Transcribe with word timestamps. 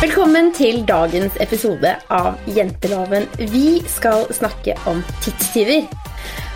Velkommen 0.00 0.46
til 0.56 0.78
dagens 0.88 1.34
episode 1.44 1.90
av 2.16 2.38
Jenteloven. 2.48 3.26
Vi 3.52 3.82
skal 3.84 4.22
snakke 4.32 4.72
om 4.88 5.02
tidstyver. 5.20 5.82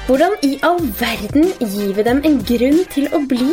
Hvordan 0.06 0.38
i 0.48 0.54
all 0.64 0.80
verden 0.96 1.50
gir 1.60 1.92
vi 1.98 2.06
dem 2.06 2.22
en 2.24 2.38
grunn 2.48 2.80
til 2.94 3.04
å 3.12 3.20
bli? 3.28 3.52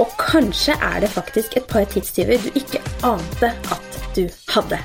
Og 0.00 0.16
kanskje 0.16 0.72
er 0.72 1.04
det 1.04 1.12
faktisk 1.12 1.60
et 1.60 1.68
par 1.68 1.84
tidstyver 1.92 2.40
du 2.40 2.48
ikke 2.62 2.80
ante 3.04 3.52
at 3.76 4.00
du 4.16 4.24
hadde. 4.54 4.80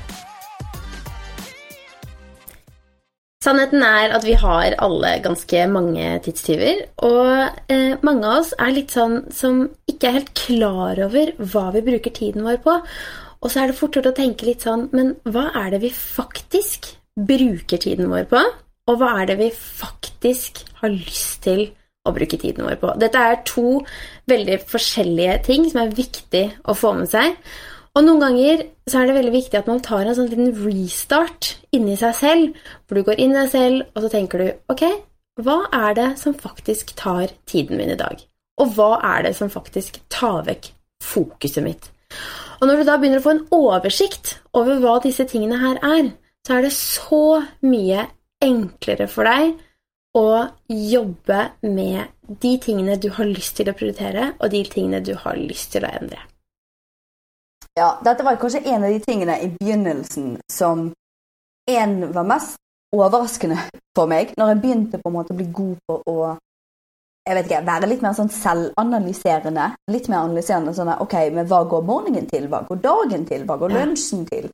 Sannheten 3.40 3.88
er 3.88 4.12
at 4.20 4.28
vi 4.28 4.36
har 4.36 4.76
alle 4.84 5.16
ganske 5.24 5.68
mange 5.72 6.16
tidstyver, 6.28 6.88
og 7.08 7.70
eh, 7.72 7.94
mange 8.04 8.26
av 8.28 8.42
oss 8.42 8.56
er 8.58 8.72
litt 8.82 8.92
sånn 8.92 9.22
som 9.32 9.70
ikke 9.88 10.10
er 10.10 10.18
helt 10.20 10.34
klar 10.36 11.06
over 11.08 11.38
hva 11.40 11.70
vi 11.72 11.88
bruker 11.88 12.12
tiden 12.12 12.44
vår 12.44 12.66
på. 12.66 12.82
Og 13.46 13.52
så 13.52 13.62
er 13.62 13.70
det 13.70 13.78
fort 13.78 13.94
å 14.00 14.10
tenke 14.10 14.48
litt 14.48 14.64
sånn 14.66 14.88
Men 14.90 15.14
hva 15.30 15.52
er 15.54 15.70
det 15.76 15.84
vi 15.84 15.92
faktisk 15.94 16.90
bruker 17.16 17.78
tiden 17.78 18.10
vår 18.10 18.26
på? 18.32 18.42
Og 18.90 18.98
hva 18.98 19.12
er 19.20 19.30
det 19.30 19.36
vi 19.38 19.52
faktisk 19.54 20.64
har 20.80 20.90
lyst 20.90 21.44
til 21.46 21.68
å 22.06 22.12
bruke 22.14 22.38
tiden 22.42 22.66
vår 22.66 22.76
på? 22.82 22.90
Dette 22.98 23.22
er 23.22 23.40
to 23.46 23.80
veldig 24.30 24.58
forskjellige 24.66 25.38
ting 25.46 25.64
som 25.70 25.84
er 25.84 25.94
viktig 25.94 26.44
å 26.66 26.74
få 26.76 26.92
med 26.98 27.10
seg. 27.10 27.38
Og 27.96 28.04
noen 28.04 28.22
ganger 28.26 28.66
så 28.86 29.00
er 29.00 29.08
det 29.08 29.16
veldig 29.16 29.34
viktig 29.34 29.58
at 29.58 29.70
man 29.70 29.82
tar 29.82 30.04
en 30.04 30.18
sånn 30.18 30.28
liten 30.30 30.52
restart 30.66 31.54
inni 31.74 31.96
seg 31.98 32.14
selv, 32.18 32.62
hvor 32.86 33.00
du 33.00 33.06
går 33.08 33.22
inn 33.22 33.32
i 33.32 33.40
deg 33.40 33.50
selv, 33.54 33.88
og 33.94 34.04
så 34.04 34.12
tenker 34.12 34.42
du 34.42 34.48
ok, 34.74 34.84
hva 35.42 35.58
er 35.74 35.96
det 35.96 36.08
som 36.20 36.36
faktisk 36.36 36.94
tar 36.98 37.32
tiden 37.48 37.80
min 37.80 37.94
i 37.94 37.98
dag? 37.98 38.20
Og 38.60 38.76
hva 38.76 38.92
er 39.16 39.26
det 39.26 39.36
som 39.38 39.50
faktisk 39.52 39.98
tar 40.12 40.44
vekk 40.46 40.70
fokuset 41.02 41.64
mitt? 41.64 41.90
Og 42.60 42.68
når 42.68 42.80
du 42.80 42.88
da 42.88 42.96
begynner 43.00 43.20
å 43.20 43.26
få 43.26 43.34
en 43.36 43.46
oversikt 43.52 44.36
over 44.56 44.80
hva 44.80 44.96
disse 45.04 45.26
tingene 45.28 45.58
her 45.60 45.80
er, 45.84 46.12
så 46.46 46.56
er 46.56 46.66
det 46.66 46.72
så 46.76 47.42
mye 47.66 48.06
enklere 48.44 49.08
for 49.10 49.28
deg 49.28 49.56
å 50.16 50.28
jobbe 50.72 51.40
med 51.66 52.12
de 52.42 52.52
tingene 52.62 52.96
du 53.00 53.10
har 53.12 53.28
lyst 53.28 53.58
til 53.58 53.68
å 53.68 53.76
prioritere, 53.76 54.32
og 54.40 54.50
de 54.52 54.62
tingene 54.70 55.02
du 55.04 55.12
har 55.20 55.36
lyst 55.36 55.74
til 55.74 55.84
å 55.84 55.92
endre. 55.92 56.22
Ja, 57.76 57.98
dette 58.04 58.24
var 58.24 58.38
kanskje 58.40 58.64
en 58.72 58.86
av 58.86 58.92
de 58.94 59.02
tingene 59.04 59.36
i 59.44 59.50
begynnelsen 59.52 60.38
som 60.48 60.88
en 61.68 61.96
var 62.14 62.24
mest 62.24 62.56
overraskende 62.94 63.58
for 63.96 64.08
meg, 64.08 64.32
når 64.38 64.54
jeg 64.54 64.62
begynte 64.62 65.00
på 65.02 65.10
en 65.10 65.16
måte 65.18 65.34
å 65.34 65.38
bli 65.38 65.48
god 65.52 65.76
på 65.84 65.98
å 66.08 66.16
jeg 67.26 67.34
vet 67.34 67.48
ikke, 67.48 67.62
være 67.66 67.88
litt 67.90 68.02
mer 68.04 68.14
sånn 68.14 68.30
selvanalyserende. 68.30 69.64
Litt 69.90 70.06
mer 70.12 70.22
analyserende 70.22 70.74
sånn 70.76 70.92
at, 70.92 71.00
ok, 71.02 71.16
men 71.34 71.48
hva 71.50 71.64
går 71.66 71.82
morgenen 71.88 72.28
til? 72.30 72.46
Hva 72.52 72.62
går 72.68 72.78
dagen 72.84 73.26
til? 73.26 73.42
Hva 73.48 73.56
går 73.58 73.74
lunsjen 73.74 74.22
til? 74.28 74.46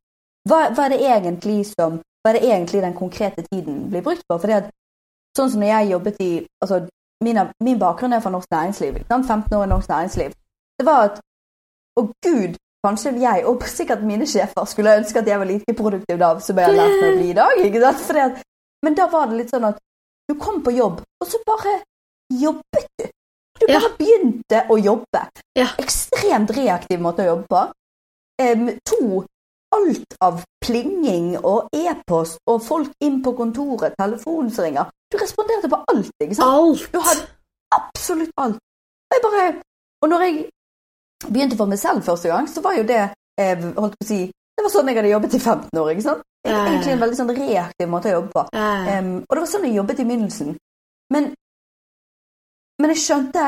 Hva, 0.48 0.62
hva, 0.72 0.86
er 0.86 0.94
det 0.94 1.02
egentlig 1.04 1.58
som 1.68 2.00
hva 2.22 2.30
er 2.30 2.38
det 2.38 2.48
egentlig 2.48 2.82
den 2.82 2.96
konkrete 2.96 3.44
tiden 3.50 3.90
blir 3.90 4.02
brukt 4.06 4.24
på? 4.28 4.38
Fordi 4.38 4.56
at, 4.56 4.70
sånn 5.36 5.52
som 5.52 5.62
når 5.62 5.72
jeg 5.72 5.92
jobbet 5.92 6.24
i 6.24 6.30
altså, 6.64 6.80
min, 7.24 7.42
min 7.60 7.78
bakgrunn 7.82 8.16
er 8.16 8.24
fra 8.24 8.32
norsk 8.32 8.50
næringsliv. 8.54 8.98
15 9.10 9.56
år 9.58 9.66
i 9.66 9.70
norsk 9.74 9.92
næringsliv. 9.92 10.34
Det 10.78 10.88
var 10.88 11.10
at 11.10 11.20
Å 12.00 12.06
gud, 12.24 12.54
kanskje 12.86 13.10
jeg 13.20 13.42
og 13.44 13.64
sikkert 13.68 14.00
mine 14.08 14.24
sjefer 14.24 14.64
skulle 14.64 14.94
ønske 14.96 15.20
at 15.20 15.26
jeg 15.28 15.36
var 15.42 15.44
like 15.44 15.74
produktiv 15.76 16.16
da 16.16 16.30
som 16.40 16.56
jeg 16.56 16.70
har 16.70 16.78
lært 16.78 16.94
meg 17.02 17.10
å 17.10 17.18
bli 17.18 17.26
i 17.28 17.34
dag. 17.36 17.58
ikke? 17.66 17.90
At, 18.22 18.38
men 18.80 18.96
da 18.96 19.10
var 19.12 19.28
det 19.28 19.42
litt 19.42 19.52
sånn 19.52 19.66
at 19.68 19.82
du 20.30 20.38
kom 20.40 20.62
på 20.64 20.72
jobb, 20.72 21.02
og 21.04 21.28
så 21.28 21.42
bare 21.44 21.74
jobbet 22.40 22.88
du. 22.98 23.10
Du 23.60 23.66
bare 23.68 23.84
ja. 23.84 23.90
begynte 23.98 24.62
å 24.72 24.78
jobbe. 24.80 25.20
Ja. 25.58 25.68
Ekstremt 25.78 26.50
reaktiv 26.56 27.02
måte 27.02 27.22
å 27.22 27.28
jobbe 27.34 27.46
på. 27.52 27.60
Um, 28.42 28.70
to, 28.88 29.22
alt 29.76 30.16
av 30.24 30.40
plinging 30.64 31.36
og 31.38 31.70
e-post 31.76 32.40
og 32.50 32.64
folk 32.64 32.90
inn 33.04 33.20
på 33.22 33.34
kontoret, 33.38 33.94
telefonsringer. 34.00 34.90
Du 35.12 35.18
responderte 35.20 35.70
på 35.70 35.78
alt, 35.92 36.10
ikke 36.24 36.38
sant? 36.38 36.58
Alt. 36.58 36.88
Du 36.92 36.98
hadde 37.04 37.28
absolutt 37.76 38.34
alt. 38.40 38.58
Og, 38.58 39.16
jeg 39.16 39.24
bare, 39.26 39.46
og 40.02 40.12
når 40.12 40.26
jeg 40.26 40.36
begynte 41.28 41.58
for 41.60 41.70
meg 41.70 41.78
selv 41.78 42.02
første 42.06 42.32
gang, 42.32 42.48
så 42.50 42.64
var 42.64 42.78
jo 42.78 42.86
det 42.88 43.02
eh, 43.04 43.66
holdt 43.76 43.98
på 44.00 44.06
å 44.06 44.08
si, 44.08 44.24
det 44.56 44.64
var 44.64 44.72
sånn 44.72 44.90
jeg 44.90 44.98
hadde 44.98 45.12
jobbet 45.12 45.36
i 45.36 45.40
15 45.40 45.80
år. 45.80 45.92
ikke 45.92 46.06
sant? 46.08 46.26
Egentlig 46.42 46.92
en 46.92 47.02
veldig 47.04 47.18
sånn 47.20 47.32
reaktiv 47.36 47.88
måte 47.90 48.10
å 48.10 48.16
jobbe 48.18 48.32
på. 48.34 48.42
Um, 48.52 49.12
og 49.22 49.36
det 49.36 49.44
var 49.44 49.50
sånn 49.52 49.66
jeg 49.68 49.78
jobbet 49.78 50.02
i 50.02 50.06
begynnelsen. 50.08 50.56
Men, 51.14 51.30
men 52.82 52.92
jeg 52.92 53.02
skjønte 53.04 53.44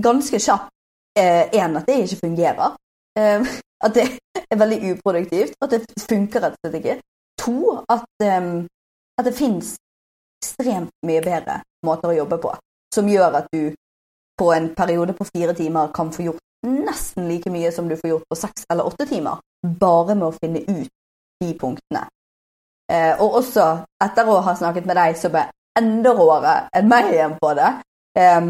ganske 0.00 0.40
kjapt 0.40 0.70
eh, 1.18 1.52
en, 1.60 1.76
at 1.76 1.88
det 1.88 1.98
ikke 2.04 2.22
fungerer. 2.24 2.76
Um, 3.18 3.46
at 3.84 3.94
det 3.96 4.06
er 4.40 4.60
veldig 4.60 4.80
uproduktivt. 4.94 5.54
At 5.60 5.74
det 5.74 5.84
funker 6.08 6.44
rett 6.44 6.56
og 6.56 6.64
slett 6.64 6.80
ikke. 6.80 6.98
To, 7.40 7.56
at, 7.88 8.08
um, 8.24 8.66
at 9.18 9.28
det 9.28 9.36
fins 9.36 9.76
ekstremt 10.40 10.92
mye 11.06 11.22
bedre 11.24 11.60
måter 11.86 12.12
å 12.12 12.18
jobbe 12.22 12.40
på. 12.42 12.54
Som 12.94 13.08
gjør 13.08 13.42
at 13.42 13.50
du 13.52 13.70
på 14.40 14.52
en 14.52 14.70
periode 14.74 15.12
på 15.16 15.26
fire 15.28 15.54
timer 15.54 15.92
kan 15.94 16.12
få 16.12 16.24
gjort 16.30 16.40
nesten 16.66 17.28
like 17.28 17.50
mye 17.52 17.72
som 17.72 17.88
du 17.88 17.96
får 17.96 18.14
gjort 18.14 18.28
på 18.28 18.36
seks 18.36 18.64
eller 18.72 18.88
åtte 18.88 19.06
timer, 19.08 19.40
bare 19.62 20.16
med 20.16 20.28
å 20.28 20.36
finne 20.36 20.64
ut 20.64 20.88
de 21.40 21.52
punktene. 21.60 22.06
Eh, 22.90 23.20
og 23.20 23.40
også 23.40 23.66
etter 24.02 24.28
å 24.28 24.40
ha 24.44 24.54
snakket 24.56 24.88
med 24.88 24.98
deg 24.98 25.16
så 25.16 25.30
ble 25.32 25.44
enda 25.78 26.12
råere 26.16 26.54
enn 26.76 26.88
meg 26.90 27.12
igjen 27.12 27.36
på 27.40 27.52
det, 27.56 27.70
eh, 28.18 28.40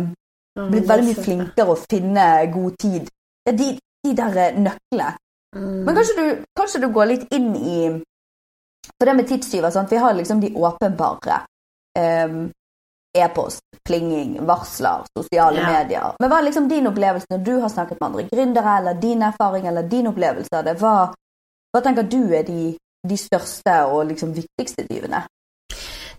blitt 0.58 0.88
veldig 0.88 1.06
mye 1.08 1.24
flinkere 1.24 1.74
å 1.74 1.80
finne 1.88 2.26
god 2.52 2.78
tid. 2.80 3.10
De, 3.50 3.72
de 4.06 4.14
der 4.16 4.56
nøklene. 4.58 5.12
Mm. 5.56 5.82
Men 5.84 5.96
kanskje 5.96 6.16
du, 6.16 6.44
kanskje 6.54 6.80
du, 6.80 6.88
går 6.94 7.08
litt 7.10 7.32
inn 7.34 7.48
i 7.56 7.78
For 8.94 9.08
det 9.08 9.14
med 9.18 9.26
tidstyver, 9.26 9.70
sant? 9.74 9.90
vi 9.90 9.98
har 9.98 10.14
liksom 10.14 10.40
de 10.40 10.52
åpenbare. 10.56 11.40
Um, 11.98 12.50
e-post, 13.18 13.64
plinging, 13.88 14.36
varsler, 14.46 15.02
sosiale 15.18 15.58
ja. 15.58 15.70
medier. 15.72 16.12
Men 16.20 16.30
hva 16.30 16.38
er 16.38 16.46
liksom 16.46 16.68
din 16.70 16.86
opplevelse 16.86 17.26
når 17.32 17.42
du 17.46 17.52
har 17.58 17.72
snakket 17.72 17.98
med 17.98 18.06
andre 18.06 18.26
gründere, 18.30 18.76
eller 18.78 19.00
din 19.02 19.24
erfaring 19.26 19.66
eller 19.66 19.88
din 19.90 20.06
opplevelse 20.10 20.54
av 20.54 20.68
det? 20.68 20.76
Hva, 20.78 20.94
hva 21.74 21.82
tenker 21.82 22.06
du 22.06 22.20
er 22.36 22.46
de, 22.46 22.76
de 23.08 23.18
største 23.18 23.74
og 23.90 24.04
liksom 24.12 24.34
viktigste 24.36 24.86
tyvene? 24.86 25.24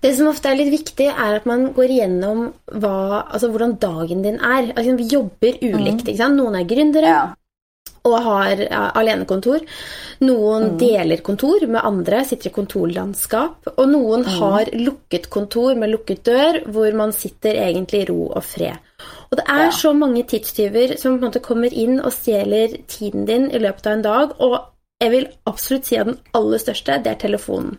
Det 0.01 0.16
som 0.17 0.31
ofte 0.31 0.50
er 0.50 0.57
litt 0.57 0.72
viktig, 0.73 1.12
er 1.12 1.38
at 1.38 1.45
man 1.50 1.67
går 1.75 1.94
igjennom 1.94 2.47
hva, 2.73 3.22
altså 3.28 3.51
hvordan 3.51 3.78
dagen 3.81 4.23
din 4.25 4.39
er. 4.41 4.72
Altså, 4.73 4.95
vi 4.97 5.12
jobber 5.12 5.62
ulikt. 5.62 6.07
ikke 6.07 6.17
sant? 6.23 6.39
Noen 6.39 6.57
er 6.57 6.67
gründere, 6.69 7.13
ja 7.13 7.28
og 8.07 8.17
har 8.25 8.62
alenekontor. 8.97 9.62
Noen 10.25 10.72
mm. 10.72 10.78
deler 10.81 11.22
kontor 11.25 11.66
med 11.67 11.84
andre, 11.85 12.23
sitter 12.25 12.50
i 12.50 12.56
kontorlandskap. 12.56 13.69
Og 13.75 13.84
noen 13.89 14.25
mm. 14.25 14.31
har 14.39 14.72
lukket 14.78 15.29
kontor 15.34 15.78
med 15.78 15.94
lukket 15.94 16.23
dør, 16.25 16.62
hvor 16.73 16.97
man 16.97 17.13
sitter 17.13 17.59
egentlig 17.68 18.03
i 18.03 18.09
ro 18.09 18.23
og 18.31 18.44
fred. 18.45 18.81
Og 19.31 19.38
det 19.39 19.45
er 19.47 19.68
ja. 19.68 19.75
så 19.75 19.94
mange 19.95 20.25
tidstyver 20.28 20.97
som 21.00 21.16
på 21.16 21.22
en 21.22 21.29
måte 21.29 21.44
kommer 21.45 21.73
inn 21.73 22.01
og 22.01 22.12
stjeler 22.16 22.81
tiden 22.89 23.29
din 23.29 23.47
i 23.51 23.62
løpet 23.62 23.88
av 23.88 23.97
en 24.00 24.06
dag. 24.07 24.35
Og 24.41 24.57
jeg 25.01 25.13
vil 25.13 25.29
absolutt 25.50 25.88
si 25.88 26.01
at 26.01 26.09
den 26.09 26.19
aller 26.38 26.62
største, 26.62 27.00
det 27.06 27.16
er 27.16 27.22
telefonen. 27.22 27.78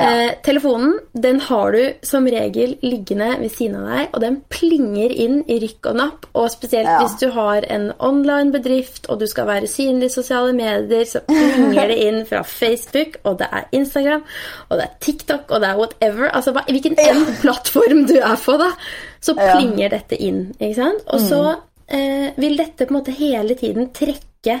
Eh, 0.00 0.30
telefonen 0.42 0.94
den 1.12 1.40
har 1.44 1.72
du 1.72 2.06
som 2.06 2.26
regel 2.30 2.76
liggende 2.82 3.28
ved 3.40 3.52
siden 3.52 3.76
av 3.80 3.88
deg, 3.90 4.06
og 4.14 4.22
den 4.24 4.38
plinger 4.52 5.12
inn 5.12 5.40
i 5.50 5.58
rykk 5.62 5.90
og 5.90 5.98
napp. 6.00 6.28
Og 6.32 6.48
spesielt 6.52 6.88
ja. 6.88 6.96
hvis 7.02 7.18
du 7.20 7.28
har 7.34 7.66
en 7.72 7.90
online 7.98 8.54
bedrift 8.54 9.10
og 9.10 9.20
du 9.20 9.26
skal 9.30 9.48
være 9.50 9.68
synlig 9.70 10.10
i 10.10 10.14
sosiale 10.14 10.54
medier, 10.56 11.04
så 11.08 11.22
plinger 11.28 11.92
det 11.92 11.98
inn 12.06 12.20
fra 12.28 12.42
Facebook, 12.46 13.20
og 13.24 13.40
det 13.42 13.50
er 13.52 13.68
Instagram, 13.76 14.24
og 14.68 14.80
det 14.80 14.88
er 14.88 14.98
TikTok, 15.06 15.46
og 15.50 15.60
det 15.60 15.70
er 15.70 15.80
whatever. 15.82 16.30
Altså 16.30 16.54
hvilken 16.56 16.98
ja. 16.98 17.12
enn 17.12 17.26
plattform 17.42 18.04
du 18.08 18.16
er 18.20 18.38
på, 18.40 18.56
da, 18.60 18.72
så 19.20 19.36
plinger 19.38 19.86
ja. 19.88 19.94
dette 19.98 20.16
inn. 20.16 20.46
ikke 20.58 20.78
sant? 20.80 21.06
Og 21.12 21.22
så 21.22 21.40
mm. 21.50 21.96
eh, 21.98 22.28
vil 22.40 22.58
dette 22.60 22.86
på 22.86 22.94
en 22.94 23.00
måte 23.02 23.16
hele 23.16 23.58
tiden 23.58 23.92
trekke 23.96 24.60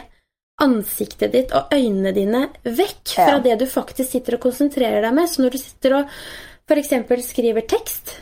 ansiktet 0.60 1.34
ditt 1.34 1.52
og 1.56 1.72
øynene 1.74 2.14
dine 2.16 2.46
vekk 2.64 3.14
fra 3.16 3.36
ja. 3.36 3.44
det 3.44 3.60
du 3.62 3.68
faktisk 3.70 4.16
sitter 4.16 4.38
og 4.38 4.46
konsentrerer 4.48 5.04
deg 5.04 5.14
med. 5.16 5.30
Så 5.30 5.44
når 5.44 5.54
du 5.56 5.62
sitter 5.62 6.00
og 6.00 6.18
f.eks. 6.70 6.92
skriver 7.26 7.66
tekst 7.66 8.12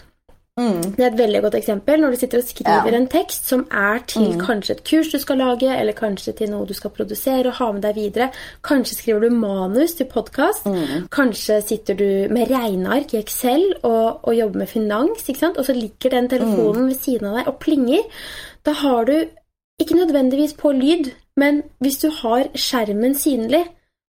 mm. 0.59 0.95
Det 0.97 1.05
er 1.05 1.11
et 1.11 1.19
veldig 1.19 1.43
godt 1.45 1.57
eksempel. 1.59 2.01
Når 2.01 2.15
du 2.15 2.21
sitter 2.23 2.41
og 2.41 2.49
skriver 2.49 2.91
ja. 2.91 2.97
en 2.99 3.09
tekst 3.11 3.49
som 3.51 3.65
er 3.71 4.01
til 4.11 4.33
mm. 4.35 4.43
kanskje 4.43 4.77
et 4.77 4.85
kurs 4.89 5.13
du 5.13 5.19
skal 5.23 5.41
lage, 5.43 5.69
eller 5.71 5.97
kanskje 5.97 6.35
til 6.41 6.53
noe 6.53 6.67
du 6.69 6.75
skal 6.77 6.95
produsere 6.95 7.53
og 7.53 7.59
ha 7.61 7.71
med 7.77 7.85
deg 7.87 7.99
videre. 7.99 8.31
Kanskje 8.67 8.99
skriver 8.99 9.27
du 9.27 9.39
manus 9.39 9.99
til 9.99 10.09
podkast. 10.11 10.67
Mm. 10.67 11.09
Kanskje 11.15 11.61
sitter 11.67 11.99
du 11.99 12.09
med 12.35 12.51
regneark 12.51 13.15
i 13.15 13.23
Excel 13.23 13.67
og, 13.83 14.25
og 14.25 14.39
jobber 14.39 14.65
med 14.65 14.73
finans, 14.73 15.29
og 15.49 15.65
så 15.65 15.77
ligger 15.77 16.17
den 16.17 16.31
telefonen 16.33 16.87
mm. 16.87 16.93
ved 16.95 17.03
siden 17.03 17.31
av 17.31 17.41
deg 17.41 17.53
og 17.53 17.61
plinger. 17.63 18.25
Da 18.67 18.75
har 18.83 19.07
du 19.09 19.15
ikke 19.81 19.97
nødvendigvis 19.99 20.55
på 20.59 20.73
lyd, 20.73 21.11
men 21.37 21.63
hvis 21.79 22.01
du 22.03 22.09
har 22.23 22.49
skjermen 22.55 23.15
synlig, 23.19 23.65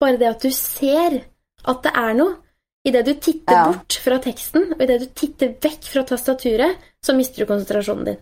bare 0.02 0.18
det 0.18 0.30
at 0.32 0.44
du 0.44 0.50
ser 0.56 1.22
at 1.68 1.84
det 1.84 1.92
er 1.96 2.16
noe 2.18 2.40
Idet 2.82 3.06
du 3.06 3.14
titter 3.14 3.54
ja. 3.54 3.66
bort 3.70 3.94
fra 4.02 4.16
teksten, 4.18 4.72
og 4.74 4.80
idet 4.82 5.04
du 5.04 5.10
titter 5.14 5.52
vekk 5.62 5.84
fra 5.86 6.02
tastaturet, 6.02 6.80
så 7.06 7.14
mister 7.14 7.44
du 7.44 7.46
konsentrasjonen 7.46 8.08
din. 8.08 8.16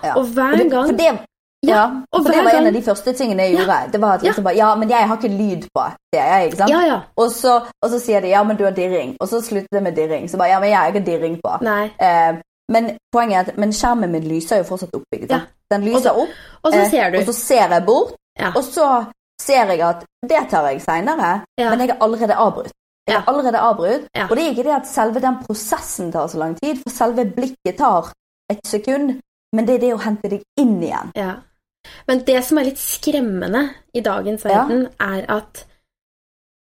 Ja. 0.00 0.14
Og 0.16 0.30
hver 0.32 0.62
gang 0.72 0.94
det, 0.96 1.10
Ja, 1.66 1.82
og 2.12 2.22
for 2.22 2.32
det 2.32 2.44
var 2.44 2.56
en 2.60 2.68
av 2.70 2.74
de 2.74 2.82
første 2.84 3.12
tingene 3.16 3.46
jeg 3.46 3.56
gjorde. 3.56 3.76
Det 3.92 4.00
var 4.00 4.18
at 4.18 4.24
liksom 4.24 4.44
bare, 4.44 4.56
ja, 4.56 4.68
men 4.78 4.90
jeg 4.90 5.08
har 5.08 5.16
ikke 5.16 5.32
lyd 5.32 5.68
på, 5.74 5.84
det. 6.12 6.18
jeg. 6.18 6.44
ikke 6.46 6.56
sant? 6.56 6.70
Ja, 6.70 6.80
ja. 6.86 6.98
Og, 7.16 7.30
så, 7.34 7.54
og 7.82 7.90
så 7.90 8.00
sier 8.00 8.20
de 8.24 8.32
ja, 8.32 8.42
men 8.46 8.58
du 8.58 8.64
har 8.64 8.76
dirring. 8.76 9.16
Og 9.20 9.28
så 9.28 9.40
slutter 9.44 9.78
det 9.78 9.82
med 9.82 9.96
dirring. 9.96 10.30
Så 10.30 10.38
bare 10.40 10.52
ja, 10.54 10.60
men 10.60 10.70
jeg 10.70 10.78
har 10.78 10.92
ikke 10.92 11.06
dirring 11.06 11.38
på. 11.42 11.56
Nei. 11.66 11.88
Eh, 12.00 12.38
men 12.72 12.96
poenget 13.12 13.36
er 13.36 13.50
at 13.52 13.58
men 13.58 13.72
skjermen 13.72 14.10
min 14.12 14.24
lyser 14.28 14.58
jo 14.62 14.64
fortsatt 14.64 14.94
opp. 14.94 15.04
ikke 15.14 15.28
sant? 15.28 15.48
Den 15.70 15.82
lyser 15.84 16.10
opp, 16.14 16.28
Og 16.64 16.72
så 16.72 16.90
ser 16.90 17.10
du. 17.10 17.18
eh, 17.18 17.20
og 17.20 17.26
så 17.26 17.32
ser 17.40 17.68
jeg 17.74 17.84
bort, 17.86 18.14
Ja. 18.38 18.52
og 18.54 18.62
så 18.64 19.06
ser 19.40 19.66
jeg 19.66 19.80
at 19.80 20.04
det 20.28 20.48
tar 20.50 20.66
jeg 20.70 20.80
seinere, 20.82 21.44
Ja. 21.58 21.70
men 21.70 21.80
jeg 21.80 21.90
er 21.90 22.02
allerede 22.02 22.34
avbrutt. 22.34 22.72
Jeg 23.08 23.16
er 23.16 23.24
allerede 23.30 23.58
avbrutt, 23.58 24.08
Ja. 24.16 24.26
Og 24.30 24.36
det 24.36 24.44
er 24.46 24.50
ikke 24.50 24.64
det 24.64 24.74
at 24.76 24.86
selve 24.86 25.20
den 25.20 25.36
prosessen 25.44 26.12
tar 26.12 26.26
så 26.26 26.38
lang 26.38 26.56
tid, 26.60 26.76
for 26.82 26.90
selve 26.90 27.24
blikket 27.34 27.76
tar 27.78 28.12
et 28.50 28.60
sekund, 28.66 29.20
men 29.52 29.66
det 29.66 29.74
er 29.74 29.78
det 29.78 29.94
å 29.94 30.00
hente 30.02 30.28
deg 30.30 30.42
inn 30.58 30.82
igjen. 30.82 31.12
Ja. 31.16 31.34
Men 32.08 32.24
det 32.24 32.44
som 32.44 32.58
er 32.58 32.64
litt 32.64 32.78
skremmende 32.78 33.70
i 33.94 34.00
dagens 34.00 34.44
verden, 34.44 34.88
er 35.00 35.24
at 35.28 35.64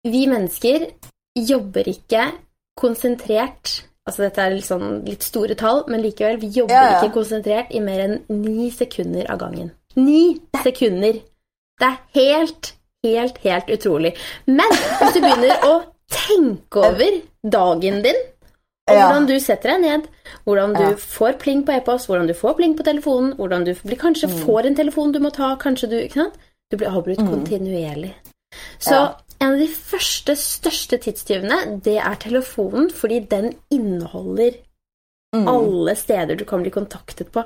vi 0.05 0.27
mennesker 0.27 0.91
jobber 1.37 1.85
ikke 1.89 2.33
konsentrert 2.77 3.85
Altså 4.09 4.25
dette 4.25 4.41
er 4.41 4.55
litt, 4.57 4.65
sånn, 4.67 5.03
litt 5.07 5.23
store 5.27 5.55
tall, 5.61 5.83
men 5.93 6.01
likevel, 6.05 6.39
vi 6.41 6.49
jobber 6.55 6.73
Ja, 6.75 6.85
ja. 6.95 7.01
ikke 7.03 7.13
konsentrert 7.19 7.75
i 7.77 7.81
mer 7.85 8.01
enn 8.07 8.15
ni 8.33 8.71
sekunder 8.73 9.29
av 9.31 9.39
gangen. 9.43 9.71
Ni 10.01 10.39
sekunder! 10.65 11.19
Det 11.79 11.87
er 11.87 11.99
helt, 12.17 12.73
helt, 13.05 13.37
helt 13.45 13.69
utrolig. 13.77 14.15
Men 14.49 14.73
hvis 14.73 15.15
du 15.15 15.21
begynner 15.21 15.61
å 15.69 15.77
tenke 16.11 16.83
over 16.89 17.21
dagen 17.45 18.01
din, 18.03 18.17
og 18.89 18.97
hvordan 18.97 19.27
du 19.29 19.35
setter 19.45 19.75
deg 19.75 19.83
ned, 19.85 20.07
hvordan 20.49 20.73
du 20.75 20.83
Ja. 20.87 20.95
får 20.97 21.37
pling 21.43 21.63
på 21.69 21.77
e-post, 21.77 22.09
hvordan 22.09 22.27
du 22.27 22.33
får 22.35 22.57
pling 22.57 22.75
på 22.79 22.83
telefonen, 22.89 23.35
hvordan 23.37 23.65
du 23.69 23.75
blir, 23.85 23.97
kanskje 24.01 24.31
Mm. 24.33 24.39
får 24.47 24.67
en 24.67 24.75
telefon 24.81 25.13
du 25.13 25.19
må 25.21 25.31
ta, 25.31 25.55
kanskje 25.61 25.91
du 25.91 25.97
ikke 26.01 26.15
sant? 26.25 26.35
Du 26.71 26.77
blir 26.79 26.89
avbrutt 26.89 27.19
kontinuerlig. 27.19 28.15
Så 28.81 28.93
Ja. 28.97 29.15
En 29.41 29.53
av 29.53 29.59
de 29.59 29.69
første, 29.69 30.35
største 30.37 30.99
tidstyvene, 30.99 31.81
det 31.85 31.99
er 31.99 32.15
telefonen, 32.21 32.91
fordi 32.91 33.21
den 33.31 33.53
inneholder 33.71 34.57
Mm. 35.35 35.47
alle 35.47 35.95
steder 35.95 36.37
du 36.37 36.45
kan 36.45 36.63
bli 36.63 36.71
kontaktet 36.71 37.31
på. 37.31 37.45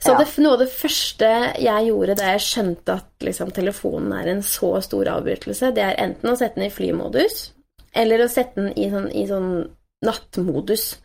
Så 0.00 0.10
Ja. 0.10 0.18
det, 0.18 0.38
noe 0.38 0.54
av 0.54 0.58
det 0.58 0.72
første 0.72 1.54
jeg 1.54 1.86
gjorde 1.86 2.16
da 2.16 2.32
jeg 2.32 2.40
skjønte 2.40 2.88
at 2.94 3.06
liksom, 3.20 3.52
telefonen 3.52 4.12
er 4.12 4.28
en 4.28 4.42
så 4.42 4.82
stor 4.82 5.04
avbrytelse, 5.04 5.72
det 5.72 5.84
er 5.84 5.94
enten 6.02 6.30
å 6.30 6.36
sette 6.36 6.56
den 6.56 6.64
i 6.64 6.70
flymodus, 6.70 7.52
eller 7.94 8.18
å 8.18 8.28
sette 8.28 8.56
den 8.56 8.72
i 8.76 8.90
sånn, 8.90 9.14
i 9.14 9.24
sånn 9.28 9.70
nattmodus. 10.04 10.96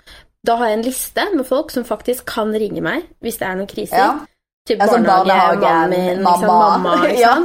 Da 0.44 0.56
har 0.58 0.70
jeg 0.70 0.80
en 0.80 0.86
liste 0.86 1.36
med 1.36 1.46
folk 1.46 1.70
som 1.70 1.84
faktisk 1.84 2.26
kan 2.26 2.52
ringe 2.52 2.82
meg 2.82 3.04
hvis 3.22 3.38
det 3.38 3.48
er 3.48 3.56
noen 3.56 3.68
kriser. 3.68 3.98
Ja. 3.98 4.26
Typ 4.70 4.80
barnehage, 4.80 5.26
barnehagen, 5.26 6.22
mamma. 6.24 6.36
Liksom, 6.36 6.48
mamma 6.48 7.10
Ja. 7.24 7.36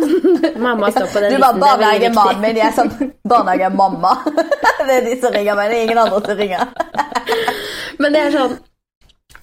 mamma 0.57 0.91
står 0.91 1.07
på 1.13 1.21
den 1.21 1.31
Du 1.33 1.37
listen. 1.39 1.61
barnehage, 1.61 2.11
mannen 2.15 2.41
min. 2.45 2.57
Jeg 2.57 2.67
er 2.67 2.75
sånn 2.77 2.91
barnehage, 3.33 3.71
mamma. 3.75 4.13
Det 4.87 4.95
er 5.01 5.05
de 5.07 5.15
som 5.21 5.33
ringer 5.35 5.57
meg, 5.59 5.71
det 5.73 5.77
er 5.79 5.85
ingen 5.89 5.99
andre 5.99 6.21
som 6.27 6.37
ringer. 6.39 6.69
Men 7.99 8.13
det 8.15 8.21
er 8.27 8.35
sånn 8.37 8.53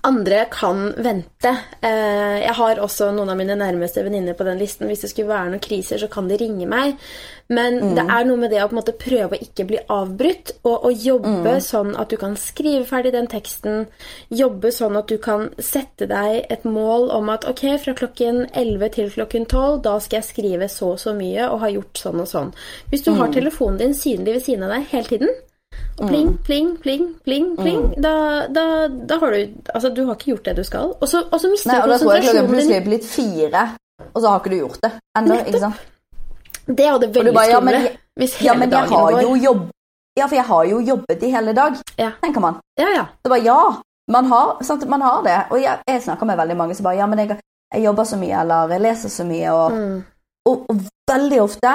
Andre 0.04 0.46
kan 0.52 0.90
vente. 0.98 1.52
Eh, 1.82 2.40
Jeg 2.44 2.54
har 2.58 2.80
også 2.84 3.12
noen 3.16 3.30
av 3.32 3.38
mine 3.40 3.56
nærmeste 3.56 4.04
venninner 4.04 4.36
på 4.36 4.44
den 4.44 4.60
listen. 4.60 4.88
Hvis 4.90 5.06
det 5.06 5.10
skulle 5.14 5.30
være 5.30 5.54
noen 5.54 5.64
kriser, 5.64 5.98
så 6.02 6.10
kan 6.12 6.28
de 6.28 6.36
ringe 6.42 6.68
meg. 6.68 6.98
Men 7.48 7.96
det 7.96 8.04
er 8.04 8.26
noe 8.28 8.40
med 8.40 8.52
det 8.52 8.60
å 8.64 8.68
på 8.68 8.76
en 8.76 8.80
måte 8.82 8.96
prøve 9.00 9.38
å 9.38 9.40
ikke 9.46 9.66
bli 9.70 9.80
avbrutt, 9.92 10.52
og, 10.64 10.86
og 10.90 11.06
jobbe 11.06 11.54
sånn 11.64 11.94
at 12.00 12.10
du 12.12 12.18
kan 12.20 12.36
skrive 12.40 12.84
ferdig 12.90 13.14
den 13.16 13.28
teksten. 13.32 13.86
Jobbe 14.30 14.72
sånn 14.76 15.00
at 15.00 15.08
du 15.08 15.18
kan 15.24 15.50
sette 15.60 16.08
deg 16.12 16.48
et 16.52 16.66
mål 16.68 17.08
om 17.16 17.32
at 17.32 17.48
ok, 17.48 17.64
fra 17.84 17.96
klokken 17.96 18.44
11 18.52 18.94
til 18.98 19.12
klokken 19.16 19.48
12, 19.48 19.82
da 19.88 19.96
skal 20.04 20.20
jeg 20.20 20.30
skrive 20.34 20.68
så 20.72 20.94
og 20.94 21.00
så 21.00 21.16
mye 21.16 21.48
og 21.48 21.64
ha 21.64 21.72
gjort 21.72 22.04
sånn 22.04 22.20
og 22.24 22.28
sånn. 22.28 22.54
Hvis 22.92 23.08
du 23.08 23.14
har 23.16 23.32
telefonen 23.32 23.80
din 23.80 23.96
synlig 23.96 24.40
ved 24.40 24.48
siden 24.50 24.68
av 24.68 24.76
deg 24.76 24.88
hele 24.92 25.12
tiden, 25.16 25.36
og 26.00 26.08
pling, 26.10 26.30
pling, 26.46 26.70
pling, 26.82 27.04
pling, 27.24 27.52
pling. 27.58 27.82
Da, 28.02 28.14
da, 28.50 28.64
da 29.10 29.18
har 29.22 29.32
du 29.36 29.40
Altså, 29.74 29.90
du 29.94 30.06
har 30.08 30.16
ikke 30.16 30.32
gjort 30.34 30.46
det 30.46 30.56
du 30.58 30.64
skal. 30.64 30.94
Og 31.02 31.08
så, 31.10 31.22
og 31.32 31.40
så 31.42 31.52
mister 31.52 31.70
Nei, 31.72 31.80
og 31.82 31.88
du 31.88 31.94
da 31.94 31.98
tror 32.02 32.14
jeg 32.14 32.24
klokka 32.24 32.48
plutselig 32.50 32.78
er 32.80 32.86
blitt 32.88 33.06
fire, 33.06 33.64
og 34.14 34.22
så 34.22 34.28
har 34.32 34.40
ikke 34.42 34.54
du 34.56 34.58
gjort 34.58 34.80
det 34.84 34.92
ennå. 35.20 35.38
Ikke 35.46 35.62
sant? 35.62 35.84
Det 36.68 36.86
er 36.88 36.92
jo 36.96 37.00
det 37.04 37.10
veldig 37.16 37.34
bare, 37.36 37.50
ja, 37.52 37.60
men, 37.60 37.74
skumle. 37.74 37.98
Hele 38.24 38.46
ja, 38.48 38.54
men 38.58 38.72
jeg 38.72 38.90
har 38.96 39.22
jo 39.22 39.36
jobb... 39.36 39.64
Ja, 40.18 40.28
for 40.30 40.36
jeg 40.38 40.46
har 40.46 40.66
jo 40.70 40.80
jobbet 40.86 41.24
i 41.26 41.30
hele 41.34 41.54
dag, 41.58 41.78
Ja. 41.98 42.12
tenker 42.22 42.42
man. 42.42 42.60
Ja, 42.80 42.88
ja. 42.96 43.06
Så 43.26 43.30
bare 43.30 43.42
ja, 43.44 43.60
man 44.14 44.26
har, 44.26 44.58
sant? 44.64 44.86
Man 44.90 45.02
har 45.02 45.24
det. 45.26 45.38
Og 45.50 45.62
jeg, 45.62 45.80
jeg 45.88 46.02
snakker 46.06 46.26
med 46.30 46.38
veldig 46.38 46.58
mange 46.58 46.76
som 46.78 46.84
bare 46.84 47.00
ja, 47.00 47.06
men 47.10 47.20
jeg, 47.20 47.40
jeg 47.74 47.84
jobber 47.84 48.04
så 48.04 48.18
mye, 48.22 48.42
eller 48.42 48.74
jeg 48.76 48.82
leser 48.82 49.10
så 49.10 49.26
mye, 49.26 49.52
og, 49.54 49.72
Mm, 49.72 50.04
og, 50.46 50.66
og 50.70 50.82
veldig 51.10 51.42
ofte 51.42 51.72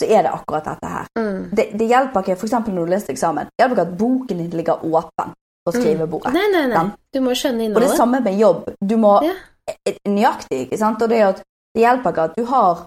så 0.00 0.06
er 0.08 0.22
det 0.22 0.30
akkurat 0.32 0.64
dette 0.64 0.86
her. 0.92 1.06
mm. 1.18 1.50
Det, 1.56 1.64
det 1.78 1.86
hjelper 1.90 2.20
ikke, 2.22 2.36
f.eks. 2.38 2.52
når 2.52 2.84
du 2.86 2.90
leser 2.92 3.12
eksamen, 3.14 3.48
det 3.50 3.62
hjelper 3.64 3.76
ikke 3.78 3.86
at 3.90 3.98
boken 3.98 4.38
din 4.44 4.50
ligger 4.50 4.84
åpen 4.84 5.32
på 5.66 5.72
skrivebordet. 5.74 6.32
Nei, 6.32 6.46
nei, 6.52 6.66
nei. 6.70 6.76
Sant? 6.76 6.94
Du 7.12 7.20
må 7.20 7.34
skjønne 7.36 7.64
Og 7.66 7.74
det 7.74 7.82
innholdet. 7.82 7.96
samme 7.98 8.20
med 8.24 8.38
jobb. 8.38 8.68
Du 8.80 8.96
må 8.96 9.16
Ja. 9.24 9.34
eh, 9.84 9.96
Nøyaktig, 10.08 10.60
ikke 10.66 10.78
sant? 10.78 11.02
Og 11.02 11.08
det, 11.10 11.18
er 11.18 11.28
at 11.34 11.42
det 11.74 11.82
hjelper 11.82 12.10
ikke 12.14 12.22
at 12.30 12.36
du 12.38 12.44
har 12.46 12.86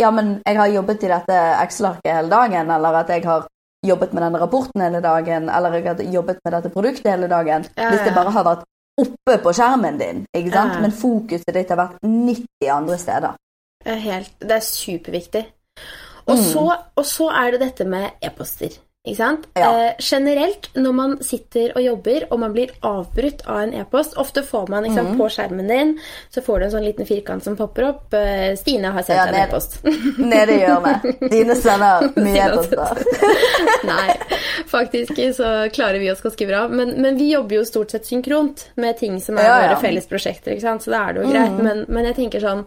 Ja, 0.00 0.10
men 0.10 0.40
jeg 0.46 0.56
har 0.58 0.66
jobbet 0.68 1.04
i 1.04 1.08
dette 1.08 1.36
Excel-arket 1.62 2.10
hele 2.16 2.28
dagen, 2.32 2.70
eller 2.70 2.96
at 2.98 3.08
jeg 3.08 3.22
har 3.24 3.46
jobbet 3.86 4.12
med 4.12 4.22
denne 4.24 4.40
rapporten 4.40 4.82
hele 4.82 5.00
dagen, 5.00 5.48
eller 5.48 5.72
jeg 5.76 5.84
har 5.86 6.02
jobbet 6.02 6.38
med 6.44 6.52
dette 6.56 6.70
produktet 6.74 7.06
hele 7.12 7.28
dagen. 7.30 7.64
Ja, 7.76 7.90
Hvis 7.90 8.02
det 8.04 8.14
bare 8.14 8.30
har 8.34 8.44
vært 8.44 8.64
oppe 8.98 9.38
på 9.44 9.52
skjermen 9.54 9.98
din, 9.98 10.24
ikke 10.34 10.50
sant? 10.52 10.74
Ja. 10.74 10.80
Men 10.80 10.90
fokuset 10.90 11.54
ditt 11.54 11.68
har 11.70 11.78
vært 11.78 12.00
90 12.02 12.68
andre 12.74 12.98
steder. 12.98 13.36
Er 13.86 13.94
helt, 14.02 14.32
det 14.40 14.50
er 14.50 14.60
superviktig. 14.66 15.44
Og, 16.26 16.36
Mm. 16.36 16.42
så, 16.52 16.76
og 16.96 17.04
så 17.06 17.28
er 17.28 17.50
det 17.50 17.60
dette 17.60 17.84
med 17.84 18.10
e-poster. 18.22 18.78
Ikke 19.02 19.16
sant? 19.18 19.46
Ja. 19.58 19.66
Eh, 19.88 19.94
generelt, 19.98 20.68
når 20.78 20.92
man 20.94 21.14
sitter 21.26 21.72
og 21.74 21.82
jobber, 21.82 22.22
og 22.30 22.38
man 22.38 22.52
blir 22.54 22.70
avbrutt 22.86 23.40
av 23.50 23.56
en 23.64 23.72
e-post 23.74 24.12
Ofte 24.22 24.44
får 24.46 24.68
man 24.70 24.84
ikke 24.86 25.02
Mm. 25.02 25.16
på 25.18 25.26
skjermen 25.34 25.66
din 25.66 25.98
så 26.30 26.40
får 26.40 26.58
du 26.60 26.64
en 26.66 26.70
sånn 26.70 26.84
liten 26.86 27.06
firkant 27.08 27.42
som 27.42 27.56
popper 27.56 27.88
opp. 27.88 28.14
Eh, 28.14 28.54
'Stine 28.54 28.92
har 28.94 29.02
sendt 29.02 29.18
Ja, 29.18 29.26
deg 29.26 29.34
en 29.34 29.48
e-post'. 29.48 29.82
Nede 30.32 30.52
i 30.54 30.60
hjørnet. 30.62 31.30
Dine 31.32 31.56
sender 31.56 32.12
mye 32.16 32.46
e-poster. 32.46 33.02
Nei, 33.90 34.14
faktisk 34.70 35.18
så 35.34 35.68
klarer 35.74 35.98
vi 35.98 36.10
oss 36.12 36.20
ganske 36.22 36.46
bra. 36.46 36.68
Men, 36.68 36.94
men 37.02 37.16
vi 37.18 37.32
jobber 37.32 37.56
jo 37.56 37.64
stort 37.64 37.90
sett 37.90 38.06
synkront 38.06 38.68
med 38.76 38.98
ting 38.98 39.18
som 39.20 39.36
er 39.36 39.42
Ja, 39.48 39.58
våre 39.66 39.80
felles 39.82 40.06
prosjekter. 40.06 40.52
ikke 40.54 40.60
sant? 40.68 40.82
Så 40.86 40.90
da 40.94 41.08
er 41.08 41.12
det 41.18 41.24
jo 41.24 41.32
greit. 41.32 41.58
Men, 41.58 41.84
men 41.88 42.04
jeg 42.04 42.14
tenker 42.22 42.40
sånn 42.40 42.64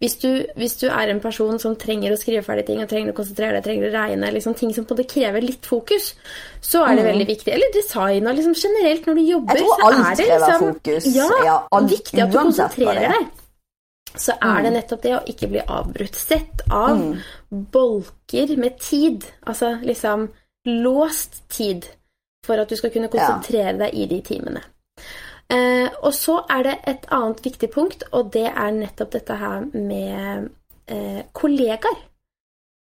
hvis 0.00 0.20
du, 0.20 0.44
hvis 0.54 0.76
du 0.78 0.86
er 0.90 1.08
en 1.08 1.18
person 1.20 1.58
som 1.58 1.74
trenger 1.74 2.12
å 2.12 2.18
skrive 2.20 2.44
ferdig 2.44 2.66
ting, 2.66 2.82
og 2.82 2.88
trenger 2.88 3.10
å 3.10 3.16
konsentrere 3.16 3.56
deg, 3.56 3.64
trenger 3.64 3.88
å 3.88 3.94
regne, 3.96 4.30
liksom 4.36 4.54
ting 4.54 4.70
som 4.74 4.84
på 4.84 4.94
det 4.94 5.08
krever 5.10 5.40
litt 5.42 5.64
fokus, 5.66 5.77
så 6.60 6.84
er 6.84 6.96
det 6.96 7.04
veldig 7.04 7.26
viktig. 7.26 7.52
Eller 7.52 7.66
design 7.74 8.26
og 8.26 8.34
liksom 8.34 8.54
generelt 8.54 9.06
når 9.06 9.14
du 9.14 9.20
jobber, 9.20 9.56
så 9.56 9.88
er 9.88 10.14
det 10.16 10.26
liksom 10.28 10.74
fokus. 10.74 11.04
Ja, 11.14 11.28
Ja, 11.44 11.56
alt- 11.72 11.90
viktig 11.90 12.22
at 12.22 12.32
du 12.32 12.38
konsentrerer 12.38 13.02
er. 13.04 13.08
deg. 13.18 13.26
Så 14.16 14.32
er 14.42 14.62
det 14.62 14.72
nettopp 14.72 15.02
det 15.02 15.12
å 15.14 15.24
ikke 15.28 15.48
bli 15.48 15.60
avbrutt. 15.68 16.14
Sett 16.16 16.62
av 16.70 16.96
bolker 17.72 18.56
med 18.56 18.78
tid. 18.80 19.24
Altså 19.46 19.78
liksom 19.82 20.28
låst 20.66 21.42
tid 21.48 21.86
for 22.46 22.54
at 22.60 22.68
du 22.68 22.76
skal 22.76 22.90
kunne 22.90 23.08
konsentrere 23.12 23.76
deg 23.78 23.94
i 23.94 24.06
de 24.06 24.20
timene. 24.22 24.62
Eh, 25.50 25.88
og 26.02 26.12
så 26.12 26.42
er 26.50 26.62
det 26.62 26.74
et 26.86 27.06
annet 27.10 27.40
viktig 27.44 27.70
punkt, 27.72 28.02
og 28.12 28.32
det 28.32 28.46
er 28.50 28.70
nettopp 28.70 29.10
dette 29.12 29.36
her 29.40 29.60
med 29.72 30.48
eh, 30.88 31.22
kollegaer. 31.32 31.96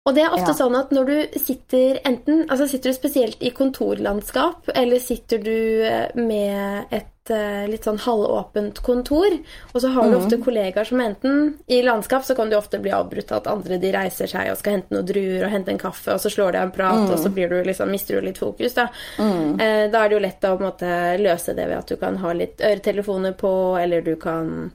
Og 0.07 0.15
det 0.15 0.23
er 0.23 0.31
ofte 0.31 0.53
Ja. 0.53 0.55
sånn 0.55 0.75
at 0.79 0.89
når 0.95 1.05
du 1.09 1.39
sitter 1.39 1.99
enten 2.07 2.45
Altså 2.49 2.67
sitter 2.71 2.93
du 2.93 2.95
spesielt 2.95 3.41
i 3.43 3.49
kontorlandskap, 3.51 4.69
eller 4.73 4.99
sitter 5.03 5.37
du 5.43 5.83
eh, 5.83 6.07
med 6.15 6.85
et 6.95 7.29
eh, 7.29 7.65
litt 7.67 7.83
sånn 7.83 7.99
halvåpent 7.99 8.79
kontor, 8.85 9.35
og 9.73 9.81
så 9.83 9.89
har 9.91 10.07
du 10.07 10.15
ofte 10.15 10.37
kollegaer 10.39 10.87
som 10.87 11.01
enten 11.03 11.57
I 11.67 11.81
landskap 11.83 12.23
så 12.23 12.37
kan 12.37 12.49
du 12.49 12.55
ofte 12.55 12.79
bli 12.79 12.93
avbrutt 12.95 13.33
av 13.35 13.41
at 13.41 13.47
andre 13.51 13.77
de 13.83 13.91
reiser 13.91 14.31
seg 14.31 14.47
og 14.53 14.57
skal 14.61 14.77
hente 14.77 14.95
noen 14.95 15.05
druer 15.09 15.43
og 15.43 15.51
hente 15.51 15.73
en 15.75 15.81
kaffe, 15.81 16.13
og 16.15 16.23
så 16.23 16.31
slår 16.31 16.53
de 16.55 16.57
av 16.61 16.69
en 16.69 16.71
prat, 16.71 17.03
og 17.11 17.19
så 17.19 17.29
blir 17.33 17.49
du 17.51 17.59
liksom, 17.67 17.91
mister 17.91 18.15
du 18.15 18.27
litt 18.29 18.39
fokus. 18.39 18.73
Da. 18.79 18.87
Eh, 19.19 19.89
da 19.91 20.05
er 20.05 20.07
det 20.09 20.15
jo 20.15 20.23
lett 20.23 20.47
å 20.47 20.55
på 20.55 20.63
en 20.63 20.69
måte 20.71 21.17
løse 21.19 21.53
det 21.57 21.67
ved 21.67 21.77
at 21.81 21.87
du 21.91 21.97
kan 21.97 22.15
ha 22.23 22.31
litt 22.33 22.61
øretelefoner 22.63 23.33
på, 23.35 23.53
eller 23.81 24.01
du 24.01 24.15
kan 24.15 24.71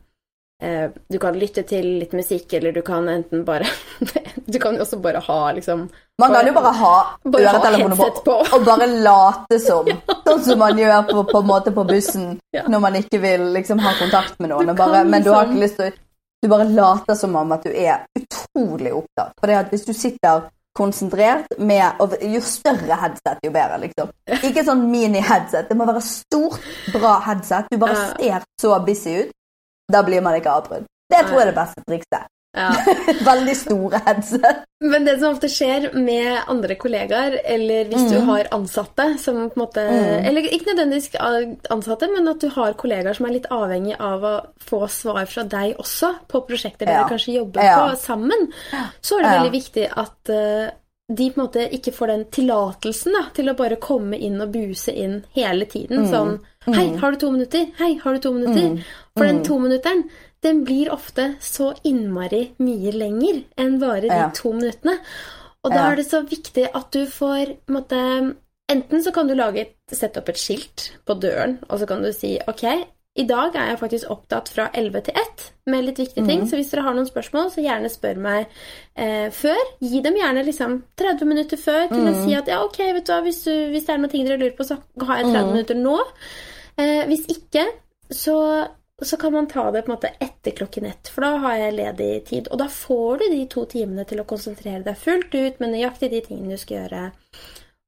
du 1.11 1.19
kan 1.19 1.35
lytte 1.39 1.63
til 1.67 1.87
litt 1.99 2.13
musikk, 2.15 2.53
eller 2.55 2.73
du 2.73 2.83
kan 2.87 3.09
enten 3.09 3.45
bare 3.45 3.67
Du 4.47 4.59
kan 4.63 4.75
jo 4.77 4.83
også 4.85 4.99
bare 5.03 5.19
ha 5.27 5.39
liksom 5.57 5.89
Man 6.21 6.33
kan 6.35 6.47
jo 6.47 6.53
bare 6.55 6.73
ha 6.79 6.93
Bare 7.25 7.47
ha 7.49 7.57
øretelefoner 7.59 7.97
på, 7.99 8.23
på. 8.27 8.37
og 8.57 8.65
bare 8.67 8.87
late 9.03 9.59
som. 9.63 9.89
Sånn 10.29 10.45
som 10.47 10.59
man 10.63 10.79
gjør 10.79 11.03
på, 11.11 11.25
på 11.33 11.43
måte 11.49 11.73
på 11.75 11.85
bussen 11.89 12.39
Ja. 12.55 12.63
når 12.69 12.81
man 12.87 12.95
ikke 13.01 13.19
vil 13.23 13.49
liksom 13.57 13.83
ha 13.83 13.93
kontakt 13.99 14.39
med 14.39 14.53
noen. 14.53 14.71
Du 14.71 14.75
bare, 14.79 15.03
men 15.05 15.23
du 15.27 15.31
har 15.33 15.47
liksom- 15.47 15.57
ikke 15.57 15.65
lyst 15.67 15.77
til 15.83 15.93
Du 16.43 16.49
bare 16.51 16.65
later 16.71 17.15
som 17.15 17.37
om 17.37 17.53
at 17.59 17.63
du 17.67 17.71
er 17.71 18.05
utrolig 18.19 18.93
opptatt. 18.93 19.33
For 19.41 19.47
det 19.51 19.57
at 19.65 19.71
hvis 19.71 19.85
du 19.87 19.93
sitter 19.95 20.47
konsentrert 20.79 21.47
med 21.59 22.01
og 22.01 22.15
Jo 22.23 22.41
større 22.41 22.97
headset, 23.03 23.39
jo 23.45 23.51
bedre, 23.53 23.79
liksom. 23.83 24.09
Ikke 24.43 24.65
sånn 24.65 24.87
mini-headset. 24.91 25.69
Det 25.69 25.77
må 25.77 25.85
være 25.87 26.01
stort, 26.03 26.59
bra 26.95 27.19
headset. 27.27 27.69
Du 27.71 27.77
bare 27.79 27.97
ser 28.17 28.43
så 28.61 28.79
busy 28.87 29.19
ut. 29.25 29.31
Da 29.93 30.05
blir 30.07 30.25
man 30.25 30.39
ikke 30.39 30.53
avbrutt. 30.61 30.89
Det 31.13 31.27
tror 31.27 31.41
jeg 31.41 31.47
er 31.47 31.53
det 31.53 31.59
beste 31.59 31.85
trikset. 31.89 32.31
Ja. 32.53 32.69
Veldig 33.31 33.55
store 33.57 34.01
headset. 34.05 34.65
Men 34.85 35.07
det 35.07 35.15
som 35.21 35.33
ofte 35.33 35.49
skjer 35.49 35.87
med 35.97 36.43
andre 36.53 36.77
kollegaer, 36.81 37.39
eller 37.49 37.89
hvis 37.89 38.05
mm. 38.05 38.11
du 38.13 38.19
har 38.29 38.51
ansatte 38.53 39.07
som 39.23 39.39
på 39.39 39.57
en 39.57 39.63
måte 39.63 39.85
mm. 39.89 40.27
Eller 40.29 40.49
ikke 40.51 40.73
nødvendigvis 40.73 41.15
ansatte, 41.73 42.11
men 42.13 42.29
at 42.29 42.45
du 42.45 42.51
har 42.53 42.77
kollegaer 42.81 43.17
som 43.17 43.29
er 43.29 43.39
litt 43.39 43.49
avhengig 43.53 43.97
av 43.97 44.27
å 44.27 44.35
få 44.61 44.83
svar 44.93 45.25
fra 45.31 45.47
deg 45.49 45.81
også 45.81 46.13
på 46.29 46.43
prosjekter 46.49 46.91
ja. 46.91 47.01
dere 47.01 47.15
kanskje 47.15 47.39
jobber 47.39 47.65
ja. 47.65 47.79
på 47.81 47.97
sammen, 48.03 48.51
så 49.01 49.19
er 49.19 49.25
det 49.25 49.35
veldig 49.39 49.57
viktig 49.57 49.89
at 50.05 50.35
uh, 50.35 50.69
de 51.17 51.29
på 51.31 51.41
en 51.41 51.45
måte 51.47 51.67
ikke 51.77 51.93
får 51.95 52.11
den 52.13 52.25
tillatelsen 52.35 53.17
til 53.37 53.51
å 53.51 53.57
bare 53.59 53.79
komme 53.83 54.19
inn 54.19 54.41
og 54.43 54.53
buse 54.55 54.95
inn 54.95 55.23
hele 55.37 55.69
tiden. 55.71 56.05
Mm. 56.05 56.11
Sånn 56.13 56.35
Hei, 56.63 56.93
mm. 56.93 56.99
har 57.01 57.13
du 57.13 57.19
to 57.19 57.31
minutter? 57.35 57.65
Hei, 57.81 57.97
har 57.99 58.15
du 58.15 58.23
to 58.23 58.31
minutter? 58.37 58.69
Mm. 58.71 58.91
For 59.19 59.27
den 59.27 59.41
mm. 59.41 59.47
tominutteren, 59.49 60.05
den 60.47 60.61
blir 60.67 60.93
ofte 60.95 61.33
så 61.43 61.73
innmari 61.87 62.45
mye 62.63 62.93
lenger 62.95 63.43
enn 63.59 63.81
bare 63.83 64.05
de 64.07 64.21
ja. 64.21 64.29
to 64.37 64.53
minuttene. 64.55 64.95
Og 65.63 65.75
da 65.75 65.81
ja. 65.81 65.91
er 65.91 65.99
det 65.99 66.07
så 66.07 66.23
viktig 66.27 66.69
at 66.71 66.95
du 66.95 67.03
får 67.11 67.57
måtte, 67.71 67.99
Enten 68.73 69.03
så 69.05 69.11
kan 69.13 69.29
du 69.29 69.35
lage, 69.37 69.67
sette 69.91 70.23
opp 70.23 70.31
et 70.33 70.39
skilt 70.41 70.87
på 71.05 71.19
døren, 71.21 71.59
og 71.69 71.83
så 71.83 71.89
kan 71.91 72.01
du 72.01 72.13
si 72.15 72.37
OK, 72.49 72.63
i 73.13 73.25
dag 73.29 73.57
er 73.61 73.67
jeg 73.69 73.81
faktisk 73.83 74.13
opptatt 74.13 74.49
fra 74.49 74.71
11 74.73 75.03
til 75.05 75.19
1 75.21 75.43
med 75.69 75.85
litt 75.85 75.99
viktige 76.01 76.25
ting. 76.25 76.43
Mm. 76.43 76.47
Så 76.49 76.57
hvis 76.57 76.71
dere 76.73 76.85
har 76.87 76.95
noen 76.97 77.09
spørsmål, 77.09 77.51
så 77.53 77.61
gjerne 77.61 77.91
spør 77.93 78.21
meg 78.25 78.47
eh, 78.97 79.29
før. 79.37 79.61
Gi 79.85 80.01
dem 80.05 80.17
gjerne 80.17 80.45
liksom 80.47 80.79
30 81.01 81.29
minutter 81.29 81.61
før 81.61 81.91
til 81.91 82.01
mm. 82.01 82.09
å 82.09 82.15
si 82.23 82.37
at 82.39 82.49
ja, 82.49 82.63
ok, 82.65 82.81
vet 82.97 83.09
du 83.09 83.13
hva, 83.13 83.21
hvis, 83.27 83.43
du, 83.45 83.53
hvis, 83.75 83.85
det 83.85 83.93
er 83.95 84.01
noen 84.01 84.15
ting 84.15 84.25
dere 84.29 84.41
lurer 84.41 84.57
på, 84.57 84.65
så 84.65 84.79
har 85.05 85.21
jeg 85.21 85.29
30 85.29 85.43
mm. 85.43 85.53
minutter 85.53 85.81
nå. 85.83 85.99
Eh, 86.81 87.03
hvis 87.11 87.27
ikke, 87.37 87.67
så, 88.09 88.39
så, 88.97 89.21
kan 89.21 89.37
man 89.37 89.51
ta 89.51 89.67
det 89.75 89.85
på 89.85 89.93
en 89.93 89.99
måte 89.99 90.15
etter 90.17 90.57
klokken 90.57 90.89
ett, 90.89 91.13
for 91.13 91.29
da 91.29 91.35
har 91.45 91.61
jeg 91.67 91.79
ledig 91.83 92.13
tid. 92.33 92.49
Og 92.49 92.65
da 92.65 92.71
får 92.73 93.21
du 93.21 93.27
de 93.35 93.43
to 93.53 93.67
timene 93.77 94.09
til 94.09 94.25
å 94.25 94.29
konsentrere 94.29 94.87
deg 94.89 94.97
fullt 95.05 95.37
ut 95.37 95.61
med 95.61 95.77
nøyaktig 95.77 96.15
de 96.17 96.25
tingene 96.31 96.57
du 96.57 96.65
skal 96.65 96.87
gjøre. 96.87 97.11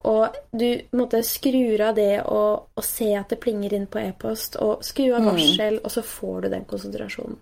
Og 0.04 0.36
du 0.52 0.68
måtte 0.98 1.22
skrur 1.24 1.80
av 1.80 1.94
det 1.96 2.20
og, 2.28 2.66
og 2.76 2.84
se 2.84 3.08
at 3.16 3.30
det 3.32 3.40
plinger 3.40 3.72
inn 3.72 3.86
på 3.88 4.02
e-post, 4.02 4.58
og 4.60 4.84
skru 4.84 5.08
av 5.14 5.22
mm. 5.24 5.28
varsel, 5.30 5.78
mm. 5.78 5.82
og 5.84 5.94
så 5.94 6.02
får 6.04 6.44
du 6.44 6.48
den 6.52 6.66
konsentrasjonen. 6.68 7.38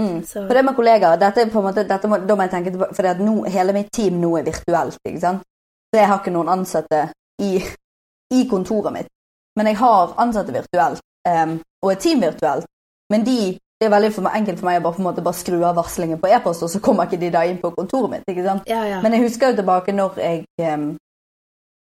Mm. 0.00 0.22
For 0.24 0.56
det 0.56 0.64
med 0.64 0.74
kollegaer 0.74 1.20
dette 1.20 1.44
er 1.44 1.50
på 1.52 1.60
en 1.60 1.66
måte, 1.66 1.84
dette 1.84 2.08
må, 2.08 2.16
Da 2.24 2.32
må 2.32 2.46
jeg 2.46 2.52
tenke 2.54 2.86
For 2.96 3.04
at 3.10 3.18
nå, 3.20 3.42
hele 3.52 3.74
mitt 3.76 3.90
team 3.92 4.22
nå 4.22 4.30
er 4.38 4.46
virtuelt. 4.46 4.96
ikke 5.04 5.20
sant? 5.20 5.42
Så 5.92 6.00
jeg 6.00 6.08
har 6.08 6.22
ikke 6.22 6.32
noen 6.32 6.48
ansatte 6.48 7.02
i, 7.44 7.58
i 8.32 8.46
kontoret 8.48 8.94
mitt. 8.94 9.10
Men 9.58 9.68
jeg 9.68 9.76
har 9.82 10.14
ansatte 10.22 10.54
virtuelt, 10.54 11.02
um, 11.28 11.58
og 11.84 11.92
et 11.92 12.00
team 12.00 12.22
virtuelt. 12.24 12.64
Men 13.12 13.26
de, 13.26 13.36
det 13.76 13.86
er 13.86 13.92
veldig 13.92 14.12
for 14.16 14.24
meg, 14.24 14.38
enkelt 14.40 14.62
for 14.62 14.70
meg 14.70 14.80
å 14.80 14.86
bare, 14.86 15.04
måte, 15.04 15.24
bare 15.26 15.36
skru 15.36 15.58
av 15.60 15.76
varslingen 15.76 16.20
på 16.22 16.30
e-post, 16.32 16.64
og 16.64 16.72
så 16.72 16.80
kommer 16.80 17.10
ikke 17.10 17.20
de 17.20 17.28
da 17.34 17.44
inn 17.44 17.60
på 17.60 17.74
kontoret 17.76 18.14
mitt. 18.14 18.24
ikke 18.26 18.46
sant? 18.46 18.64
Ja, 18.72 18.80
ja. 18.88 19.02
Men 19.04 19.12
jeg 19.12 19.26
husker 19.26 19.52
jo 19.52 19.60
tilbake 19.60 19.92
når 19.92 20.16
jeg 20.24 20.46
um, 20.72 20.94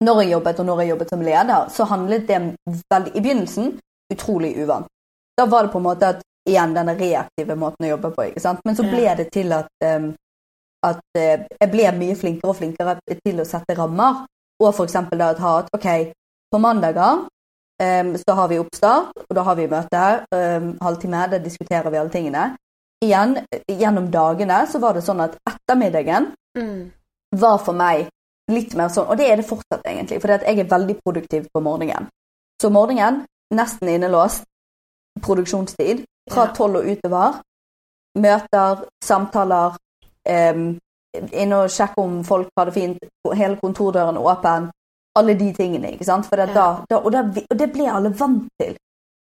når 0.05 0.23
jeg 0.23 0.33
jobbet, 0.33 0.61
og 0.61 0.67
når 0.67 0.81
jeg 0.81 0.91
jobbet 0.95 1.13
som 1.13 1.23
leder, 1.23 1.69
så 1.69 1.85
handlet 1.85 2.29
det 2.29 2.41
veldig, 2.93 3.13
i 3.15 3.21
begynnelsen 3.21 3.71
utrolig 4.13 4.55
uvant. 4.63 4.89
Da 5.37 5.47
var 5.47 5.63
det 5.63 5.73
på 5.73 5.79
en 5.79 5.89
måte 5.89 6.09
at, 6.15 6.23
igjen 6.49 6.73
denne 6.75 6.95
reaktive 6.97 7.55
måten 7.57 7.85
å 7.85 7.91
jobbe 7.93 8.11
på. 8.15 8.25
ikke 8.31 8.43
sant? 8.43 8.63
Men 8.65 8.77
så 8.77 8.87
ble 8.89 9.13
det 9.19 9.29
til 9.33 9.53
at, 9.53 9.69
um, 9.85 10.09
at 10.89 11.03
uh, 11.19 11.45
jeg 11.61 11.71
ble 11.71 11.91
mye 11.99 12.17
flinkere 12.17 12.51
og 12.51 12.57
flinkere 12.57 12.97
til 13.21 13.43
å 13.43 13.47
sette 13.49 13.77
rammer. 13.77 14.25
Og 14.61 14.73
f.eks. 14.73 14.97
da 15.13 15.29
at 15.31 15.43
ha 15.45 15.53
at 15.61 15.69
OK, 15.77 15.87
på 16.51 16.61
mandager 16.61 17.21
um, 17.21 18.15
så 18.21 18.37
har 18.41 18.49
vi 18.51 18.59
oppstart, 18.61 19.13
og 19.29 19.37
da 19.37 19.45
har 19.47 19.59
vi 19.61 19.69
møte. 19.71 20.07
Um, 20.33 20.73
halvtime, 20.81 21.27
da 21.35 21.43
diskuterer 21.45 21.93
vi 21.93 22.01
alle 22.01 22.15
tingene. 22.17 22.47
Igjen, 23.05 23.37
gjennom 23.69 24.09
dagene 24.13 24.65
så 24.69 24.81
var 24.81 24.97
det 24.97 25.05
sånn 25.05 25.23
at 25.25 25.37
ettermiddagen 25.49 26.33
mm. 26.59 26.81
var 27.41 27.61
for 27.65 27.77
meg 27.77 28.09
litt 28.55 28.75
mer 28.79 28.91
sånn, 28.93 29.09
og 29.11 29.19
det 29.19 29.31
er 29.31 29.41
det 29.41 29.49
fortsatt, 29.49 29.85
egentlig, 29.87 30.21
for 30.23 30.35
jeg 30.35 30.59
er 30.59 30.71
veldig 30.71 30.97
produktiv 31.05 31.47
på 31.53 31.63
morgenen. 31.65 32.09
Så 32.63 32.71
morgenen, 32.73 33.25
nesten 33.55 33.89
innelåst, 33.89 34.45
produksjonstid, 35.25 36.05
fra 36.31 36.51
tolv 36.57 36.83
og 36.83 36.91
utover. 36.91 37.41
Møter, 38.21 38.85
samtaler, 39.05 39.79
um, 40.29 40.67
inne 41.15 41.63
og 41.65 41.71
sjekke 41.71 42.03
om 42.03 42.21
folk 42.27 42.51
har 42.59 42.71
det 42.71 42.75
fint, 42.75 43.09
hele 43.35 43.59
kontordøren 43.63 44.19
åpen. 44.19 44.71
Alle 45.19 45.35
de 45.35 45.53
tingene. 45.53 45.93
ikke 45.93 46.07
sant? 46.07 46.29
Ja. 46.31 46.47
Da, 46.47 46.67
da, 46.91 46.97
og, 46.97 47.13
det, 47.13 47.45
og, 47.51 47.59
det, 47.59 47.73
ble 47.73 47.89
alle 47.91 48.13
vant 48.19 48.47
til. 48.61 48.77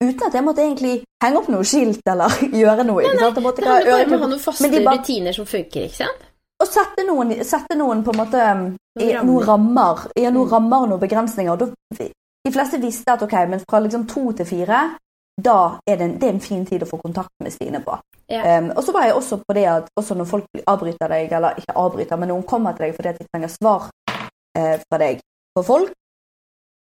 Uten 0.04 0.26
at 0.26 0.34
jeg 0.34 0.44
måtte 0.44 0.62
egentlig 0.62 0.98
henge 1.24 1.40
opp 1.40 1.48
noe 1.50 1.64
skilt 1.66 2.06
eller 2.06 2.34
gjøre 2.62 2.84
noe. 2.84 3.02
ikke 3.02 3.22
sant? 3.22 3.40
Jeg 3.40 3.46
måtte 3.46 3.64
ikke 3.64 3.72
ha, 3.72 4.02
ha 4.04 4.18
noen 4.20 4.42
faste 4.42 4.70
bare, 4.70 4.98
rutiner 4.98 5.36
som 5.36 5.48
funker. 5.48 5.88
ikke 5.88 6.00
sant? 6.04 6.27
Og 6.58 6.66
sette 6.66 7.04
noen, 7.06 7.36
sette 7.46 7.76
noen 7.78 8.00
på 8.02 8.14
en 8.14 8.18
måte 8.18 8.46
i 8.98 9.12
noen 9.14 9.44
rammer, 9.46 10.08
i 10.18 10.24
noen 10.26 10.46
mm. 10.46 10.52
rammer 10.52 10.84
og 10.84 10.88
noen 10.92 11.02
begrensninger. 11.02 11.68
De 12.48 12.54
fleste 12.54 12.80
visste 12.82 13.14
at 13.14 13.22
ok, 13.22 13.36
men 13.50 13.62
fra 13.62 13.80
liksom 13.84 14.08
to 14.10 14.32
til 14.38 14.48
fire, 14.48 14.80
da 15.38 15.58
er 15.86 15.96
det, 15.96 16.04
en, 16.04 16.16
det 16.18 16.26
er 16.26 16.34
en 16.34 16.42
fin 16.42 16.64
tid 16.66 16.82
å 16.82 16.88
få 16.88 16.98
kontakt 16.98 17.30
med 17.42 17.54
Stine 17.54 17.80
på. 17.84 17.94
Yeah. 18.28 18.64
Um, 18.64 18.72
og 18.74 18.82
så 18.84 18.92
var 18.92 19.06
jeg 19.06 19.14
også 19.14 19.38
på 19.46 19.54
det 19.56 19.64
at 19.70 19.86
også 19.96 20.16
når 20.18 20.26
folk 20.28 20.62
avbryter 20.66 21.12
deg, 21.14 21.30
eller 21.38 21.60
ikke 21.60 21.76
avbryter, 21.78 22.18
men 22.18 22.32
noen 22.32 22.46
kommer 22.48 22.74
til 22.74 22.88
deg 22.88 22.96
fordi 22.96 23.12
at 23.12 23.20
de 23.20 23.28
trenger 23.28 23.52
svar 23.52 23.86
eh, 24.10 24.74
fra 24.82 24.98
deg 25.00 25.22
på 25.54 25.64
folk, 25.64 25.92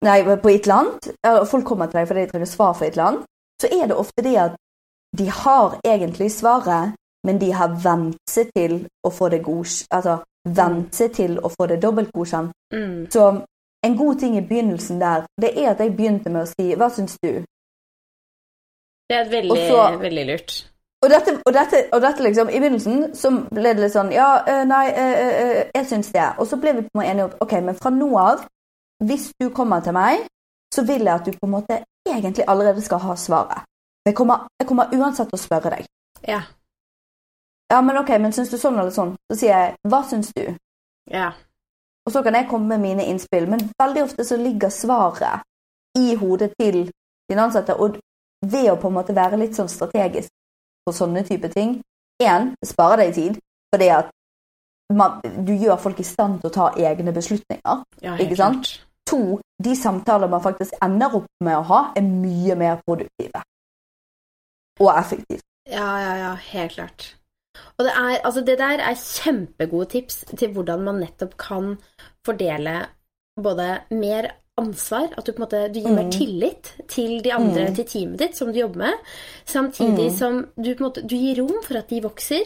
nei, 0.05 0.19
på 0.23 0.51
et 0.51 0.67
eller 0.67 0.75
annet, 0.77 1.09
folk 1.49 1.65
kommer 1.65 1.89
til 1.89 1.99
deg 1.99 2.11
fordi 2.11 2.27
de 2.27 2.31
trenger 2.35 2.51
svar 2.51 2.77
for 2.77 2.85
et 2.85 2.93
eller 2.93 3.09
annet, 3.09 3.25
så 3.61 3.71
er 3.71 3.89
det 3.89 3.97
ofte 3.97 4.25
det 4.25 4.35
at 4.45 4.55
de 5.15 5.27
har 5.31 5.79
egentlig 5.87 6.29
svaret, 6.35 6.95
men 7.25 7.41
de 7.41 7.51
har 7.53 7.73
vent 7.83 8.17
seg 8.29 8.51
til 8.55 8.79
å 9.05 9.11
få 9.13 9.29
det 9.33 9.41
godkjent. 9.45 9.89
Altså 9.95 10.19
vent 10.45 10.93
seg 10.93 11.13
til 11.17 11.39
å 11.41 11.49
få 11.49 11.65
det 11.71 11.81
dobbeltgodkjent. 11.81 12.53
Mm. 12.73 13.07
Så 13.11 13.23
en 13.85 13.97
god 13.97 14.19
ting 14.21 14.37
i 14.37 14.45
begynnelsen 14.45 15.01
der, 15.01 15.25
det 15.41 15.51
er 15.57 15.71
at 15.71 15.81
jeg 15.81 15.95
begynte 15.97 16.29
med 16.29 16.45
å 16.45 16.51
si 16.51 16.75
'Hva 16.75 16.89
syns 16.89 17.17
du?' 17.23 17.43
Det 19.09 19.17
er 19.17 19.29
veldig, 19.29 19.57
så, 19.69 19.97
veldig 20.01 20.25
lurt. 20.25 20.51
Og 21.03 21.09
dette, 21.09 21.31
og, 21.45 21.53
dette, 21.53 21.77
og 21.93 22.01
dette, 22.01 22.23
liksom, 22.23 22.49
I 22.49 22.59
begynnelsen 22.59 23.15
så 23.15 23.29
ble 23.51 23.73
det 23.73 23.83
litt 23.83 23.93
sånn 23.93 24.11
Ja, 24.11 24.29
nei, 24.65 24.85
jeg 25.75 25.85
syns 25.85 26.09
det. 26.11 26.25
Og 26.39 26.47
så 26.49 26.57
ble 26.57 26.73
vi 26.73 26.81
på 26.81 26.89
en 26.93 26.99
måte 26.99 27.11
enige 27.11 27.25
om 27.25 27.35
ok, 27.45 27.53
men 27.61 27.75
fra 27.75 27.91
nå 27.93 28.09
av, 28.17 28.45
hvis 29.05 29.29
du 29.41 29.49
kommer 29.49 29.79
til 29.85 29.93
meg, 29.93 30.25
så 30.73 30.81
vil 30.81 31.05
jeg 31.05 31.13
at 31.13 31.25
du 31.25 31.31
på 31.31 31.45
en 31.45 31.55
måte 31.57 31.83
egentlig 32.09 32.45
allerede 32.47 32.81
skal 32.81 32.97
ha 32.97 33.15
svaret. 33.15 33.61
Jeg 34.05 34.15
kommer, 34.15 34.47
jeg 34.59 34.67
kommer 34.67 34.89
uansett 34.93 35.33
å 35.33 35.37
spørre 35.37 35.69
deg. 35.75 35.85
Ja. 36.27 36.41
Ja, 37.73 37.81
men 37.81 37.97
ok, 37.97 38.11
men 38.21 38.33
syns 38.35 38.51
du 38.53 38.59
sånn 38.61 38.77
eller 38.77 38.93
sånn? 38.93 39.15
Så 39.31 39.39
sier 39.39 39.53
jeg 39.53 39.75
hva 39.89 40.03
syns 40.05 40.29
du? 40.35 40.43
Ja. 41.11 41.31
Og 42.05 42.13
så 42.13 42.21
kan 42.25 42.37
jeg 42.37 42.49
komme 42.49 42.75
med 42.75 42.83
mine 42.83 43.07
innspill, 43.09 43.47
men 43.49 43.63
veldig 43.81 44.03
ofte 44.05 44.25
så 44.27 44.37
ligger 44.37 44.69
svaret 44.73 45.45
i 45.97 46.13
hodet 46.19 46.51
til 46.59 46.83
din 47.29 47.41
ansatte. 47.41 47.73
Og 47.73 47.97
ved 48.45 48.69
å 48.69 48.77
på 48.77 48.91
en 48.91 48.97
måte 48.99 49.15
være 49.17 49.39
litt 49.41 49.57
sånn 49.57 49.71
strategisk 49.71 50.29
på 50.85 50.93
sånne 50.93 51.25
type 51.25 51.49
ting 51.53 51.79
Én, 52.23 52.53
det 52.61 52.69
sparer 52.69 53.01
deg 53.01 53.15
tid, 53.15 53.39
fordi 53.73 53.87
at 53.91 54.11
man, 54.95 55.17
du 55.47 55.51
gjør 55.51 55.75
folk 55.83 55.97
i 55.99 56.05
stand 56.07 56.37
til 56.39 56.47
å 56.47 56.53
ta 56.55 56.67
egne 56.79 57.11
beslutninger. 57.11 57.81
Ja, 58.05 58.13
ikke 58.15 58.37
sant? 58.39 58.69
Klart. 58.69 58.85
To, 59.11 59.19
de 59.61 59.75
samtaler 59.75 60.31
man 60.31 60.41
faktisk 60.41 60.77
ender 60.85 61.17
opp 61.19 61.27
med 61.43 61.57
å 61.59 61.65
ha, 61.67 61.81
er 61.97 62.07
mye 62.07 62.55
mer 62.55 62.79
produktive. 62.87 63.43
Og 64.79 64.89
effektive. 64.93 65.43
Ja, 65.67 65.89
ja, 65.99 66.15
ja. 66.21 66.31
Helt 66.53 66.77
klart. 66.77 67.09
Og 67.77 67.85
det, 67.87 67.91
er, 67.91 68.15
altså 68.21 68.43
det 68.45 68.57
der 68.61 68.81
er 68.83 68.97
kjempegode 69.01 69.89
tips 69.93 70.23
til 70.33 70.55
hvordan 70.55 70.83
man 70.87 71.01
nettopp 71.03 71.37
kan 71.41 71.75
fordele 72.25 72.85
både 73.41 73.69
mer 73.91 74.31
ansvar, 74.55 75.09
at 75.11 75.25
du 75.27 75.33
på 75.33 75.41
en 75.41 75.43
måte 75.43 75.61
du 75.73 75.81
gir 75.81 75.91
mer 75.91 76.07
mm. 76.07 76.13
tillit 76.15 76.69
til 76.87 77.17
de 77.23 77.33
andre, 77.35 77.67
mm. 77.67 77.75
til 77.75 77.87
teamet 77.91 78.21
ditt 78.21 78.37
som 78.39 78.53
du 78.53 78.59
jobber 78.61 78.85
med, 78.85 79.01
samtidig 79.43 80.11
mm. 80.11 80.15
som 80.15 80.37
du 80.55 80.69
på 80.69 80.79
en 80.79 80.85
måte 80.87 81.03
du 81.03 81.15
gir 81.19 81.41
rom 81.41 81.57
for 81.65 81.79
at 81.81 81.91
de 81.91 81.99
vokser, 82.05 82.45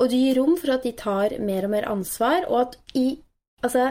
og 0.00 0.08
du 0.08 0.16
gir 0.16 0.40
rom 0.40 0.56
for 0.60 0.72
at 0.76 0.86
de 0.88 0.94
tar 0.96 1.36
mer 1.44 1.68
og 1.68 1.74
mer 1.74 1.88
ansvar, 1.90 2.48
og 2.48 2.62
at 2.68 2.80
i 2.96 3.08
Altså, 3.60 3.90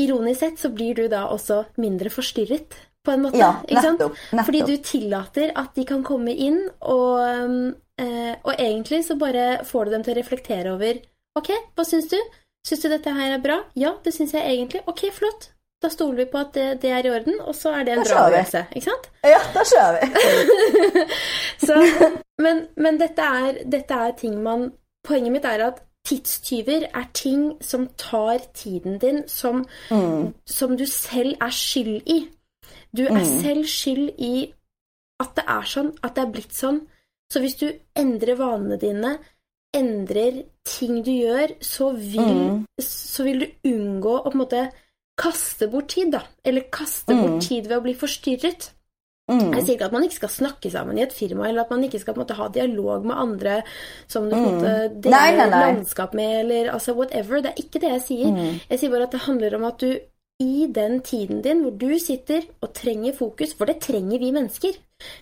ironisk 0.00 0.40
sett 0.40 0.62
så 0.62 0.70
blir 0.72 0.96
du 0.96 1.02
da 1.12 1.26
også 1.28 1.58
mindre 1.76 2.08
forstyrret 2.08 2.72
på 3.04 3.12
en 3.12 3.24
måte. 3.26 3.38
Ja, 3.38 3.52
nettopp, 3.68 4.16
nettopp. 4.32 4.46
Fordi 4.48 4.60
du 4.66 4.76
tillater 4.82 5.52
at 5.60 5.74
de 5.76 5.84
kan 5.88 6.04
komme 6.06 6.32
inn 6.32 6.62
og 6.80 7.74
Eh, 8.00 8.34
og 8.42 8.54
egentlig 8.58 9.04
så 9.06 9.14
bare 9.14 9.64
får 9.64 9.84
du 9.84 9.90
dem 9.92 10.02
til 10.02 10.16
å 10.16 10.18
reflektere 10.18 10.72
over 10.74 10.96
Ok, 11.38 11.50
hva 11.74 11.84
syns 11.86 12.08
du? 12.10 12.16
Syns 12.66 12.82
du 12.82 12.88
dette 12.90 13.10
her 13.14 13.36
er 13.36 13.42
bra? 13.42 13.60
Ja, 13.78 13.96
det 14.04 14.12
syns 14.14 14.34
jeg 14.34 14.46
egentlig. 14.46 14.84
Ok, 14.90 15.04
flott. 15.14 15.48
Da 15.82 15.90
stoler 15.90 16.20
vi 16.22 16.26
på 16.30 16.38
at 16.38 16.52
det, 16.54 16.66
det, 16.82 16.92
er 16.94 17.06
i 17.06 17.10
orden, 17.10 17.40
og 17.42 17.56
så 17.58 17.72
er 17.74 17.84
det 17.84 17.96
en 17.96 18.04
bra 18.06 18.28
øvelse. 18.30 18.62
Ikke 18.70 18.92
sant? 18.92 19.08
Ja, 19.26 19.40
da 19.54 19.64
kjører 19.66 19.98
vi. 19.98 21.02
så, 21.66 21.80
men, 22.38 22.62
men 22.78 23.00
dette, 23.02 23.26
er, 23.26 23.58
dette 23.66 23.98
er 24.06 24.14
ting 24.18 24.38
man 24.42 24.70
Poenget 25.04 25.34
mitt 25.34 25.44
er 25.44 25.60
at 25.66 25.82
tidstyver 26.08 26.86
er 26.86 27.08
ting 27.12 27.58
som 27.60 27.90
tar 28.00 28.38
tiden 28.56 28.94
din, 29.02 29.18
som, 29.28 29.66
mm. 29.90 30.30
som 30.48 30.78
du 30.80 30.86
selv 30.88 31.34
er 31.44 31.52
skyld 31.52 32.08
i. 32.08 32.22
Du 32.94 33.04
er 33.06 33.20
mm. 33.20 33.30
selv 33.42 33.68
skyld 33.70 34.20
i 34.22 34.34
at 35.22 35.34
det 35.38 35.44
er 35.50 35.70
sånn, 35.70 35.92
at 36.02 36.16
det 36.16 36.24
er 36.24 36.34
blitt 36.34 36.54
sånn. 36.54 36.82
Så 37.32 37.40
hvis 37.42 37.56
du 37.58 37.68
endrer 37.98 38.38
vanene 38.38 38.78
dine, 38.80 39.16
endrer 39.74 40.44
ting 40.66 41.00
du 41.06 41.10
gjør, 41.12 41.56
så 41.64 41.90
vil, 41.96 42.30
mm. 42.30 42.62
så 42.84 43.26
vil 43.26 43.42
du 43.42 43.72
unngå 43.72 44.14
å 44.20 44.28
på 44.28 44.34
en 44.34 44.42
måte 44.44 44.62
kaste 45.18 45.68
bort 45.70 45.92
tid, 45.94 46.12
da. 46.14 46.22
Eller 46.46 46.70
kaste 46.74 47.14
bort 47.14 47.38
mm. 47.38 47.44
tid 47.44 47.68
ved 47.70 47.78
å 47.78 47.84
bli 47.84 47.94
forstyrret. 47.98 48.70
Mm. 49.30 49.54
Jeg 49.56 49.62
sier 49.64 49.76
ikke 49.78 49.86
at 49.88 49.94
man 49.94 50.04
ikke 50.04 50.18
skal 50.18 50.32
snakke 50.34 50.70
sammen 50.72 50.98
i 50.98 51.04
et 51.06 51.14
firma, 51.16 51.46
eller 51.48 51.64
at 51.64 51.70
man 51.72 51.84
ikke 51.86 52.00
skal 52.02 52.18
måte, 52.18 52.36
ha 52.36 52.48
dialog 52.52 53.06
med 53.08 53.20
andre 53.22 53.60
som 54.10 54.26
du 54.28 54.36
mm. 54.36 54.98
deler 55.06 55.48
landskap 55.52 56.16
med, 56.18 56.42
eller 56.42 56.74
altså 56.74 56.96
whatever. 56.98 57.40
Det 57.40 57.54
er 57.54 57.62
ikke 57.62 57.80
det 57.82 57.94
jeg 57.94 58.04
sier. 58.08 58.34
Mm. 58.34 58.58
Jeg 58.68 58.82
sier 58.82 58.92
bare 58.92 59.08
at 59.08 59.16
det 59.16 59.24
handler 59.24 59.56
om 59.58 59.70
at 59.70 59.80
du 59.80 59.88
i 60.42 60.66
den 60.74 60.98
tiden 61.06 61.42
din 61.44 61.60
hvor 61.62 61.74
du 61.78 61.98
sitter 62.02 62.42
og 62.60 62.72
trenger 62.74 63.14
fokus, 63.18 63.54
for 63.54 63.70
det 63.70 63.78
trenger 63.82 64.18
vi 64.18 64.32
mennesker. 64.34 64.74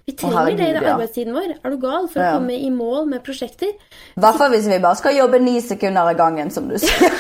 Vi 0.06 0.14
trenger 0.16 0.56
det 0.56 0.68
i 0.70 0.84
arbeidstiden 0.84 1.34
vår. 1.34 1.56
Er 1.64 1.74
du 1.74 1.78
gal? 1.82 2.08
For 2.08 2.22
ja. 2.22 2.30
å 2.30 2.38
komme 2.38 2.56
i 2.56 2.70
mål 2.72 3.08
med 3.10 3.24
prosjekter. 3.26 3.72
I 4.16 4.22
hvert 4.24 4.38
fall 4.40 4.52
hvis 4.54 4.68
vi 4.70 4.80
bare 4.80 5.00
skal 5.00 5.16
jobbe 5.16 5.40
ni 5.42 5.58
sekunder 5.64 6.12
av 6.12 6.16
gangen, 6.18 6.52
som 6.54 6.68
du 6.70 6.78
sier. 6.80 7.12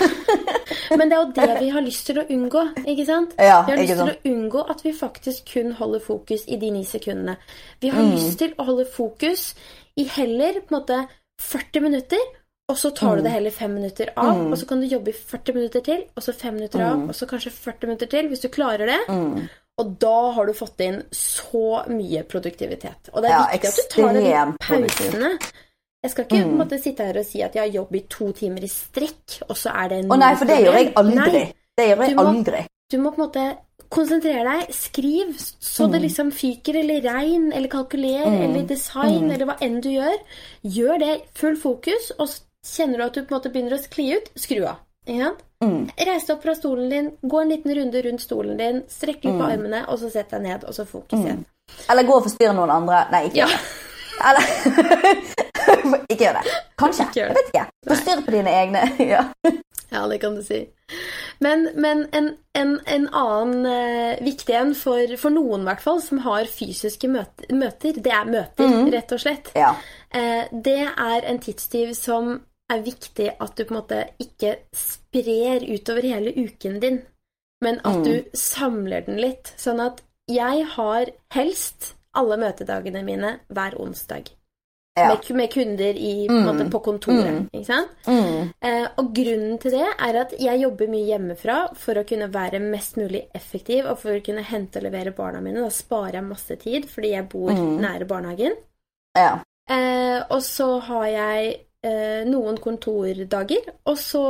Men 0.98 1.08
det 1.08 1.16
er 1.16 1.22
jo 1.22 1.30
det 1.36 1.60
vi 1.60 1.70
har 1.72 1.84
lyst 1.84 2.06
til 2.08 2.20
å 2.20 2.26
unngå. 2.34 2.64
ikke 2.84 3.06
sant? 3.08 3.32
Ja, 3.40 3.62
vi 3.66 3.74
har 3.74 3.80
lyst 3.80 3.96
til 3.96 4.12
å 4.12 4.34
unngå 4.34 4.64
at 4.74 4.84
vi 4.84 4.92
faktisk 4.96 5.54
kun 5.54 5.72
holder 5.76 6.04
fokus 6.04 6.44
i 6.48 6.58
de 6.60 6.70
ni 6.74 6.84
sekundene. 6.88 7.38
Vi 7.80 7.92
har 7.92 8.04
mm. 8.04 8.12
lyst 8.16 8.38
til 8.42 8.54
å 8.56 8.68
holde 8.68 8.86
fokus 8.88 9.52
i 9.96 10.06
heller 10.08 10.60
på 10.60 10.72
en 10.72 10.78
måte 10.78 11.02
40 11.42 11.84
minutter, 11.84 12.20
og 12.70 12.78
så 12.78 12.92
tar 12.94 13.18
du 13.18 13.24
det 13.24 13.32
hele 13.32 13.40
heller 13.40 13.54
fem 13.56 13.72
minutter 13.74 14.12
av, 14.16 14.36
mm. 14.38 14.52
og 14.52 14.60
så 14.60 14.68
kan 14.68 14.80
du 14.80 14.86
jobbe 14.88 15.10
i 15.10 15.16
40 15.16 15.56
minutter 15.56 15.82
til, 15.84 16.04
og 16.16 16.24
så 16.24 16.34
fem 16.36 16.54
minutter 16.56 16.84
av, 16.84 17.00
mm. 17.00 17.08
og 17.10 17.18
så 17.18 17.26
kanskje 17.28 17.52
40 17.52 17.90
minutter 17.90 18.10
til, 18.14 18.28
hvis 18.30 18.44
du 18.44 18.48
klarer 18.52 18.88
det. 18.88 19.00
Mm. 19.08 19.48
Og 19.82 19.96
da 20.00 20.18
har 20.36 20.46
du 20.46 20.54
fått 20.54 20.84
inn 20.84 21.00
så 21.16 21.82
mye 21.88 22.22
produktivitet. 22.28 23.10
Og 23.12 23.24
det 23.24 23.32
er 23.32 23.38
ja, 23.38 23.44
viktig 23.54 23.70
at 23.72 23.80
du 23.80 23.94
tar 23.96 24.18
de 24.18 24.56
pausene. 24.60 25.32
Jeg 26.02 26.12
skal 26.12 26.26
ikke 26.26 26.44
mm. 26.44 26.54
måtte 26.58 26.78
sitte 26.82 27.04
her 27.06 27.18
og 27.20 27.26
si 27.26 27.42
at 27.46 27.56
jeg 27.56 27.62
har 27.62 27.74
jobb 27.76 27.92
i 27.94 28.04
to 28.10 28.30
timer 28.36 28.64
i 28.66 28.70
strekk, 28.70 29.42
og 29.48 29.58
så 29.58 29.74
er 29.82 29.92
det 29.92 30.00
en 30.02 30.14
Å 30.14 30.18
nei, 30.22 30.32
for 30.38 30.50
det 30.50 30.62
gjør 30.62 30.78
jeg 30.78 30.94
aldri. 31.02 31.42
Nei. 31.42 31.44
Det 31.78 31.84
gjør 31.88 32.02
jeg 32.04 32.14
du 32.14 32.22
aldri. 32.22 32.64
du 32.92 32.96
må 33.00 33.12
på 33.14 33.20
en 33.20 33.24
måte 33.26 33.44
konsentrere 33.92 34.44
deg. 34.48 34.72
Skriv 34.76 35.34
så 35.38 35.86
mm. 35.86 35.94
det 35.94 36.00
liksom 36.06 36.32
fyker, 36.36 36.78
eller 36.82 37.04
regn, 37.06 37.50
eller 37.52 37.72
kalkuler, 37.72 38.26
mm. 38.26 38.40
eller 38.48 38.66
design, 38.68 39.28
mm. 39.28 39.34
eller 39.36 39.50
hva 39.50 39.58
enn 39.64 39.78
du 39.84 39.92
gjør. 39.92 40.18
Gjør 40.78 41.04
det 41.04 41.12
full 41.38 41.58
fokus, 41.60 42.10
og 42.18 42.28
kjenner 42.66 42.98
du 42.98 43.04
at 43.04 43.14
du 43.14 43.22
på 43.22 43.34
en 43.34 43.38
måte 43.38 43.52
begynner 43.52 43.76
å 43.76 43.82
skli 43.82 44.12
ut, 44.16 44.32
skru 44.38 44.62
av. 44.64 44.82
Ja? 45.10 45.32
Mm. 45.64 45.88
Reis 45.96 46.26
deg 46.26 46.36
opp 46.36 46.44
fra 46.46 46.54
stolen 46.58 46.90
din, 46.90 47.10
gå 47.22 47.40
en 47.40 47.50
liten 47.50 47.74
runde 47.74 48.02
rundt 48.02 48.22
stolen 48.22 48.58
din, 48.58 48.82
strekk 48.90 49.24
litt 49.24 49.34
på 49.34 49.38
mm. 49.40 49.48
armene, 49.48 49.84
og 49.88 49.98
så 50.02 50.10
sett 50.12 50.30
deg 50.34 50.44
ned, 50.46 50.66
og 50.66 50.76
så 50.76 50.86
fokus 50.86 51.18
mm. 51.18 51.24
igjen. 51.26 51.44
Eller 51.90 52.06
gå 52.06 52.18
og 52.18 52.26
forstyrre 52.26 52.54
noen 52.56 52.74
andre. 52.74 53.06
Nei, 53.12 53.24
ikke 53.30 53.44
ja. 53.44 53.50
Eller 54.22 54.44
Ikke 56.12 56.24
gjør 56.24 56.38
det. 56.38 56.54
Kanskje. 56.78 57.06
Ikke 57.06 57.20
gjør 57.20 57.28
det. 57.28 57.34
Jeg 57.34 57.38
vet 57.38 57.50
ikke. 57.52 57.66
Forstyrr 57.88 58.22
på 58.26 58.34
dine 58.34 58.54
egne. 58.60 58.82
ja. 59.14 59.22
ja, 59.94 60.02
det 60.10 60.18
kan 60.22 60.36
du 60.36 60.42
si. 60.46 60.60
Men, 61.42 61.68
men 61.74 62.04
en, 62.14 62.28
en, 62.58 62.76
en, 62.86 63.08
annen 63.08 63.66
uh, 63.66 64.24
viktig 64.24 64.54
en 64.58 64.74
for, 64.78 65.16
for 65.18 65.34
noen, 65.34 65.64
i 65.64 65.70
hvert 65.70 65.82
fall, 65.82 66.02
som 66.04 66.22
har 66.26 66.50
fysiske 66.50 67.10
møter, 67.10 67.50
møter 67.56 67.98
det 67.98 68.14
er 68.14 68.28
møter, 68.28 68.70
mm. 68.70 68.90
rett 68.94 69.14
og 69.16 69.22
slett. 69.22 69.52
Ja. 69.58 69.72
Uh, 70.14 70.44
det 70.52 70.80
er 70.90 71.28
en 71.30 71.42
tidstyv 71.42 71.94
som 71.98 72.36
er 72.72 72.84
viktig 72.84 73.30
at 73.38 73.56
du 73.56 73.64
på 73.64 73.74
en 73.74 73.80
måte 73.80 74.02
ikke 74.22 74.56
sprer 74.76 75.64
utover 75.68 76.08
hele 76.08 76.34
uken 76.36 76.78
din, 76.82 77.00
men 77.62 77.80
at 77.84 78.00
mm. 78.00 78.04
du 78.06 78.36
samler 78.36 79.06
den 79.06 79.20
litt. 79.22 79.54
Sånn 79.60 79.82
at 79.82 80.02
jeg 80.30 80.66
har 80.76 81.10
helst 81.34 81.94
alle 82.18 82.38
møtedagene 82.40 83.02
mine 83.06 83.36
hver 83.52 83.76
onsdag. 83.80 84.32
Ja. 84.92 85.06
Med, 85.08 85.36
med, 85.36 85.48
kunder 85.52 85.96
i, 85.96 86.26
på, 86.28 86.34
mm. 86.34 86.42
måte, 86.44 86.64
på 86.70 86.78
kontoret. 86.84 87.46
Mm. 87.54 87.86
Mm. 88.06 88.50
Eh, 88.60 88.88
og 89.00 89.14
grunnen 89.16 89.54
til 89.62 89.72
det 89.72 89.86
er 89.88 90.18
at 90.20 90.34
jeg 90.36 90.60
jobber 90.60 90.90
mye 90.92 91.06
hjemmefra 91.08 91.56
for 91.80 91.96
å 91.96 92.04
kunne 92.08 92.28
være 92.34 92.60
mest 92.60 92.98
mulig 93.00 93.22
effektiv 93.32 93.88
og 93.88 94.02
for 94.02 94.18
å 94.18 94.24
kunne 94.24 94.44
hente 94.44 94.82
og 94.82 94.84
levere 94.84 95.14
barna 95.16 95.40
mine. 95.40 95.64
Da 95.64 95.72
sparer 95.72 96.20
jeg 96.20 96.28
masse 96.28 96.58
tid 96.60 96.90
fordi 96.92 97.14
jeg 97.14 97.28
bor 97.32 97.54
mm. 97.56 97.72
nære 97.80 98.08
barnehagen. 98.10 98.58
Ja. 99.16 99.32
Eh, 99.72 100.18
og 100.28 100.42
så 100.44 100.68
har 100.90 101.08
jeg 101.08 101.54
noen 101.82 102.60
kontordager, 102.62 103.64
og 103.90 103.96
så 103.98 104.24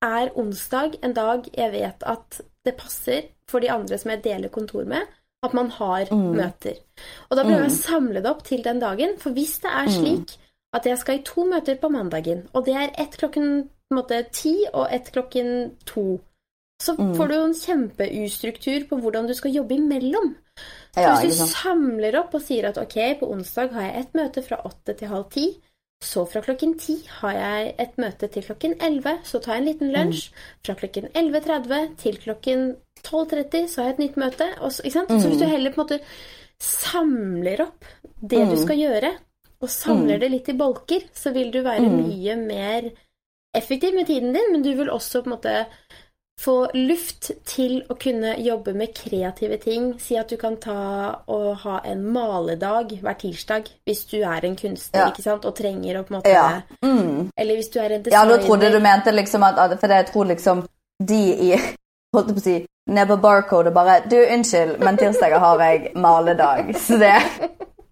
er 0.00 0.30
onsdag 0.38 0.94
en 1.04 1.12
dag 1.12 1.48
jeg 1.52 1.72
vet 1.74 2.04
at 2.06 2.38
det 2.64 2.76
passer 2.78 3.26
for 3.50 3.64
de 3.64 3.70
andre 3.72 3.98
som 3.98 4.12
jeg 4.12 4.22
deler 4.24 4.52
kontor 4.52 4.86
med, 4.88 5.06
at 5.46 5.54
man 5.54 5.70
har 5.70 6.10
mm. 6.10 6.28
møter. 6.36 6.78
Og 7.28 7.36
da 7.36 7.44
prøver 7.44 7.64
jeg 7.64 7.70
å 7.70 7.74
mm. 7.74 7.80
samle 7.80 8.22
det 8.22 8.30
opp 8.30 8.44
til 8.46 8.62
den 8.64 8.80
dagen. 8.82 9.16
For 9.22 9.34
hvis 9.36 9.58
det 9.62 9.70
er 9.70 9.90
mm. 9.90 9.94
slik 9.96 10.34
at 10.76 10.86
jeg 10.86 11.00
skal 11.00 11.20
i 11.20 11.26
to 11.26 11.46
møter 11.48 11.78
på 11.80 11.90
mandagen, 11.92 12.46
og 12.52 12.66
det 12.66 12.74
er 12.76 12.96
ett 13.00 13.16
klokken 13.20 13.68
måte, 13.94 14.20
ti 14.34 14.54
og 14.72 14.90
ett 14.92 15.12
klokken 15.14 15.70
to, 15.88 16.18
så 16.82 16.94
mm. 16.98 17.14
får 17.18 17.30
du 17.30 17.36
en 17.38 17.56
kjempeustruktur 17.56 18.84
på 18.90 18.98
hvordan 19.02 19.30
du 19.30 19.34
skal 19.34 19.54
jobbe 19.54 19.78
imellom. 19.78 20.34
Så 20.94 21.06
ja, 21.06 21.14
hvis 21.22 21.40
du 21.40 21.46
samler 21.50 22.18
opp 22.20 22.34
og 22.34 22.42
sier 22.42 22.68
at 22.68 22.78
ok, 22.80 22.98
på 23.20 23.30
onsdag 23.32 23.72
har 23.74 23.88
jeg 23.88 24.02
ett 24.02 24.18
møte 24.18 24.44
fra 24.44 24.60
åtte 24.66 24.94
til 24.98 25.10
halv 25.10 25.26
ti, 25.34 25.48
så 26.04 26.22
fra 26.30 26.42
klokken 26.44 26.76
ti 26.78 27.00
har 27.18 27.34
jeg 27.34 27.70
et 27.82 27.96
møte 27.98 28.28
til 28.30 28.44
klokken 28.46 28.76
elleve, 28.84 29.16
så 29.26 29.40
tar 29.42 29.56
jeg 29.56 29.62
en 29.62 29.68
liten 29.68 29.94
lunsj. 29.94 30.28
Mm. 30.30 30.42
Fra 30.66 30.76
klokken 30.78 31.08
11.30 31.10 31.88
til 31.98 32.18
klokken 32.22 32.66
12.30 33.02 33.66
så 33.66 33.80
har 33.80 33.88
jeg 33.88 33.96
et 33.96 34.02
nytt 34.04 34.20
møte. 34.22 34.46
Så, 34.70 34.84
mm. 34.86 34.92
så, 35.08 35.24
hvis 35.26 35.40
du 35.42 35.48
heller 35.50 35.74
på 35.74 35.82
en 35.82 35.86
måte 35.88 36.00
samler 36.58 37.62
opp 37.66 37.86
det 38.18 38.44
mm. 38.44 38.52
du 38.52 38.56
skal 38.62 38.80
gjøre, 38.80 39.12
og 39.58 39.70
samler 39.70 40.16
mm. 40.16 40.22
det 40.22 40.30
litt 40.32 40.48
i 40.52 40.56
bolker, 40.58 41.04
så 41.14 41.34
vil 41.34 41.50
du 41.54 41.60
være 41.66 41.86
mm. 41.86 42.00
mye 42.06 42.38
mer 42.40 42.90
effektiv 43.58 43.94
med 43.94 44.06
tiden 44.06 44.34
din, 44.34 44.52
men 44.52 44.62
du 44.62 44.70
vil 44.78 44.90
også 44.90 45.22
på 45.22 45.30
en 45.30 45.34
måte 45.34 45.54
få 46.38 46.54
luft 46.74 47.30
til 47.48 47.80
å 47.90 47.96
kunne 47.98 48.36
jobbe 48.42 48.74
med 48.78 48.94
kreative 48.94 49.58
ting. 49.62 49.90
Si 50.00 50.16
at 50.18 50.30
du 50.30 50.36
kan 50.40 50.56
ta 50.62 50.78
og 51.26 51.48
ha 51.64 51.80
en 51.88 52.04
maledag 52.14 52.94
hver 53.02 53.18
tirsdag 53.18 53.70
hvis 53.88 54.04
du 54.12 54.20
er 54.20 54.46
en 54.46 54.56
kunstner 54.58 55.06
ja. 55.06 55.10
ikke 55.10 55.24
sant? 55.24 55.48
og 55.48 55.56
trenger 55.58 55.98
å 55.98 56.04
på 56.06 56.14
en 56.14 56.20
måte 56.20 56.32
ja. 56.32 56.62
mm. 56.84 57.30
Eller 57.34 57.58
hvis 57.58 57.72
du 57.74 57.80
er 57.82 57.96
en 57.96 58.04
designer. 58.04 58.18
Ja, 58.18 58.24
da 58.30 58.38
trodde 58.44 58.70
du 58.72 58.78
mente 58.82 59.14
liksom 59.14 59.46
at 59.46 59.58
For 59.80 59.94
jeg 59.98 60.10
tror 60.12 60.30
liksom 60.30 60.64
de 61.02 61.22
i 61.50 61.52
Holdt 62.14 62.34
på 62.34 62.40
å 62.40 62.44
si 62.44 62.58
Ned 62.88 63.10
Barcode 63.20 63.74
bare 63.74 63.98
Du, 64.08 64.16
unnskyld, 64.16 64.78
men 64.80 64.96
tirsdager 64.96 65.42
har 65.42 65.60
jeg 65.60 65.90
maledag. 66.00 66.70
Så 66.80 66.96
det 66.96 67.12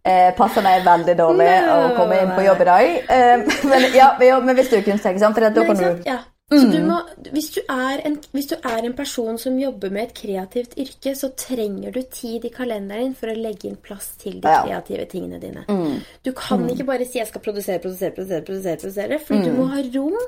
eh, 0.06 0.30
passer 0.38 0.64
meg 0.64 0.86
veldig 0.86 1.16
dårlig 1.18 1.50
no, 1.66 1.74
å 1.82 1.90
komme 1.98 2.22
inn 2.22 2.32
på 2.32 2.46
jobb 2.46 2.62
i 2.64 2.68
dag. 2.70 2.94
Eh, 3.12 3.58
men, 3.68 3.84
ja, 3.92 4.14
men 4.16 4.56
hvis 4.56 4.72
du 4.72 4.78
er 4.78 4.86
kunstner, 4.86 5.12
ikke 5.12 5.24
sant? 5.26 5.36
For 5.36 5.44
da 5.44 5.66
kan 5.68 5.82
du 5.82 6.16
ja. 6.50 6.60
Så 6.60 6.66
Du 6.70 6.82
må, 6.86 6.96
hvis, 7.34 7.48
du 7.56 7.60
en, 7.68 8.16
hvis, 8.30 8.46
du 8.46 8.54
er 8.54 8.84
en, 8.86 8.92
person 8.94 9.38
som 9.38 9.56
jobber 9.58 9.90
med 9.90 10.04
et 10.04 10.14
kreativt 10.14 10.76
yrke, 10.78 11.14
så 11.18 11.32
trenger 11.34 11.90
du 11.90 12.04
tid 12.06 12.46
i 12.46 12.52
kalenderen 12.54 13.08
din 13.08 13.16
for 13.18 13.32
å 13.32 13.34
legge 13.34 13.66
inn 13.66 13.80
plass 13.82 14.12
til 14.20 14.38
de 14.44 14.52
kreative 14.52 15.08
tingene 15.10 15.40
dine. 15.42 15.64
Mm. 15.66 15.98
Du 16.22 16.30
kan 16.38 16.62
mm. 16.62 16.68
ikke 16.76 16.86
bare 16.92 17.08
si 17.08 17.18
'jeg 17.18 17.32
skal 17.32 17.42
produsere, 17.42 17.82
produsere, 17.82 18.14
produsere', 18.14 18.46
produsere, 18.46 18.78
produsere 18.78 19.18
fordi 19.18 19.42
du 19.42 19.50
mm. 19.50 19.58
må 19.58 19.66
ha 19.74 19.82
rom 19.82 20.20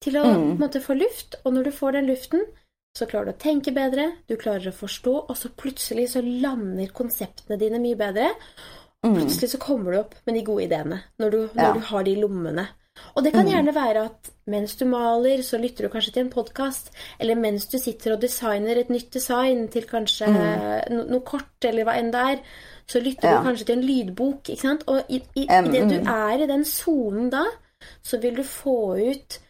til 0.00 0.16
å 0.16 0.24
mm. 0.24 0.48
måte, 0.62 0.80
få 0.80 0.96
luft. 0.96 1.36
Og 1.44 1.52
når 1.52 1.68
du 1.68 1.72
får 1.76 1.92
den 1.98 2.08
luften, 2.08 2.44
så 2.96 3.06
klarer 3.06 3.30
du 3.30 3.36
å 3.36 3.44
tenke 3.44 3.72
bedre, 3.76 4.10
du 4.26 4.36
klarer 4.40 4.72
å 4.72 4.74
forstå, 4.74 5.14
og 5.28 5.36
så 5.36 5.52
plutselig 5.52 6.08
så 6.14 6.24
lander 6.24 6.88
konseptene 6.88 7.60
dine 7.60 7.78
mye 7.78 8.00
bedre. 8.00 8.32
Og 9.04 9.12
mm. 9.12 9.16
plutselig 9.20 9.52
så 9.52 9.60
kommer 9.60 9.92
du 9.92 10.00
opp 10.00 10.16
med 10.24 10.40
de 10.40 10.44
gode 10.44 10.64
ideene 10.64 11.02
når 11.20 11.30
du, 11.30 11.40
når 11.52 11.66
ja. 11.68 11.72
du 11.76 11.80
har 11.92 12.08
de 12.08 12.16
lommene. 12.20 12.66
Og 13.14 13.24
det 13.24 13.32
kan 13.34 13.46
mm. 13.46 13.50
gjerne 13.52 13.74
være 13.74 14.04
at 14.08 14.30
mens 14.50 14.74
du 14.78 14.84
maler, 14.90 15.42
så 15.46 15.58
lytter 15.60 15.86
du 15.86 15.92
kanskje 15.92 16.14
til 16.14 16.24
en 16.24 16.32
podkast. 16.32 16.90
Eller 17.20 17.38
mens 17.38 17.66
du 17.70 17.78
sitter 17.78 18.14
og 18.14 18.22
designer 18.22 18.80
et 18.80 18.90
nytt 18.92 19.12
design 19.14 19.66
til 19.72 19.86
kanskje 19.90 20.30
mm. 20.30 20.94
no 20.94 21.04
noe 21.10 21.24
kort, 21.26 21.56
eller 21.66 21.86
hva 21.86 21.98
enn 22.00 22.12
det 22.14 22.24
er, 22.34 22.42
så 22.90 23.02
lytter 23.02 23.30
ja. 23.30 23.36
du 23.38 23.50
kanskje 23.50 23.68
til 23.68 23.78
en 23.78 23.86
lydbok. 23.86 24.40
ikke 24.48 24.62
sant? 24.62 24.86
Og 24.90 25.12
i, 25.12 25.22
i, 25.38 25.46
um, 25.46 25.70
det 25.70 25.84
du 25.90 25.98
mm. 26.00 26.10
er 26.14 26.44
i 26.44 26.50
den 26.50 26.66
sonen 26.68 27.30
da, 27.32 27.44
så 28.02 28.20
vil 28.22 28.40
du 28.40 28.44
få 28.46 28.80
ut 28.98 29.40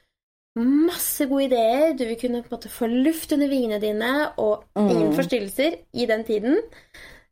masse 0.61 1.27
gode 1.31 1.47
ideer. 1.49 1.95
Du 1.97 2.05
vil 2.05 2.19
kunne 2.21 2.43
på 2.43 2.51
en 2.51 2.57
måte 2.59 2.73
få 2.73 2.89
luft 2.91 3.33
under 3.33 3.49
vingene 3.49 3.81
dine, 3.83 4.13
og 4.37 4.67
ingen 4.79 5.11
mm. 5.13 5.17
forstyrrelser 5.19 5.79
i 5.95 6.07
den 6.11 6.25
tiden. 6.27 6.61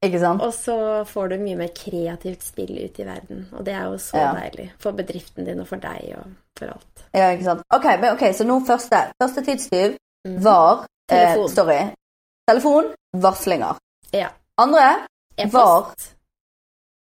Ikke 0.07 0.21
sant? 0.23 0.43
Og 0.43 0.53
så 0.55 0.77
får 1.11 1.33
du 1.33 1.37
mye 1.43 1.59
mer 1.59 1.71
kreativt 1.75 2.45
spill 2.47 2.77
ut 2.79 3.01
i 3.03 3.07
verden. 3.07 3.49
Og 3.59 3.65
det 3.67 3.75
er 3.75 3.89
jo 3.91 3.97
så 4.03 4.21
ja. 4.21 4.29
deilig 4.37 4.69
for 4.79 4.95
bedriften 4.99 5.49
din 5.49 5.59
og 5.63 5.67
for 5.71 5.83
deg 5.83 6.13
og 6.21 6.29
for 6.59 6.75
alt. 6.77 7.07
Ja, 7.15 7.33
ikke 7.35 7.49
sant. 7.49 7.65
Ok, 7.75 7.89
men 7.99 8.13
okay 8.13 8.33
så 8.37 8.47
nå 8.47 8.61
første. 8.67 9.09
Første 9.23 9.45
tidstyv 9.49 9.97
mm. 10.29 10.39
var 10.45 10.87
Telefon. 11.09 11.45
Eh, 11.45 11.51
story. 11.51 11.81
Telefon, 12.49 12.93
varslinger. 13.13 13.81
Ja. 14.15 14.29
Andre 14.59 14.87
e 15.39 15.47
var 15.53 15.93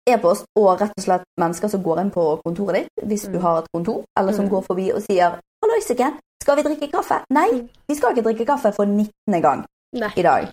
e-post 0.06 0.46
og 0.58 0.80
rett 0.80 0.92
og 0.94 1.02
slett 1.02 1.24
mennesker 1.40 1.70
som 1.72 1.82
går 1.82 2.02
inn 2.02 2.12
på 2.14 2.24
kontoret 2.44 2.86
ditt 2.86 3.08
hvis 3.10 3.26
mm. 3.26 3.32
du 3.32 3.40
har 3.42 3.62
et 3.62 3.72
kontor, 3.74 4.04
eller 4.18 4.36
som 4.36 4.46
mm. 4.46 4.52
går 4.52 4.62
forbi 4.68 4.90
og 4.92 5.02
sier 5.02 5.40
'Halloisiken, 5.62 6.20
skal 6.42 6.56
vi 6.56 6.62
drikke 6.68 6.90
kaffe?' 6.92 7.24
Nei, 7.30 7.48
vi 7.88 7.94
skal 7.94 8.14
ikke 8.14 8.28
drikke 8.28 8.46
kaffe 8.46 8.72
for 8.72 8.84
19. 8.84 9.42
gang 9.42 9.64
Nei. 9.92 10.12
i 10.16 10.22
dag. 10.22 10.48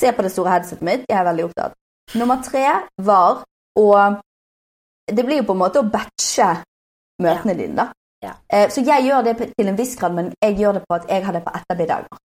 Se 0.00 0.12
på 0.16 0.24
det 0.24 0.32
store 0.32 0.56
headsetet 0.56 0.86
mitt. 0.86 1.06
Jeg 1.08 1.18
er 1.20 1.28
veldig 1.28 1.46
opptatt. 1.50 1.76
Nummer 2.18 2.40
tre 2.42 2.66
var 3.04 3.44
å 3.78 3.86
det 5.10 5.24
blir 5.26 5.40
jo 5.40 5.46
på 5.48 5.56
en 5.56 5.62
måte 5.64 5.80
å 5.82 5.88
batche 5.90 6.48
møtene 7.22 7.56
dine, 7.58 7.74
da. 7.76 7.90
Ja. 8.20 8.34
Eh, 8.52 8.68
så 8.70 8.82
jeg 8.84 9.06
gjør 9.08 9.24
det 9.26 9.36
til 9.40 9.68
en 9.68 9.78
viss 9.78 9.96
grad, 9.98 10.14
men 10.14 10.32
jeg 10.44 10.58
gjør 10.60 10.78
det 10.78 10.82
på 10.88 10.98
at 10.98 11.08
jeg 11.08 11.24
har 11.24 11.36
det 11.36 11.44
på 11.44 11.54
ettermiddager. 11.56 12.20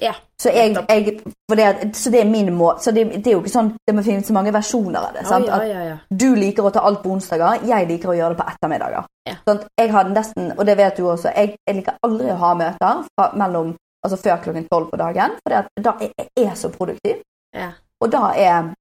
Ja. 0.00 0.14
Så, 0.40 0.48
jeg, 0.48 0.72
jeg, 0.88 1.20
det, 1.48 1.96
så 1.96 2.10
det 2.10 2.22
er 2.22 2.30
min 2.30 2.48
måte. 2.56 2.82
Så 2.82 2.90
det, 2.96 3.04
det 3.24 3.26
er 3.26 3.36
jo 3.36 3.42
ikke 3.42 3.52
sånn 3.52 3.74
det 3.86 3.94
må 3.94 4.02
finnes 4.02 4.26
så 4.26 4.34
mange 4.34 4.54
versjoner 4.54 5.04
av 5.04 5.12
det. 5.14 5.26
Sant? 5.28 5.46
ja, 5.46 5.58
At 5.60 5.68
ja, 5.68 5.82
ja. 5.90 5.98
du 6.08 6.32
liker 6.34 6.66
å 6.66 6.72
ta 6.74 6.82
alt 6.88 7.02
på 7.04 7.12
onsdager, 7.12 7.66
jeg 7.68 7.88
liker 7.90 8.10
å 8.10 8.16
gjøre 8.16 8.34
det 8.34 8.40
på 8.40 8.48
ettermiddager. 8.54 9.06
Ja. 9.28 9.36
Sånn 9.44 9.60
at 9.60 9.82
jeg 9.82 9.92
har 9.92 10.10
nesten, 10.10 10.50
og 10.56 10.64
det 10.66 10.78
vet 10.80 10.98
du 10.98 11.04
også, 11.04 11.34
jeg, 11.36 11.58
jeg 11.68 11.78
liker 11.78 12.00
aldri 12.08 12.32
å 12.32 12.38
ha 12.40 12.54
møter 12.58 13.04
fra, 13.12 13.28
mellom, 13.44 13.74
altså 14.02 14.18
før 14.18 14.42
klokken 14.44 14.68
tolv 14.68 14.90
på 14.90 15.00
dagen, 15.00 15.38
for 15.42 15.82
da 15.86 15.96
er 16.02 16.28
jeg 16.36 16.56
så 16.58 16.70
produktiv. 16.74 17.22
ja. 17.54 17.72
Og 18.02 18.10
da 18.10 18.32
er 18.34 18.72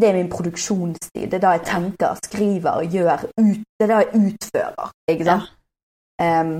det 0.00 0.08
er 0.08 0.12
min 0.12 0.30
produksjonstid. 0.30 1.30
Det 1.30 1.34
er 1.34 1.40
da 1.40 1.54
jeg 1.56 1.62
tenker, 1.64 2.18
skriver, 2.24 2.82
gjør, 2.92 3.22
ut, 3.40 3.62
det 3.78 3.84
er 3.86 3.92
da 3.92 4.00
jeg 4.02 4.20
utfører. 4.20 4.90
Ikke 5.08 5.24
sant? 5.24 5.52
Em, 6.20 6.52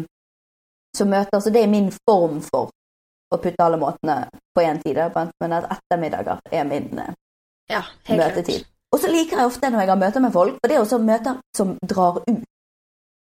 så 0.96 1.05
møter, 1.05 1.40
så 1.40 1.52
det 1.52 1.62
er 1.62 1.68
min 1.68 1.90
form 1.92 2.40
for 2.44 2.70
å 3.33 3.38
putte 3.42 3.64
alle 3.64 3.76
måtene 3.81 4.16
på 4.55 4.64
én 4.64 4.81
tid, 4.81 5.00
men 5.42 5.57
at 5.59 5.68
ettermiddager 5.76 6.40
er 6.52 6.64
min 6.64 6.98
eh, 7.02 7.12
ja 7.68 7.83
møtetid. 8.09 8.62
klart. 8.62 8.72
Og 8.94 9.00
så 9.02 9.11
liker 9.11 9.40
jeg 9.40 9.50
ofte 9.50 9.70
når 9.70 9.83
jeg 9.83 9.90
har 9.90 10.00
møter 10.00 10.22
med 10.24 10.33
folk, 10.33 10.59
for 10.61 10.70
det 10.70 10.76
er 10.76 10.85
også 10.85 10.98
møter 11.02 11.40
som 11.57 11.74
drar 11.83 12.22
ut. 12.22 12.44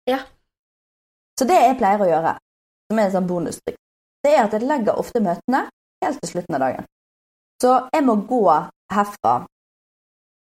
Ja. 0.08 0.20
Så 1.40 1.48
det 1.50 1.58
jeg 1.58 1.78
pleier 1.82 2.02
å 2.02 2.08
gjøre, 2.08 2.38
som 2.88 3.00
er 3.00 3.10
en 3.10 3.16
sånn 3.18 3.28
bonustrikk, 3.28 3.80
det 4.28 4.36
er 4.36 4.46
at 4.46 4.56
jeg 4.56 4.68
legger 4.68 5.00
ofte 5.00 5.24
møtene 5.24 5.66
helt 6.04 6.20
til 6.22 6.34
slutten 6.34 6.58
av 6.58 6.64
dagen. 6.66 6.88
Så 7.62 7.74
jeg 7.94 8.06
må 8.06 8.18
gå 8.30 8.44
herfra 8.94 9.36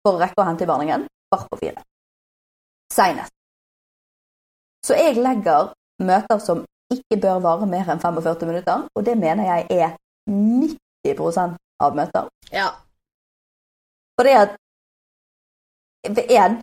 for 0.04 0.16
å 0.16 0.20
rekke 0.20 0.40
å 0.40 0.46
hente 0.48 0.64
i 0.66 0.68
barnehagen 0.68 1.06
kvart 1.30 1.50
på 1.50 1.60
fire. 1.60 1.84
Seinest. 2.92 3.32
Så 4.84 4.96
jeg 4.98 5.20
legger 5.20 5.72
møter 6.04 6.40
som 6.42 6.64
ikke 6.92 7.20
bør 7.22 7.40
vare 7.44 7.68
mer 7.68 7.88
enn 7.88 8.02
45 8.02 8.50
minutter, 8.50 8.88
og 8.94 9.06
det 9.06 9.14
mener 9.18 9.48
jeg 9.48 9.84
er 9.84 9.94
90% 10.28 11.56
av 11.84 11.96
møter. 11.96 12.28
Ja. 12.52 12.68
Fordi 14.18 14.34
at 14.38 14.58
ved 16.04 16.30
en, 16.36 16.60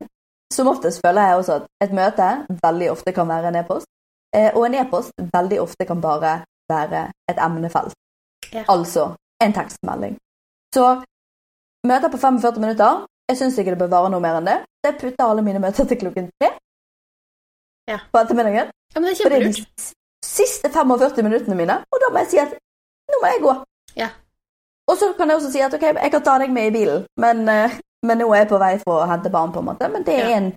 som 0.54 0.70
oftest 0.70 1.02
føler 1.06 1.32
jeg 1.32 1.40
også 1.40 1.58
at 1.60 1.68
et 1.84 1.96
møte 1.96 2.30
veldig 2.62 2.92
ofte 2.92 3.14
kan 3.16 3.28
være 3.28 3.50
en 3.50 3.60
e-post, 3.64 3.90
eh, 4.36 4.52
og 4.54 4.68
en 4.68 4.78
e-post 4.84 5.12
veldig 5.34 5.62
ofte 5.64 5.88
kan 5.90 6.02
bare 6.04 6.42
være 6.72 7.04
et 7.32 7.40
emnefelt. 7.48 7.94
Ja. 8.54 8.64
Altså 8.74 9.04
en 9.44 9.54
tekstmelding. 9.56 10.18
Så 10.76 10.86
møter 11.88 12.12
på 12.14 12.18
45 12.22 12.60
minutter, 12.64 13.06
jeg 13.30 13.38
syns 13.40 13.58
ikke 13.58 13.74
det 13.76 13.80
bør 13.84 13.92
vare 13.96 14.10
noe 14.14 14.24
mer 14.24 14.38
enn 14.40 14.48
det. 14.50 14.58
Jeg 14.86 14.98
putter 15.02 15.26
alle 15.30 15.44
mine 15.46 15.60
møter 15.64 15.86
til 15.88 15.98
klokken 16.02 16.30
tre 16.40 16.50
Ja. 17.90 17.98
på 18.12 18.18
ettermiddagen. 18.22 18.70
ja, 18.94 19.00
men 19.00 19.04
det 19.10 19.12
er 19.12 19.24
kjempelurt. 19.24 19.56
de 19.56 20.26
siste 20.26 20.70
45 20.70 21.24
minuttene 21.28 21.56
mine, 21.58 21.76
og 21.92 21.98
da 22.04 22.10
må 22.14 22.20
jeg 22.24 22.28
si 22.32 22.38
at 22.38 22.52
nå 23.12 23.20
må 23.22 23.28
jeg 23.34 23.42
gå. 23.44 23.54
Ja. 23.98 24.10
Og 24.88 24.98
så 24.98 25.14
kan 25.18 25.30
jeg 25.30 25.38
også 25.38 25.52
si 25.52 25.60
at 25.60 25.74
ok, 25.74 25.82
jeg 26.04 26.12
kan 26.12 26.24
ta 26.24 26.38
deg 26.40 26.52
med 26.54 26.68
i 26.68 26.72
bilen, 26.78 27.06
men, 27.18 27.50
eh, 27.50 27.72
men 28.04 28.18
nå 28.18 28.28
er 28.34 28.44
jeg 28.44 28.50
på 28.52 28.60
vei 28.62 28.74
for 28.84 29.02
å 29.02 29.08
hente 29.10 29.32
barn, 29.34 29.52
på 29.52 29.60
en 29.60 29.66
måte. 29.66 29.90
Men 29.92 30.04
det 30.04 30.16
er 30.20 30.30
en, 30.38 30.48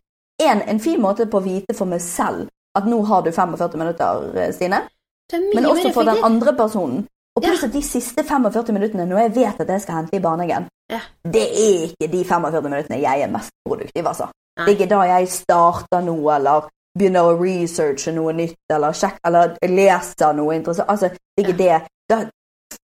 en, 0.42 0.62
en 0.68 0.80
fin 0.80 1.00
måte 1.00 1.26
på 1.26 1.40
å 1.40 1.44
vite 1.44 1.74
for 1.78 1.86
meg 1.90 2.00
selv 2.04 2.48
at 2.76 2.84
nå 2.90 3.00
har 3.06 3.22
du 3.22 3.30
45 3.32 3.78
minutter, 3.78 4.30
eh, 4.36 4.52
Stine. 4.52 4.82
Men 5.32 5.66
også 5.66 5.92
for 5.94 6.02
den 6.02 6.24
andre 6.24 6.52
personen. 6.56 7.06
Og 7.36 7.42
pluss 7.42 7.64
at 7.64 7.72
de 7.72 7.82
siste 7.82 8.22
45 8.24 8.72
minuttene 8.72 9.06
når 9.10 9.18
jeg 9.24 9.34
vet 9.34 9.60
at 9.60 9.68
jeg 9.68 9.80
skal 9.82 9.94
hente 9.94 10.16
i 10.16 10.20
barnehagen, 10.22 10.68
Ja. 10.90 11.00
det 11.24 11.42
er 11.42 11.86
ikke 11.88 12.12
de 12.12 12.24
45 12.24 12.62
minuttene 12.68 13.00
jeg 13.00 13.20
er 13.22 13.30
mest 13.32 13.50
produktiv, 13.68 14.06
altså. 14.06 14.28
Det 14.56 14.68
er 14.68 14.76
ikke 14.76 14.88
da 14.90 15.00
jeg 15.02 15.28
starter 15.28 16.00
noe, 16.04 16.36
eller 16.36 16.68
begynner 16.98 17.26
å 17.26 17.34
researche 17.40 18.12
noe 18.14 18.32
nytt, 18.32 18.54
eller, 18.70 18.92
sjek, 18.92 19.16
eller 19.26 19.56
leser 19.66 20.32
noe 20.32 20.54
interessant. 20.54 20.88
Altså, 20.90 21.08
det 21.08 21.44
er 21.44 21.48
ikke 21.48 21.58
det. 21.58 21.80
Da 22.08 22.20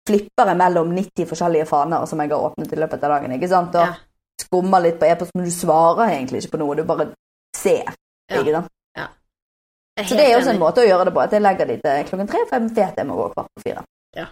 flipper 0.08 0.46
jeg 0.50 0.56
mellom 0.56 0.90
90 0.96 1.26
forskjellige 1.30 1.66
faner 1.66 2.06
som 2.06 2.18
jeg 2.20 2.30
har 2.32 2.48
åpnet 2.50 2.72
i 2.72 2.76
løpet 2.80 3.04
av 3.04 3.10
dagen. 3.14 3.32
ikke 3.32 3.48
sant? 3.48 3.74
Og 3.74 3.86
Ja. 3.86 3.94
skummer 4.40 4.80
litt 4.82 4.98
på 4.98 5.06
e-post, 5.06 5.30
men 5.34 5.44
du 5.44 5.50
svarer 5.50 6.08
egentlig 6.10 6.42
ikke 6.42 6.56
på 6.56 6.58
noe, 6.58 6.74
du 6.74 6.82
bare 6.84 7.12
ser. 7.54 7.84
Ja. 8.30 8.40
ikke 8.42 8.52
sant? 8.52 8.66
Så 10.08 10.18
det 10.18 10.26
er 10.26 10.36
også 10.38 10.54
en 10.54 10.62
måte 10.62 10.84
å 10.84 10.88
gjøre 10.88 11.08
det 11.08 11.14
på, 11.16 11.22
at 11.24 11.34
jeg 11.36 11.44
legger 11.44 11.70
de 11.70 11.78
til 11.82 12.04
klokken 12.10 12.30
tre, 12.30 12.44
for 12.48 12.58
jeg 12.58 12.76
vet 12.76 13.00
jeg 13.02 13.08
må 13.08 13.18
gå 13.18 13.26
kvart 13.34 13.50
på 13.56 13.64
fire. 13.66 13.84
Ja. 14.16 14.26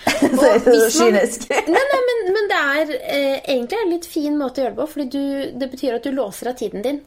så 0.20 0.36
det 0.40 0.50
er 0.50 0.60
så 0.64 0.90
kynisk. 0.96 1.46
Nei, 1.74 1.84
nei, 1.92 2.02
men, 2.08 2.20
men 2.36 2.50
det 2.50 2.60
er 2.60 2.92
eh, 2.98 3.38
egentlig 3.54 3.80
en 3.80 3.94
litt 3.94 4.08
fin 4.08 4.36
måte 4.38 4.60
å 4.60 4.64
gjøre 4.64 4.76
det 4.76 4.82
på, 4.82 4.90
fordi 4.94 5.08
du, 5.12 5.24
det 5.60 5.70
betyr 5.72 5.98
at 5.98 6.06
du 6.06 6.14
låser 6.16 6.52
av 6.52 6.58
tiden 6.60 6.86
din. 6.86 7.00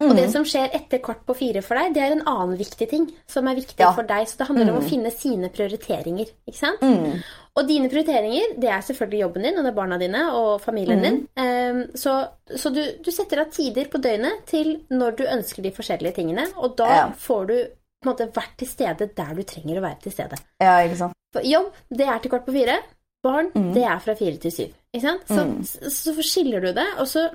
Og 0.00 0.08
Mm. 0.10 0.16
det 0.16 0.30
som 0.32 0.44
skjer 0.44 0.70
etter 0.74 0.98
kvart 0.98 1.24
på 1.26 1.34
fire 1.36 1.62
for 1.62 1.74
deg, 1.76 1.92
det 1.94 2.02
er 2.02 2.12
en 2.12 2.22
annen 2.26 2.56
viktig 2.58 2.88
ting 2.88 3.12
som 3.26 3.46
er 3.48 3.54
viktig 3.56 3.78
Ja. 3.78 3.92
for 3.92 4.02
deg. 4.02 4.26
Så 4.26 4.36
det 4.38 4.46
handler 4.48 4.70
om 4.72 4.78
Mm. 4.80 4.84
å 4.84 4.88
finne 4.90 5.10
sine 5.12 5.48
prioriteringer. 5.50 6.28
ikke 6.48 6.56
sant? 6.58 6.80
Mm. 6.80 7.22
Og 7.56 7.66
dine 7.68 7.88
prioriteringer, 7.88 8.58
det 8.60 8.68
er 8.68 8.80
selvfølgelig 8.80 9.20
jobben 9.20 9.42
din, 9.42 9.58
og 9.58 9.64
det 9.64 9.72
er 9.72 9.76
barna 9.76 9.98
dine 9.98 10.30
og 10.32 10.60
familien 10.60 10.98
Mm. 10.98 11.02
din. 11.02 11.28
Um, 11.36 11.90
så 11.94 12.28
så 12.54 12.72
du, 12.72 12.82
du 13.02 13.10
setter 13.10 13.40
av 13.40 13.50
tider 13.50 13.84
på 13.86 14.00
døgnet 14.00 14.44
til 14.46 14.80
når 14.90 15.16
du 15.16 15.24
ønsker 15.24 15.62
de 15.62 15.70
forskjellige 15.70 16.14
tingene, 16.14 16.46
og 16.56 16.76
da 16.76 16.86
Ja. 16.86 17.08
får 17.10 17.46
du 17.46 17.64
på 18.02 18.10
en 18.10 18.12
måte 18.14 18.32
vært 18.32 18.56
til 18.58 18.68
stede 18.68 19.14
der 19.14 19.34
du 19.34 19.42
trenger 19.42 19.78
å 19.78 19.82
være 19.82 20.00
til 20.00 20.12
stede. 20.12 20.38
Ja, 20.60 20.78
ikke 20.86 20.96
sant. 20.96 21.12
For 21.32 21.40
jobb, 21.42 21.72
det 21.90 22.06
er 22.06 22.18
til 22.18 22.30
kvart 22.30 22.46
på 22.46 22.52
fire. 22.52 22.78
Barn, 23.22 23.50
Mm. 23.52 23.74
det 23.74 23.82
er 23.82 23.98
fra 23.98 24.14
fire 24.14 24.36
til 24.38 24.50
syv. 24.52 24.72
Ikke 24.94 25.02
sant? 25.02 25.26
Så, 25.28 25.44
Mm. 25.44 25.62
så, 25.64 26.12
så 26.14 26.22
skiller 26.22 26.60
du 26.60 26.72
det. 26.72 26.86
Og 26.98 27.06
så, 27.06 27.30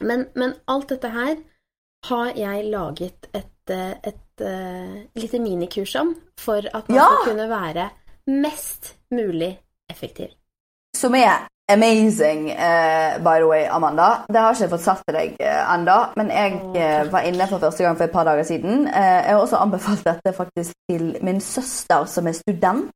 men, 0.00 0.26
men 0.34 0.54
alt 0.68 0.88
dette 0.88 1.08
her 1.10 1.36
har 2.04 2.32
jeg 2.36 2.64
laget 2.64 3.26
et, 3.34 3.48
et, 3.70 3.74
et, 4.04 4.40
eh, 4.46 4.94
lite 5.16 5.38
minikurs 5.38 5.94
om 5.94 6.14
for 6.40 6.58
at 6.74 6.88
man 6.88 6.96
Ja! 6.98 7.06
skal 7.10 7.32
kunne 7.32 7.48
være 7.48 7.88
mest 8.26 8.94
mulig 9.10 9.60
effektiv. 9.90 10.28
Som 10.96 11.14
er 11.14 11.46
amazing, 11.68 12.50
uh, 12.50 13.18
by 13.24 13.36
the 13.40 13.46
way, 13.48 13.64
Amanda. 13.70 14.08
Det 14.28 14.36
har 14.40 14.52
ikke 14.52 14.64
jeg 14.66 14.70
fått 14.70 14.84
satt 14.84 15.02
til 15.08 15.16
deg 15.16 15.36
uh, 15.40 15.74
enda, 15.74 15.96
men 16.16 16.30
jeg 16.30 16.58
eh, 16.76 17.12
var 17.12 17.24
inne 17.28 17.46
for 17.48 17.58
første 17.62 17.84
gang 17.84 17.96
for 17.96 18.04
et 18.04 18.12
par 18.12 18.24
dager 18.28 18.42
siden. 18.44 18.86
Eh, 18.88 19.20
jeg 19.26 19.30
har 19.34 19.40
også 19.40 19.56
anbefalt 19.62 20.04
dette 20.04 20.32
faktisk 20.36 20.72
til 20.90 21.16
min 21.22 21.40
søster 21.40 22.04
som 22.04 22.26
er 22.26 22.32
student. 22.36 22.90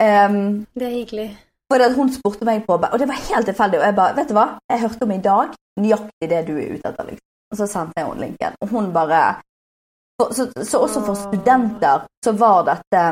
Um, 0.00 0.66
Det 0.78 0.86
er 0.86 0.94
hyggelig. 1.00 1.38
for 1.72 1.82
at 1.84 1.94
hun 1.94 2.12
spurte 2.12 2.44
meg 2.44 2.64
på, 2.66 2.72
og 2.92 2.98
det 2.98 3.08
var 3.08 3.18
helt 3.34 3.46
tilfeldig, 3.46 3.78
og 3.80 3.86
jeg 3.86 3.94
bare, 3.94 4.16
vet 4.16 4.28
du 4.28 4.34
hva, 4.34 4.46
jeg 4.70 4.80
hørte 4.80 5.02
om 5.02 5.10
i 5.10 5.18
dag, 5.22 5.48
nøyaktig 5.78 6.30
det 6.30 6.46
du 6.48 6.54
er 6.58 6.72
ute 6.74 6.88
etter, 6.88 7.04
liksom. 7.10 7.26
Og 7.50 7.58
så 7.58 7.66
sendte 7.66 7.98
jeg 7.98 8.06
henne 8.06 8.22
linken, 8.26 8.56
og 8.62 8.68
hun 8.70 8.92
bare, 8.94 9.20
for, 10.20 10.34
så, 10.36 10.46
så 10.62 10.78
også 10.86 11.02
for 11.02 11.18
studenter, 11.18 12.06
så 12.24 12.32
var 12.38 12.62
dette, 12.68 13.02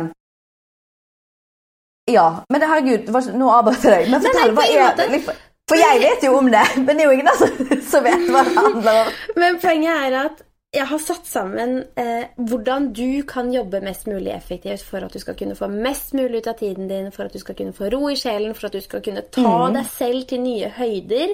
ja, 2.09 2.29
men 2.49 2.63
det, 2.63 2.69
herregud, 2.71 3.11
var, 3.13 3.31
nå 3.35 3.51
avbrøt 3.53 3.85
jeg 3.85 3.97
deg, 3.97 4.11
men 4.13 4.25
fortell, 4.25 4.55
hva 4.57 4.67
er? 4.71 5.33
For 5.69 5.77
jeg 5.77 6.01
vet 6.01 6.23
jo 6.25 6.37
om 6.39 6.47
det, 6.53 6.65
men 6.87 6.93
det 6.95 7.05
er 7.05 7.11
jo 7.11 7.17
ingen 7.17 7.29
der 7.29 7.83
som 7.91 8.07
vet 8.07 8.29
hva 8.33 8.45
det 8.47 8.55
handler 8.57 9.01
om. 9.03 9.11
Men 9.43 9.59
poenget 9.65 10.07
er 10.07 10.21
at 10.23 10.45
jeg 10.69 10.85
har 10.85 10.99
satt 11.01 11.25
sammen 11.25 11.79
eh, 11.97 12.27
hvordan 12.37 12.91
du 12.93 13.23
kan 13.29 13.49
jobbe 13.55 13.79
mest 13.81 14.05
mulig 14.07 14.35
effektivt 14.35 14.83
for 14.85 15.01
at 15.07 15.15
du 15.15 15.19
skal 15.23 15.37
kunne 15.39 15.55
få 15.57 15.65
mest 15.73 16.13
mulig 16.13 16.43
ut 16.43 16.49
av 16.53 16.59
tiden 16.61 16.91
din, 16.91 17.07
for 17.15 17.25
at 17.25 17.33
du 17.33 17.41
skal 17.41 17.57
kunne 17.57 17.73
få 17.73 17.89
ro 17.95 18.03
i 18.13 18.17
sjelen, 18.21 18.53
for 18.55 18.69
at 18.69 18.77
du 18.77 18.83
skal 18.85 19.01
kunne 19.07 19.23
ta 19.33 19.55
deg 19.73 19.87
selv 19.89 20.27
til 20.29 20.43
nye 20.45 20.69
høyder, 20.77 21.33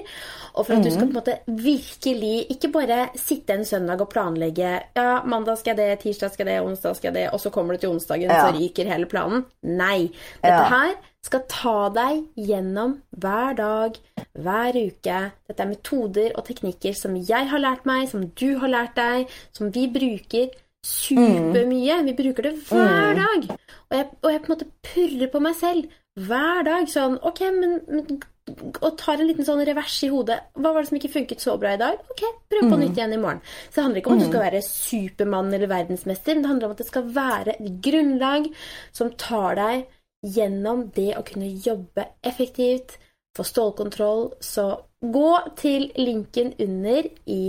og 0.55 0.61
for 0.69 0.77
at 0.77 0.85
du 0.85 0.91
skal 0.93 1.09
på 1.09 1.11
en 1.11 1.17
måte 1.19 1.35
virkelig 1.65 2.45
ikke 2.55 2.71
bare 2.77 2.99
sitte 3.19 3.57
en 3.57 3.67
søndag 3.67 4.05
og 4.05 4.09
planlegge 4.13 4.69
ja, 4.95 5.09
mandag 5.27 5.59
skal 5.59 5.75
jeg 5.75 5.81
det, 5.83 5.99
tirsdag 6.05 6.31
skal 6.31 6.47
jeg 6.47 6.55
det, 6.61 6.69
onsdag 6.69 6.95
skal 6.95 7.11
jeg 7.11 7.17
det, 7.19 7.25
og 7.35 7.43
så 7.43 7.51
kommer 7.51 7.75
du 7.75 7.83
til 7.83 7.91
onsdagen, 7.91 8.31
Ja. 8.31 8.47
så 8.47 8.55
ryker 8.55 8.87
hele 8.87 9.05
planen. 9.11 9.43
Nei. 9.63 10.07
Dette 10.39 10.47
Ja. 10.47 10.63
her 10.71 10.95
skal 11.25 11.45
ta 11.49 11.77
deg 11.93 12.25
gjennom 12.37 12.99
hver 13.17 13.57
dag, 13.57 13.97
hver 14.37 14.77
uke. 14.77 15.17
Dette 15.49 15.63
er 15.63 15.71
metoder 15.71 16.35
og 16.35 16.45
teknikker 16.47 16.95
som 16.97 17.17
jeg 17.17 17.49
har 17.51 17.63
lært 17.63 17.87
meg, 17.89 18.07
som 18.11 18.27
du 18.37 18.59
har 18.61 18.71
lært 18.71 18.95
deg, 18.99 19.33
som 19.55 19.73
vi 19.73 19.87
bruker 19.91 20.53
supermye. 20.85 21.97
Vi 22.05 22.15
bruker 22.17 22.49
det 22.49 22.55
hver 22.69 23.17
dag. 23.17 23.49
Og 23.89 23.97
jeg, 23.97 24.07
og 24.21 24.31
jeg 24.31 24.41
på 24.43 24.49
en 24.49 24.55
måte 24.55 24.71
purrer 24.85 25.33
på 25.33 25.43
meg 25.43 25.57
selv 25.57 25.99
hver 26.29 26.63
dag. 26.67 26.87
Sånn 26.91 27.19
OK, 27.25 27.43
men, 27.57 27.77
men 27.89 28.23
og 28.45 28.91
tar 28.99 29.17
en 29.17 29.25
liten 29.25 29.45
sånn 29.47 29.63
revers 29.65 29.95
i 30.05 30.11
hodet. 30.13 30.37
Hva 30.53 30.69
var 30.69 30.83
det 30.83 30.91
som 30.91 30.99
ikke 30.99 31.13
funket 31.15 31.41
så 31.41 31.55
bra 31.57 31.73
i 31.73 31.81
dag? 31.81 31.97
Ok, 32.13 32.21
prøv 32.51 32.69
på 32.69 32.77
nytt 32.77 32.99
igjen 32.99 33.15
i 33.15 33.21
morgen. 33.21 33.41
Så 33.71 33.79
det 33.79 33.85
handler 33.87 34.01
ikke 34.01 34.11
om 34.11 34.19
at 34.19 34.21
du 34.21 34.29
skal 34.29 34.45
være 34.45 34.61
supermann 34.67 35.53
eller 35.57 35.71
verdensmester, 35.71 36.35
men 36.35 36.45
det 36.45 36.51
handler 36.51 36.69
om 36.69 36.75
at 36.75 36.83
det 36.83 36.89
skal 36.91 37.07
være 37.15 37.55
et 37.55 37.71
grunnlag 37.87 38.51
som 38.93 39.09
tar 39.17 39.57
deg 39.57 39.87
gjennom 40.25 40.87
det 40.95 41.11
å 41.19 41.23
kunne 41.25 41.51
jobbe 41.61 42.07
effektivt, 42.25 42.97
få 43.37 43.45
stålkontroll. 43.45 44.29
Så 44.41 44.67
gå 45.01 45.33
til 45.59 45.91
linken 45.99 46.53
under 46.59 47.09
i, 47.29 47.43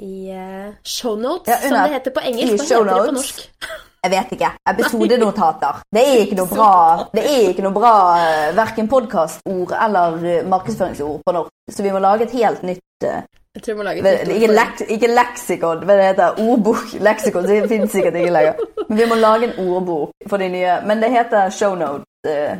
i 0.00 0.14
uh, 0.32 0.72
shownotes, 0.82 1.48
Ja, 1.52 1.60
som 1.68 1.78
det 1.78 1.94
heter 1.98 2.16
på 2.16 2.26
engelsk. 2.32 2.56
Hva 2.56 2.82
heter 2.82 2.90
det 2.90 3.06
på 3.06 3.16
norsk? 3.20 3.46
Jeg 4.00 4.12
vet 4.14 4.30
ikke. 4.36 4.50
Episodenotater. 4.72 5.82
Det 5.92 6.04
er 6.06 6.22
ikke 6.24 6.38
noe 6.38 6.48
bra, 6.50 6.70
det 7.12 7.24
er 7.26 7.50
ikke 7.50 7.66
noe 7.66 7.76
bra 7.76 7.96
eh, 8.20 8.46
verken 8.56 8.88
podkastord 8.88 9.74
eller 9.76 10.24
eh, 10.24 10.46
markedsføringsord 10.48 11.20
på 11.26 11.36
norsk. 11.36 11.52
Så 11.70 11.84
vi 11.84 11.92
må 11.92 12.00
lage 12.02 12.26
et 12.26 12.36
helt 12.40 12.64
nytt 12.66 13.06
eh, 13.06 13.20
Jeg 13.60 13.64
tror 13.64 13.74
vi 13.74 13.78
må 13.78 13.84
lage 13.84 14.00
et 14.08 14.28
ikke, 14.32 14.52
leks, 14.56 14.82
ikke 14.88 15.08
leksikon, 15.12 15.80
men 15.84 15.98
det 15.98 16.04
heter 16.06 16.38
ordbok. 16.40 16.92
Leksikon 17.04 17.44
det 17.44 17.58
finnes 17.68 17.90
sikkert 17.92 18.14
ikke 18.16 18.30
lenger. 18.32 18.62
Men 18.88 18.98
vi 18.98 19.08
må 19.10 19.18
lage 19.20 19.50
en 19.50 19.58
ordbok 19.68 20.28
for 20.30 20.40
de 20.40 20.46
nye. 20.48 20.76
Men 20.88 21.02
det 21.02 21.10
heter 21.12 21.50
shownote. 21.52 22.06
Uh, 22.24 22.56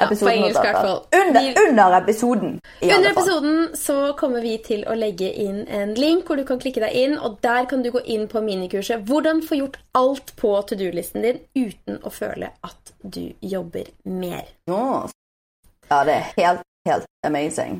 ja, 0.00 0.08
på 0.10 0.28
engelsk 0.28 0.58
i 0.58 0.64
hvert 0.66 0.80
fall. 0.80 0.98
Under, 1.20 1.68
under, 1.68 1.94
episoden. 2.00 2.56
Under 2.82 3.10
episoden 3.12 3.68
så 3.78 3.98
kommer 4.18 4.42
vi 4.42 4.56
til 4.66 4.82
å 4.90 4.96
legge 4.98 5.30
inn 5.44 5.62
en 5.70 5.94
link 5.94 6.26
hvor 6.26 6.42
du 6.42 6.42
kan 6.48 6.58
klikke 6.58 6.82
deg 6.82 6.98
inn, 6.98 7.14
og 7.14 7.38
der 7.46 7.70
kan 7.70 7.86
du 7.86 7.92
gå 7.94 8.02
inn 8.02 8.26
på 8.26 8.42
minikurset 8.42 9.06
'Hvordan 9.06 9.44
få 9.46 9.60
gjort 9.60 9.78
alt 9.94 10.34
på 10.36 10.50
to 10.66 10.74
do-listen 10.74 11.22
din 11.22 11.38
uten 11.54 12.02
å 12.02 12.10
føle 12.10 12.50
at 12.66 12.94
du 13.06 13.30
jobber 13.38 13.86
mer'. 14.02 14.50
Ja, 14.66 16.02
det 16.02 16.18
er 16.18 16.26
helt, 16.42 16.66
helt 16.90 17.06
amazing. 17.22 17.78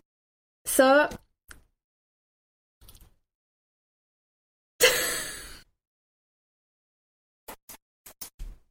Så 0.68 1.08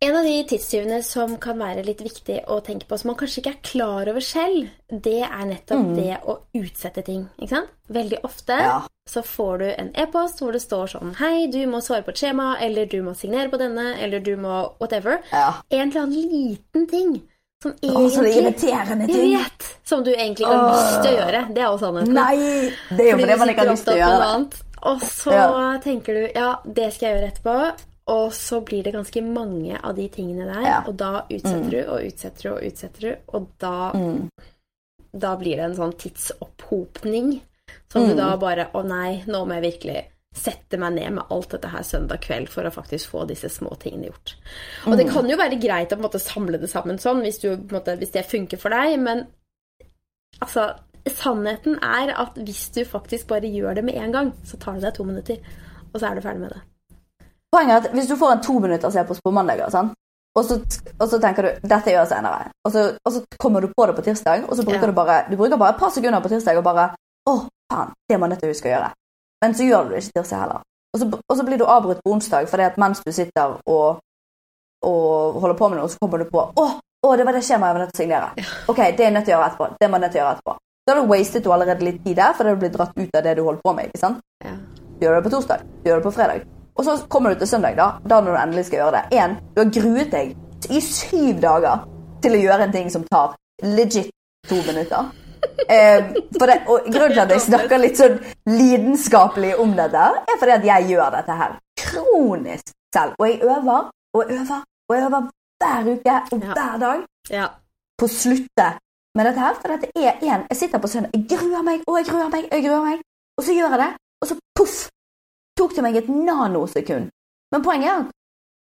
En 0.03 0.15
av 0.15 0.23
de 0.23 0.43
tidstyvene 0.43 0.97
som 1.05 1.37
kan 1.39 1.61
være 1.61 1.85
litt 1.87 2.01
viktig 2.03 2.41
å 2.51 2.57
tenke 2.65 2.89
på, 2.89 2.97
som 2.99 3.13
man 3.13 3.17
kanskje 3.21 3.39
ikke 3.39 3.51
er 3.53 3.59
klar 3.63 4.09
over 4.11 4.23
selv, 4.25 4.65
det 4.91 5.21
er 5.23 5.43
nettopp 5.47 5.85
mm. 5.85 5.93
det 5.95 6.17
å 6.27 6.33
utsette 6.59 7.05
ting. 7.07 7.21
ikke 7.37 7.53
sant? 7.53 7.69
Veldig 7.93 8.19
ofte 8.27 8.57
ja. 8.59 8.73
så 9.07 9.23
får 9.23 9.61
du 9.61 9.65
en 9.69 9.91
e-post 10.03 10.41
hvor 10.43 10.55
det 10.55 10.59
står 10.63 10.91
sånn 10.95 11.13
Hei, 11.19 11.45
du 11.51 11.61
må 11.71 11.79
svare 11.83 12.03
på 12.03 12.11
et 12.11 12.19
skjema, 12.19 12.49
eller 12.65 12.89
du 12.91 12.97
må 13.05 13.13
signere 13.15 13.51
på 13.53 13.59
denne, 13.61 13.93
eller 14.03 14.23
du 14.23 14.33
må 14.39 14.57
whatever. 14.81 15.21
Ja. 15.31 15.61
En 15.69 15.85
eller 15.85 16.01
annen 16.03 16.27
liten 16.33 16.89
ting 16.91 17.15
som 17.63 17.77
egentlig 17.79 18.35
irriterende 18.41 19.07
ting. 19.07 19.23
Jeg 19.29 19.39
vet, 19.45 19.71
Som 19.87 20.03
du 20.03 20.11
egentlig 20.11 20.43
ikke 20.49 20.59
har 20.59 20.73
lyst 20.73 20.99
til 20.99 21.13
å 21.13 21.15
gjøre. 21.21 21.45
Det 21.47 21.63
er 21.63 21.69
jo 21.69 21.79
sannheten. 21.85 22.19
Nei, 22.19 22.35
det 22.91 23.07
er 23.07 23.11
jo 23.13 23.17
fordi 23.23 23.39
man 23.45 23.55
ikke 23.55 23.63
har 23.63 23.71
lyst 23.71 23.87
til 23.87 23.95
å 23.95 23.97
gjøre 24.01 24.29
det. 24.35 24.61
Og 24.91 25.07
så 25.07 25.39
ja. 25.39 25.49
tenker 25.87 26.19
du 26.19 26.23
ja, 26.27 26.51
det 26.67 26.91
skal 26.91 27.07
jeg 27.07 27.19
gjøre 27.21 27.31
etterpå. 27.31 27.57
Og 28.11 28.33
så 28.35 28.59
blir 28.61 28.83
det 28.83 28.91
ganske 28.91 29.21
mange 29.23 29.77
av 29.79 29.95
de 29.95 30.09
tingene 30.11 30.47
der, 30.49 30.65
ja. 30.67 30.79
og 30.87 30.97
da 30.99 31.23
utsetter 31.23 31.63
mm. 31.63 31.71
du 31.71 31.79
og 31.83 32.07
utsetter 32.09 32.43
du 32.43 32.49
og 32.51 32.65
utsetter 32.67 33.05
du, 33.05 33.11
og 33.37 33.45
da, 33.63 33.75
mm. 33.95 34.49
da 35.23 35.35
blir 35.39 35.59
det 35.59 35.69
en 35.69 35.77
sånn 35.77 35.95
tidsopphopning 36.01 37.37
som 37.93 38.03
mm. 38.03 38.09
du 38.09 38.17
da 38.19 38.33
bare 38.41 38.67
Å 38.75 38.81
nei, 38.83 39.21
nå 39.29 39.45
må 39.47 39.55
jeg 39.57 39.65
virkelig 39.69 40.01
sette 40.33 40.79
meg 40.81 40.95
ned 40.97 41.13
med 41.19 41.31
alt 41.31 41.51
dette 41.53 41.69
her 41.69 41.85
søndag 41.85 42.23
kveld 42.25 42.49
for 42.49 42.65
å 42.65 42.73
faktisk 42.73 43.11
få 43.13 43.23
disse 43.29 43.51
små 43.53 43.75
tingene 43.79 44.09
gjort. 44.09 44.33
Og 44.89 44.97
det 44.97 45.05
mm. 45.05 45.11
kan 45.13 45.29
jo 45.29 45.37
være 45.39 45.59
greit 45.61 45.93
å 45.93 45.99
måte, 46.01 46.19
samle 46.19 46.59
det 46.59 46.71
sammen 46.71 46.99
sånn, 46.99 47.21
hvis, 47.23 47.37
du, 47.43 47.51
måte, 47.71 47.95
hvis 48.01 48.15
det 48.15 48.25
funker 48.27 48.59
for 48.59 48.73
deg, 48.73 48.97
men 49.03 49.27
altså 50.41 50.73
Sannheten 51.03 51.81
er 51.83 52.13
at 52.15 52.37
hvis 52.47 52.69
du 52.71 52.85
faktisk 52.87 53.27
bare 53.27 53.49
gjør 53.51 53.75
det 53.75 53.81
med 53.83 53.97
en 53.99 54.13
gang, 54.15 54.29
så 54.47 54.55
tar 54.55 54.77
det 54.77 54.85
deg 54.85 54.93
to 54.95 55.03
minutter, 55.03 55.41
og 55.91 55.97
så 55.97 56.07
er 56.07 56.15
du 56.15 56.23
ferdig 56.23 56.45
med 56.45 56.53
det. 56.55 56.61
Poenget 57.53 57.75
er 57.75 57.83
at 57.83 57.93
hvis 57.93 58.09
du 58.09 58.15
får 58.17 58.31
en 58.33 58.41
to 58.41 58.57
minutter 58.59 58.89
se 58.89 59.03
på 59.05 59.31
mandager, 59.31 59.69
sånn, 59.69 59.91
og, 60.33 60.45
så, 60.45 60.57
og, 60.99 61.05
så, 61.09 61.19
tenker 61.21 61.45
du 61.45 61.67
dette 61.69 61.91
gjør 61.93 61.99
jeg 62.01 62.09
senere, 62.09 62.49
og 62.65 62.73
så, 62.73 62.85
og 63.05 63.13
så, 63.13 63.21
kommer 63.37 63.61
du 63.61 63.69
på 63.69 63.85
det 63.85 63.93
på 63.93 64.05
tirsdag, 64.07 64.47
og 64.47 64.57
så 64.57 64.65
bruker 64.65 64.87
ja. 64.87 64.89
du 64.89 64.97
bare 64.97 65.17
du 65.29 65.35
bruker 65.37 65.59
bare 65.61 65.75
et 65.75 65.81
par 65.81 65.91
sekunder 65.93 66.23
på 66.23 66.31
tirsdag 66.33 66.57
og 66.57 66.65
bare 66.65 66.89
Å, 67.29 67.33
faen, 67.71 67.91
det 68.09 68.17
må 68.17 68.25
jeg 68.25 68.33
nødt 68.33 68.41
til 68.43 68.49
å 68.49 68.51
huske 68.51 68.67
å 68.67 68.71
gjøre. 68.73 68.87
Men 69.43 69.53
så 69.55 69.67
gjør 69.67 69.85
du 69.85 69.93
det 69.93 69.99
ikke 70.01 70.15
tirsdag 70.17 70.41
heller. 70.41 70.65
Og 70.93 70.99
så, 70.99 71.05
og 71.15 71.37
så 71.39 71.45
blir 71.47 71.61
du 71.61 71.63
avbrutt 71.63 72.01
på 72.03 72.11
onsdag 72.11 72.49
fordi 72.51 72.65
at 72.65 72.79
mens 72.81 72.99
du 73.05 73.13
sitter 73.15 73.53
og, 73.71 74.01
og 74.89 75.37
holder 75.45 75.55
på 75.61 75.69
med 75.71 75.79
noe, 75.79 75.91
så 75.93 76.01
kommer 76.01 76.19
du 76.19 76.27
på 76.33 76.41
Å, 76.43 76.65
å 77.07 77.13
det 77.19 77.27
var 77.29 77.37
det 77.37 77.45
skjemaet 77.47 77.69
jeg 77.69 77.77
var 77.77 77.85
nødt 77.85 77.93
til 77.93 78.01
å 78.01 78.03
signere. 78.03 78.49
Ok, 78.73 78.81
det 78.81 79.05
er 79.05 79.07
jeg 79.07 79.15
nødt 79.15 79.29
til 79.29 79.35
å 79.35 79.37
gjøre 79.37 79.51
etterpå. 79.51 79.69
Det 79.79 79.89
må 79.89 79.99
jeg 79.99 80.05
nødt 80.05 80.15
til 80.17 80.21
å 80.21 80.23
gjøre 80.23 80.35
etterpå. 80.39 80.57
Da 80.83 80.95
har 80.95 80.99
du 80.99 81.13
wastet 81.13 81.45
du 81.45 81.53
allerede 81.55 81.87
litt 81.87 82.01
tid 82.03 82.19
der, 82.19 82.35
fordi 82.35 82.57
du 82.57 82.65
blir 82.65 82.73
dratt 82.73 82.99
ut 82.99 83.15
av 83.21 83.23
det 83.23 83.37
du 83.37 83.45
holder 83.45 83.63
på 83.63 83.77
med. 83.77 83.93
ikke 83.93 84.03
sant? 84.03 84.19
Ja. 84.43 84.57
Du 84.97 85.07
gjør 85.07 85.21
det 85.21 85.23
på 85.29 85.33
torsdag, 85.37 85.63
du 85.79 85.89
gjør 85.89 86.03
det 86.03 86.09
på 86.09 86.15
fredag. 86.17 86.43
Og 86.75 86.85
så 86.85 86.97
kommer 87.09 87.33
du 87.33 87.41
til 87.41 87.47
søndag, 87.47 87.77
da, 87.77 87.89
da 88.09 88.21
når 88.21 88.31
du 88.31 88.41
endelig 88.41 88.65
skal 88.65 88.79
gjøre 88.81 88.95
det. 88.97 89.19
En, 89.21 89.35
du 89.53 89.61
har 89.61 89.73
gruet 89.77 90.13
deg 90.13 90.71
i 90.73 90.81
syv 90.81 91.41
dager 91.43 91.83
til 92.23 92.37
å 92.37 92.43
gjøre 92.45 92.67
en 92.67 92.73
ting 92.73 92.89
som 92.91 93.03
tar 93.11 93.35
legit 93.63 94.09
to 94.49 94.57
minutter. 94.67 95.11
Eh, 95.69 96.13
det, 96.31 96.55
og 96.71 96.85
Grunnen 96.87 97.13
til 97.13 97.21
at 97.23 97.31
jeg 97.35 97.43
snakker 97.45 97.81
litt 97.81 97.99
sånn 97.99 98.15
lidenskapelig 98.47 99.53
om 99.59 99.73
dette, 99.77 100.05
er 100.23 100.39
fordi 100.39 100.55
at 100.55 100.67
jeg 100.67 100.87
gjør 100.93 101.09
dette 101.17 101.35
her 101.39 101.57
kronisk 101.79 102.71
selv. 102.95 103.17
Og 103.19 103.27
jeg 103.27 103.41
øver 103.43 103.89
og 104.13 104.23
jeg 104.23 104.39
øver 104.39 104.61
og 104.89 104.95
jeg 104.95 105.05
øver 105.07 105.27
hver 105.63 105.91
uke 105.93 106.15
og 106.31 106.47
hver 106.53 106.79
dag 106.79 107.03
ja. 107.31 107.47
på 107.99 108.07
å 108.07 108.13
slutte 108.13 108.69
med 109.17 109.29
dette 109.29 109.43
her. 109.45 109.59
For 109.61 109.75
dette 109.75 109.91
er 109.95 110.23
en 110.23 110.47
Jeg 110.49 110.59
sitter 110.59 110.83
på 110.83 110.91
søndag, 110.91 111.11
jeg 111.13 111.27
gruer 111.35 111.63
meg 111.65 111.85
og 111.87 111.99
jeg 111.99 112.09
gruer 112.09 112.31
meg, 112.33 112.47
og 112.49 112.57
jeg 112.57 112.65
gruer 112.67 112.83
meg, 112.87 113.03
og 113.37 113.47
så 113.47 113.57
gjør 113.57 113.75
jeg 113.75 113.83
det, 113.83 113.91
og 114.21 114.29
så 114.29 114.39
poff, 114.57 114.77
tok 115.57 115.75
det 115.75 115.85
meg 115.85 115.97
et 115.99 116.09
nanosekund. 116.09 117.09
Men 117.53 117.65
poenget 117.65 117.89
er 117.89 118.03
at 118.03 118.13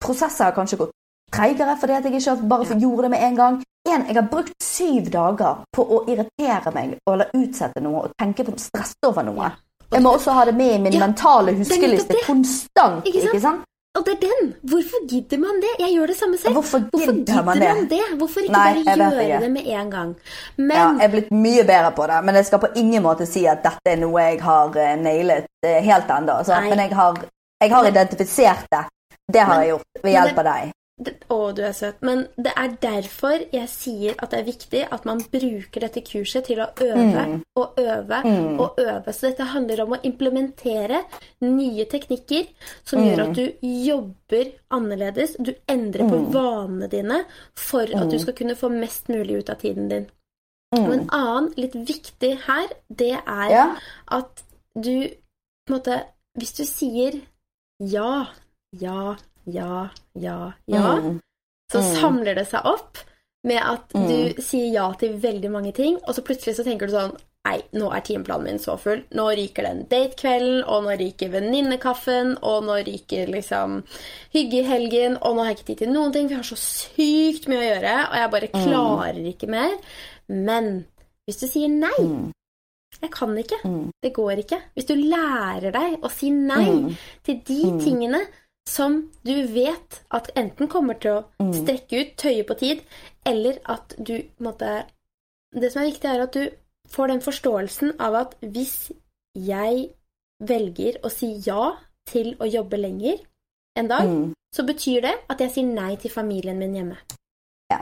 prosesser 0.02 0.48
har 0.48 0.56
kanskje 0.56 0.80
gått 0.80 0.94
treigere 1.30 1.76
fordi 1.78 1.96
at 1.96 2.06
jeg 2.08 2.20
ikke 2.20 2.48
bare 2.50 2.78
gjorde 2.78 3.06
det 3.06 3.10
med 3.14 3.24
en 3.26 3.36
gang. 3.36 3.58
En, 3.88 4.06
jeg 4.06 4.16
har 4.16 4.28
brukt 4.28 4.54
syv 4.62 5.08
dager 5.12 5.62
på 5.72 5.84
å 5.84 6.02
irritere 6.10 6.72
meg 6.74 6.98
eller 7.08 7.30
utsette 7.38 7.80
noe 7.80 8.04
og 8.04 8.16
tenke 8.20 8.44
på 8.44 8.56
stresse 8.60 9.08
over 9.08 9.24
noe. 9.24 9.50
Jeg 9.90 10.02
må 10.04 10.12
også 10.14 10.34
ha 10.36 10.44
det 10.46 10.54
med 10.54 10.74
i 10.74 10.82
min 10.84 10.94
ja, 10.94 11.00
mentale 11.02 11.54
huskeliste 11.58 12.20
konstant. 12.26 13.06
Ikke 13.08 13.40
sant? 13.42 13.64
Ikke? 13.90 13.98
Og 13.98 14.06
det 14.06 14.12
er 14.14 14.20
den! 14.26 14.54
Hvorfor 14.62 15.08
gidder 15.10 15.38
man 15.38 15.56
det? 15.62 15.72
Jeg 15.78 15.94
gjør 15.94 16.06
det 16.06 16.16
samme 16.16 16.38
selv. 16.38 16.52
Hvorfor 16.52 16.78
gidder, 16.78 16.90
Hvorfor 16.90 17.12
gidder 17.12 17.42
man, 17.42 17.60
det? 17.60 17.68
man, 17.74 17.88
det? 17.90 18.18
Hvorfor 18.18 18.40
ikke 18.40 18.52
Nei, 18.52 18.84
bare 18.84 19.06
gjøre 19.06 19.40
det 19.40 19.50
med 19.50 19.62
en 19.66 19.90
gang? 19.90 20.16
Men... 20.56 20.76
Ja, 20.76 20.86
jeg 20.86 21.04
er 21.04 21.12
blitt 21.14 21.30
mye 21.30 21.64
bedre 21.64 21.92
på 21.96 22.06
det, 22.06 22.24
men 22.24 22.34
jeg 22.34 22.46
skal 22.46 22.58
på 22.58 22.72
ingen 22.76 23.02
måte 23.02 23.26
si 23.26 23.46
at 23.46 23.62
dette 23.64 23.94
er 23.94 24.00
noe 24.00 24.22
jeg 24.22 24.42
har 24.42 24.68
uh, 24.76 24.96
nailet 25.02 25.46
helt 25.66 26.10
ennå. 26.10 26.32
Altså. 26.32 26.60
Men 26.68 26.78
jeg 26.78 26.94
har, 26.94 27.24
jeg 27.62 27.70
har, 27.74 27.88
identifisert 27.90 28.66
det. 28.70 28.84
Det 29.32 29.40
har 29.40 29.54
men, 29.54 29.62
jeg 29.62 29.74
gjort 29.74 30.04
ved 30.04 30.16
hjelp 30.16 30.38
av 30.38 30.48
deg. 30.52 30.76
Å, 31.00 31.36
du 31.56 31.62
er 31.64 31.72
søt. 31.76 32.00
Men 32.04 32.26
det 32.36 32.52
er 32.58 32.74
derfor 32.82 33.40
jeg 33.54 33.68
sier 33.72 34.18
at 34.20 34.34
det 34.34 34.40
er 34.40 34.48
viktig 34.48 34.82
at 34.92 35.06
man 35.08 35.22
bruker 35.32 35.86
dette 35.86 36.02
kurset 36.04 36.44
til 36.50 36.60
å 36.60 36.68
øve 36.84 37.24
mm. 37.30 37.36
og 37.56 37.80
øve 37.80 38.20
mm. 38.26 38.60
og 38.60 38.80
øve. 38.82 39.14
Så 39.16 39.30
dette 39.30 39.48
handler 39.54 39.84
om 39.86 39.96
å 39.96 40.00
implementere 40.06 41.02
nye 41.46 41.86
teknikker 41.88 42.50
som 42.84 43.00
mm. 43.00 43.06
gjør 43.06 43.24
at 43.24 43.34
du 43.38 43.66
jobber 43.86 44.52
annerledes. 44.76 45.38
Du 45.40 45.54
endrer 45.70 46.04
på 46.10 46.20
mm. 46.20 46.30
vanene 46.36 46.90
dine 46.92 47.22
for 47.56 47.88
at 47.88 48.10
du 48.10 48.18
mm. 48.18 48.22
skal 48.26 48.36
kunne 48.42 48.58
få 48.60 48.72
mest 48.74 49.08
mulig 49.12 49.40
ut 49.40 49.54
av 49.54 49.60
tiden 49.64 49.88
din. 49.92 50.08
Og 50.76 50.92
en 50.94 51.08
annen 51.10 51.48
litt 51.58 51.74
viktig 51.74 52.34
her, 52.44 52.70
det 52.86 53.16
er 53.18 53.48
ja. 53.50 53.64
at 54.14 54.44
du 54.74 55.08
på 55.66 55.72
en 55.72 55.80
måte 55.80 55.96
Hvis 56.38 56.52
du 56.54 56.62
sier 56.62 57.16
ja, 57.82 58.28
ja, 58.78 59.16
ja, 59.54 59.86
ja, 60.18 60.38
ja, 60.70 60.92
mm. 60.98 61.16
så 61.72 61.82
mm. 61.82 61.88
samler 62.00 62.38
det 62.38 62.46
seg 62.50 62.66
opp 62.68 63.00
med 63.48 63.60
at 63.62 63.96
mm. 63.96 64.06
du 64.06 64.42
sier 64.44 64.68
ja 64.74 64.86
til 65.00 65.16
veldig 65.22 65.50
mange 65.52 65.72
ting, 65.76 65.98
og 66.04 66.16
så 66.16 66.24
plutselig 66.24 66.58
så 66.58 66.66
tenker 66.66 66.90
du 66.90 66.96
sånn 66.98 67.18
Nei, 67.40 67.56
nå 67.72 67.86
er 67.96 68.02
timeplanen 68.04 68.44
min 68.44 68.58
så 68.60 68.74
full. 68.76 68.98
Nå 69.16 69.22
ryker 69.32 69.64
den 69.64 69.78
datekvelden, 69.88 70.58
og 70.68 70.82
nå 70.84 70.96
ryker 71.00 71.30
venninnekaffen, 71.32 72.34
og 72.44 72.66
nå 72.66 72.74
ryker 72.84 73.32
liksom 73.32 73.78
hygge 74.34 74.58
i 74.58 74.66
helgen, 74.68 75.16
og 75.16 75.38
nå 75.38 75.46
har 75.46 75.54
jeg 75.54 75.56
ikke 75.56 75.68
tid 75.70 75.80
til 75.80 75.94
noen 75.94 76.12
ting. 76.12 76.28
Vi 76.28 76.36
har 76.36 76.44
så 76.44 76.58
sykt 76.60 77.48
mye 77.48 77.62
å 77.62 77.64
gjøre, 77.64 77.94
og 78.10 78.18
jeg 78.20 78.32
bare 78.34 78.50
mm. 78.52 78.58
klarer 78.60 79.30
ikke 79.32 79.48
mer. 79.56 79.72
Men 80.28 80.68
hvis 81.24 81.40
du 81.40 81.46
sier 81.48 81.72
nei 81.72 81.96
mm. 81.96 82.28
Jeg 83.00 83.12
kan 83.14 83.30
ikke. 83.38 83.56
Mm. 83.64 83.88
Det 84.02 84.10
går 84.12 84.42
ikke. 84.42 84.58
Hvis 84.76 84.88
du 84.90 84.96
lærer 84.98 85.72
deg 85.72 86.02
å 86.04 86.10
si 86.12 86.28
nei 86.34 86.92
til 87.24 87.38
de 87.46 87.60
tingene 87.80 88.18
som 88.70 89.10
du 89.26 89.34
vet 89.50 90.00
at 90.14 90.30
enten 90.38 90.70
kommer 90.70 90.98
til 91.02 91.18
å 91.18 91.22
mm. 91.42 91.52
strekke 91.62 92.00
ut, 92.00 92.10
tøye 92.20 92.46
på 92.46 92.56
tid, 92.60 92.82
eller 93.26 93.60
at 93.68 93.96
du 93.98 94.16
måtte 94.38 94.84
Det 95.50 95.72
som 95.72 95.82
er 95.82 95.88
viktig, 95.90 96.06
er 96.06 96.20
at 96.22 96.36
du 96.36 96.44
får 96.94 97.10
den 97.10 97.22
forståelsen 97.24 97.96
av 97.98 98.14
at 98.14 98.36
hvis 98.38 98.92
jeg 99.34 99.88
velger 100.38 101.00
å 101.02 101.10
si 101.10 101.32
ja 101.42 101.72
til 102.06 102.36
å 102.38 102.46
jobbe 102.46 102.78
lenger 102.78 103.18
en 103.78 103.90
dag, 103.90 104.06
mm. 104.06 104.28
så 104.54 104.62
betyr 104.68 105.02
det 105.08 105.16
at 105.26 105.42
jeg 105.42 105.54
sier 105.56 105.66
nei 105.66 105.96
til 105.98 106.14
familien 106.14 106.58
min 106.62 106.76
hjemme. 106.78 107.00
Ja. 107.72 107.80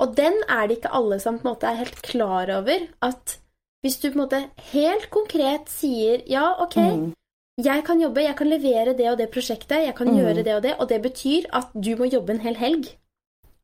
Og 0.00 0.16
den 0.16 0.40
er 0.48 0.64
det 0.68 0.78
ikke 0.78 0.94
alle 0.96 1.20
som 1.20 1.36
på 1.36 1.44
en 1.44 1.52
måte 1.52 1.68
er 1.68 1.82
helt 1.82 2.00
klar 2.04 2.52
over. 2.56 2.88
At 3.04 3.36
hvis 3.84 4.00
du 4.00 4.08
på 4.08 4.16
en 4.16 4.22
måte 4.24 4.42
helt 4.72 5.10
konkret 5.12 5.68
sier 5.72 6.24
ja, 6.32 6.48
ok, 6.64 6.80
mm 6.80 7.06
jeg 7.56 7.84
kan 7.86 8.00
jobbe, 8.00 8.24
jeg 8.26 8.36
kan 8.36 8.50
levere 8.50 8.92
det 8.96 9.08
og 9.10 9.18
det 9.20 9.30
prosjektet, 9.32 9.86
jeg 9.86 9.96
kan 9.96 10.10
mm. 10.10 10.18
gjøre 10.20 10.44
det 10.44 10.54
og 10.58 10.62
det, 10.66 10.74
og 10.76 10.88
det 10.90 11.00
betyr 11.06 11.48
at 11.56 11.72
du 11.72 11.94
må 11.96 12.08
jobbe 12.10 12.34
en 12.34 12.44
hel 12.44 12.58
helg 12.60 12.90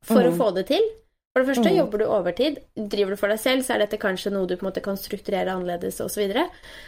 for 0.07 0.25
mm. 0.25 0.31
å 0.31 0.37
få 0.39 0.51
det 0.57 0.67
til. 0.73 0.87
For 1.33 1.41
det 1.41 1.49
første, 1.49 1.69
mm. 1.71 1.77
jobber 1.79 2.01
du 2.01 2.07
overtid. 2.13 2.57
Driver 2.77 3.15
du 3.15 3.21
for 3.21 3.33
deg 3.33 3.41
selv, 3.41 3.65
så 3.65 3.75
er 3.75 3.85
dette 3.85 4.01
kanskje 4.01 4.33
noe 4.35 4.49
du 4.49 4.57
på 4.57 4.67
en 4.67 4.69
måte 4.69 4.85
kan 4.85 4.99
strukturere 5.01 5.53
annerledes 5.55 6.01
osv. 6.05 6.25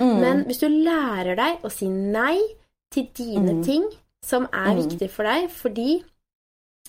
Mm. 0.01 0.17
Men 0.21 0.43
hvis 0.49 0.61
du 0.61 0.67
lærer 0.69 1.37
deg 1.39 1.65
å 1.65 1.73
si 1.73 1.89
nei 1.93 2.37
til 2.93 3.09
dine 3.17 3.61
mm. 3.61 3.63
ting 3.65 3.87
som 4.25 4.49
er 4.53 4.75
viktige 4.77 5.13
for 5.13 5.29
deg, 5.29 5.49
fordi 5.53 6.03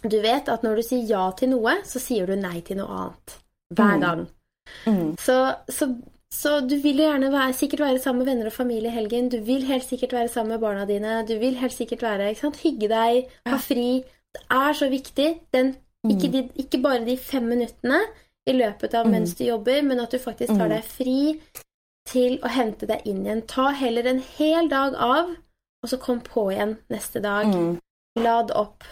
du 0.04 0.18
vet 0.24 0.52
at 0.52 0.64
når 0.64 0.80
du 0.80 0.86
sier 0.86 1.08
ja 1.08 1.30
til 1.36 1.54
noe, 1.56 1.78
så 1.88 2.00
sier 2.04 2.28
du 2.28 2.36
nei 2.40 2.60
til 2.64 2.80
noe 2.80 3.00
annet. 3.04 3.38
Hver 3.76 4.04
gang. 4.04 4.28
Så, 5.22 5.38
så 5.72 5.90
Så 6.36 6.60
du 6.68 6.76
vil 6.84 7.00
jo 7.00 7.08
gjerne 7.08 7.32
være, 7.32 7.54
sikkert 7.56 7.86
være 7.86 8.02
sammen 8.04 8.24
med 8.24 8.32
venner 8.32 8.50
og 8.50 8.54
familie 8.54 8.92
i 8.92 8.96
helgen. 8.96 9.30
Du 9.32 9.38
vil 9.46 9.64
helt 9.70 9.86
sikkert 9.88 10.14
være 10.14 10.32
sammen 10.34 10.56
med 10.56 10.64
barna 10.64 10.86
dine. 10.90 11.22
Du 11.28 11.38
vil 11.40 11.56
helt 11.62 11.74
sikkert 11.74 12.04
være, 12.04 12.30
ikke 12.30 12.42
sant? 12.42 12.60
hygge 12.64 12.90
deg, 12.92 13.32
ha 13.48 13.60
fri. 13.62 14.04
Det 14.36 14.44
er 14.52 14.76
så 14.76 14.90
viktig. 14.92 15.30
Den, 15.56 15.76
ikke, 16.12 16.32
de, 16.34 16.44
ikke, 16.62 16.82
bare 16.84 17.06
de 17.06 17.16
fem 17.18 17.48
minuttene 17.50 18.02
i 18.46 18.54
løpet 18.54 18.94
av 19.00 19.08
mens 19.10 19.34
du 19.40 19.46
jobber, 19.46 19.80
men 19.82 20.04
at 20.04 20.12
du 20.12 20.20
faktisk 20.22 20.54
tar 20.60 20.70
deg 20.70 20.84
fri 20.86 21.20
til 22.10 22.36
å 22.46 22.52
hente 22.52 22.90
deg 22.90 23.08
inn 23.10 23.24
igjen. 23.24 23.46
Ta 23.50 23.72
heller 23.74 24.12
en 24.12 24.22
hel 24.36 24.70
dag 24.70 25.00
av, 25.02 25.32
og 25.82 25.90
så 25.90 25.98
kom 26.02 26.20
på 26.26 26.50
igjen 26.54 26.76
neste 26.94 27.24
dag. 27.24 27.50
Lad 28.22 28.54
opp. 28.54 28.86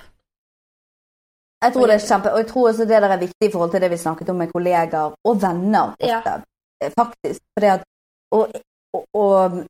Jeg 1.63 1.75
tror 1.75 1.88
det 1.88 1.99
er 1.99 2.08
kjempe, 2.08 2.32
og 2.34 2.41
jeg 2.41 2.49
tror 2.49 2.71
også 2.71 2.88
det 2.88 3.03
der 3.03 3.13
er 3.13 3.21
viktig 3.21 3.47
i 3.47 3.51
forhold 3.51 3.75
til 3.75 3.84
det 3.84 3.91
vi 3.93 4.01
snakket 4.01 4.34
om 4.34 4.41
med 4.41 4.49
kollegaer 4.51 5.13
og 5.13 5.38
venner. 5.43 5.93
ofte, 5.99 6.10
ja. 6.10 6.41
Faktisk. 6.91 7.41
At, 7.62 7.86
og, 8.32 8.52
og, 8.93 9.06
og, 9.13 9.63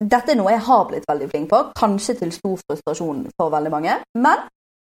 dette 0.00 0.32
er 0.32 0.38
noe 0.38 0.52
jeg 0.52 0.64
har 0.66 0.84
blitt 0.88 1.06
veldig 1.08 1.28
flink 1.30 1.48
på, 1.50 1.62
kanskje 1.76 2.18
til 2.20 2.32
stor 2.34 2.58
frustrasjon 2.62 3.24
for 3.36 3.52
veldig 3.54 3.72
mange. 3.72 3.98
Men 4.18 4.44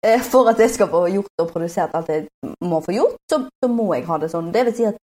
eh, 0.05 0.21
for 0.21 0.49
at 0.51 0.59
jeg 0.61 0.73
skal 0.75 0.91
få 0.91 1.05
gjort 1.13 1.43
og 1.45 1.49
produsert 1.53 1.95
alt 1.97 2.11
jeg 2.13 2.27
må 2.61 2.81
få 2.85 2.95
gjort, 2.97 3.17
så, 3.31 3.41
så, 3.63 3.71
må 3.71 3.91
jeg 3.95 4.05
ha 4.09 4.19
det 4.21 4.29
sånn. 4.33 4.51
Det 4.53 4.65
vil 4.69 4.77
si 4.77 4.87
at 4.89 4.99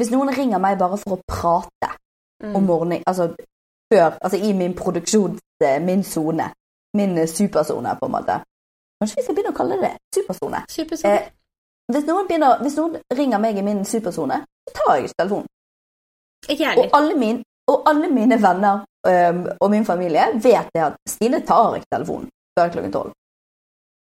hvis 0.00 0.12
noen 0.12 0.32
ringer 0.32 0.60
meg 0.60 0.78
bare 0.80 0.96
for 1.00 1.18
å 1.18 1.24
prate 1.28 1.90
mm. 2.42 2.54
om 2.56 2.64
morgenen, 2.64 3.04
altså 3.06 3.32
før, 3.92 4.16
altså 4.20 4.38
i 4.40 4.52
min 4.56 4.76
produksjon, 4.76 5.36
min 5.84 6.04
sone, 6.04 6.48
min 6.96 7.20
supersone, 7.28 7.92
på 8.00 8.08
en 8.08 8.12
måte 8.12 8.40
Kanskje 9.02 9.18
vi 9.18 9.22
skal 9.24 9.34
begynne 9.34 9.50
å 9.50 9.56
kalle 9.56 9.76
det 9.82 9.88
supersone. 10.14 10.58
Supersone. 10.70 11.10
Eh, 11.18 11.30
hvis, 11.90 12.04
noen 12.06 12.28
begynner, 12.28 12.60
hvis 12.62 12.76
noen 12.78 13.00
ringer 13.18 13.40
meg 13.42 13.56
i 13.58 13.64
min 13.66 13.80
supersone, 13.82 14.36
så 14.68 14.74
tar 14.78 14.94
jeg 14.94 15.08
ikke 15.08 15.20
telefonen. 15.22 15.48
Ikke. 16.48 16.74
Og 16.78 16.96
alle, 16.98 17.14
min, 17.18 17.42
og 17.70 17.88
alle 17.90 18.10
mine 18.10 18.38
venner 18.42 18.82
um, 18.82 19.42
og 19.60 19.70
min 19.70 19.86
familie 19.86 20.28
vet 20.34 20.70
det 20.74 20.84
at 20.88 20.98
Stine 21.08 21.42
tar 21.46 21.78
ikke 21.78 21.90
telefonen 21.94 22.28
før 22.58 22.72
klokken 22.74 22.92
tolv. 22.92 23.12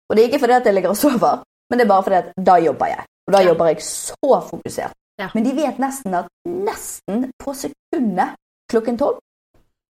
Og 0.10 0.16
det 0.16 0.24
er 0.24 0.30
ikke 0.30 0.44
fordi 0.44 0.58
at 0.60 0.66
jeg 0.66 0.78
ligger 0.78 0.94
og 0.94 0.98
sover, 1.00 1.44
men 1.70 1.80
det 1.80 1.86
er 1.86 1.94
bare 1.94 2.04
fordi 2.04 2.22
at 2.22 2.32
da 2.48 2.58
jobber 2.62 2.92
jeg. 2.92 3.06
Og 3.28 3.34
da 3.34 3.42
ja. 3.42 3.48
jobber 3.50 3.72
jeg 3.72 3.82
så 3.82 4.42
fokusert. 4.50 4.98
Ja. 5.20 5.30
Men 5.34 5.46
de 5.46 5.54
vet 5.56 5.78
nesten 5.80 6.14
at 6.14 6.28
nesten 6.46 7.30
på 7.40 7.54
sekundet 7.56 8.36
klokken 8.72 9.00
tolv 9.00 9.22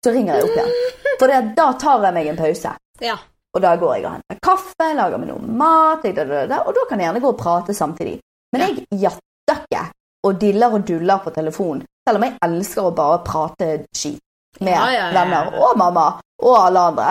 så 0.06 0.14
ringer 0.14 0.38
jeg 0.38 0.46
opp 0.46 0.58
igjen. 0.60 0.76
For 1.20 1.34
da 1.58 1.68
tar 1.82 2.04
jeg 2.06 2.14
meg 2.14 2.30
en 2.30 2.38
pause. 2.38 2.76
Ja. 3.02 3.16
Og 3.56 3.64
da 3.64 3.74
går 3.80 3.94
jeg 3.96 4.06
og 4.06 4.18
henter 4.18 4.40
kaffe, 4.44 4.88
lager 4.94 5.22
meg 5.22 5.32
noe 5.32 5.56
mat, 5.62 6.06
og 6.06 6.72
da 6.76 6.84
kan 6.90 7.00
jeg 7.00 7.08
gjerne 7.08 7.22
gå 7.24 7.32
og 7.32 7.40
prate 7.40 7.74
samtidig. 7.74 8.18
Men 8.54 8.66
jeg 8.66 8.86
jatter 9.06 9.64
ikke 9.64 9.86
og 10.26 10.40
diller 10.42 10.74
og 10.74 10.86
duller 10.88 11.22
på 11.24 11.34
telefon, 11.36 11.82
selv 12.08 12.20
om 12.20 12.26
jeg 12.26 12.38
elsker 12.48 12.88
å 12.88 12.94
bare 12.96 13.22
prate 13.26 13.70
skit 13.96 14.22
med 14.64 14.74
ja, 14.74 14.86
ja, 14.92 15.06
ja, 15.06 15.08
venner 15.14 15.52
og 15.60 15.78
mamma 15.78 16.06
og 16.42 16.56
alle 16.58 16.84
andre. 16.92 17.08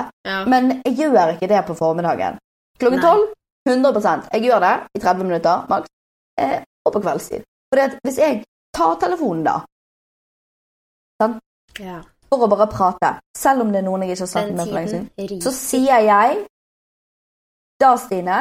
Men 0.51 0.71
jeg 0.85 0.97
gjør 1.03 1.35
ikke 1.35 1.51
det 1.51 1.61
på 1.69 1.77
formiddagen. 1.79 2.39
Klokken 2.81 3.03
tolv 3.05 3.27
100% 3.69 4.27
Jeg 4.33 4.43
gjør 4.45 4.61
det 4.61 4.73
i 4.97 5.01
30 5.01 5.25
minutter 5.25 5.63
maks. 5.69 5.89
Eh, 6.41 6.59
og 6.85 6.93
på 6.93 7.01
kveldstid. 7.01 7.45
For 7.73 7.95
hvis 8.05 8.19
jeg 8.19 8.43
tar 8.77 8.99
telefonen 9.01 9.45
da 9.47 9.55
sant? 11.23 11.39
for 12.29 12.45
å 12.45 12.51
bare 12.51 12.67
prate, 12.71 13.11
selv 13.39 13.65
om 13.65 13.71
det 13.73 13.81
er 13.81 13.87
noen 13.87 14.05
jeg 14.05 14.15
ikke 14.15 14.25
har 14.25 14.33
snakket 14.33 14.57
med 14.59 14.67
for 14.67 14.79
lenge 14.79 14.93
siden, 14.93 15.41
så 15.45 15.53
sier 15.55 16.05
jeg 16.07 16.45
da, 17.83 17.93
Stine, 18.01 18.39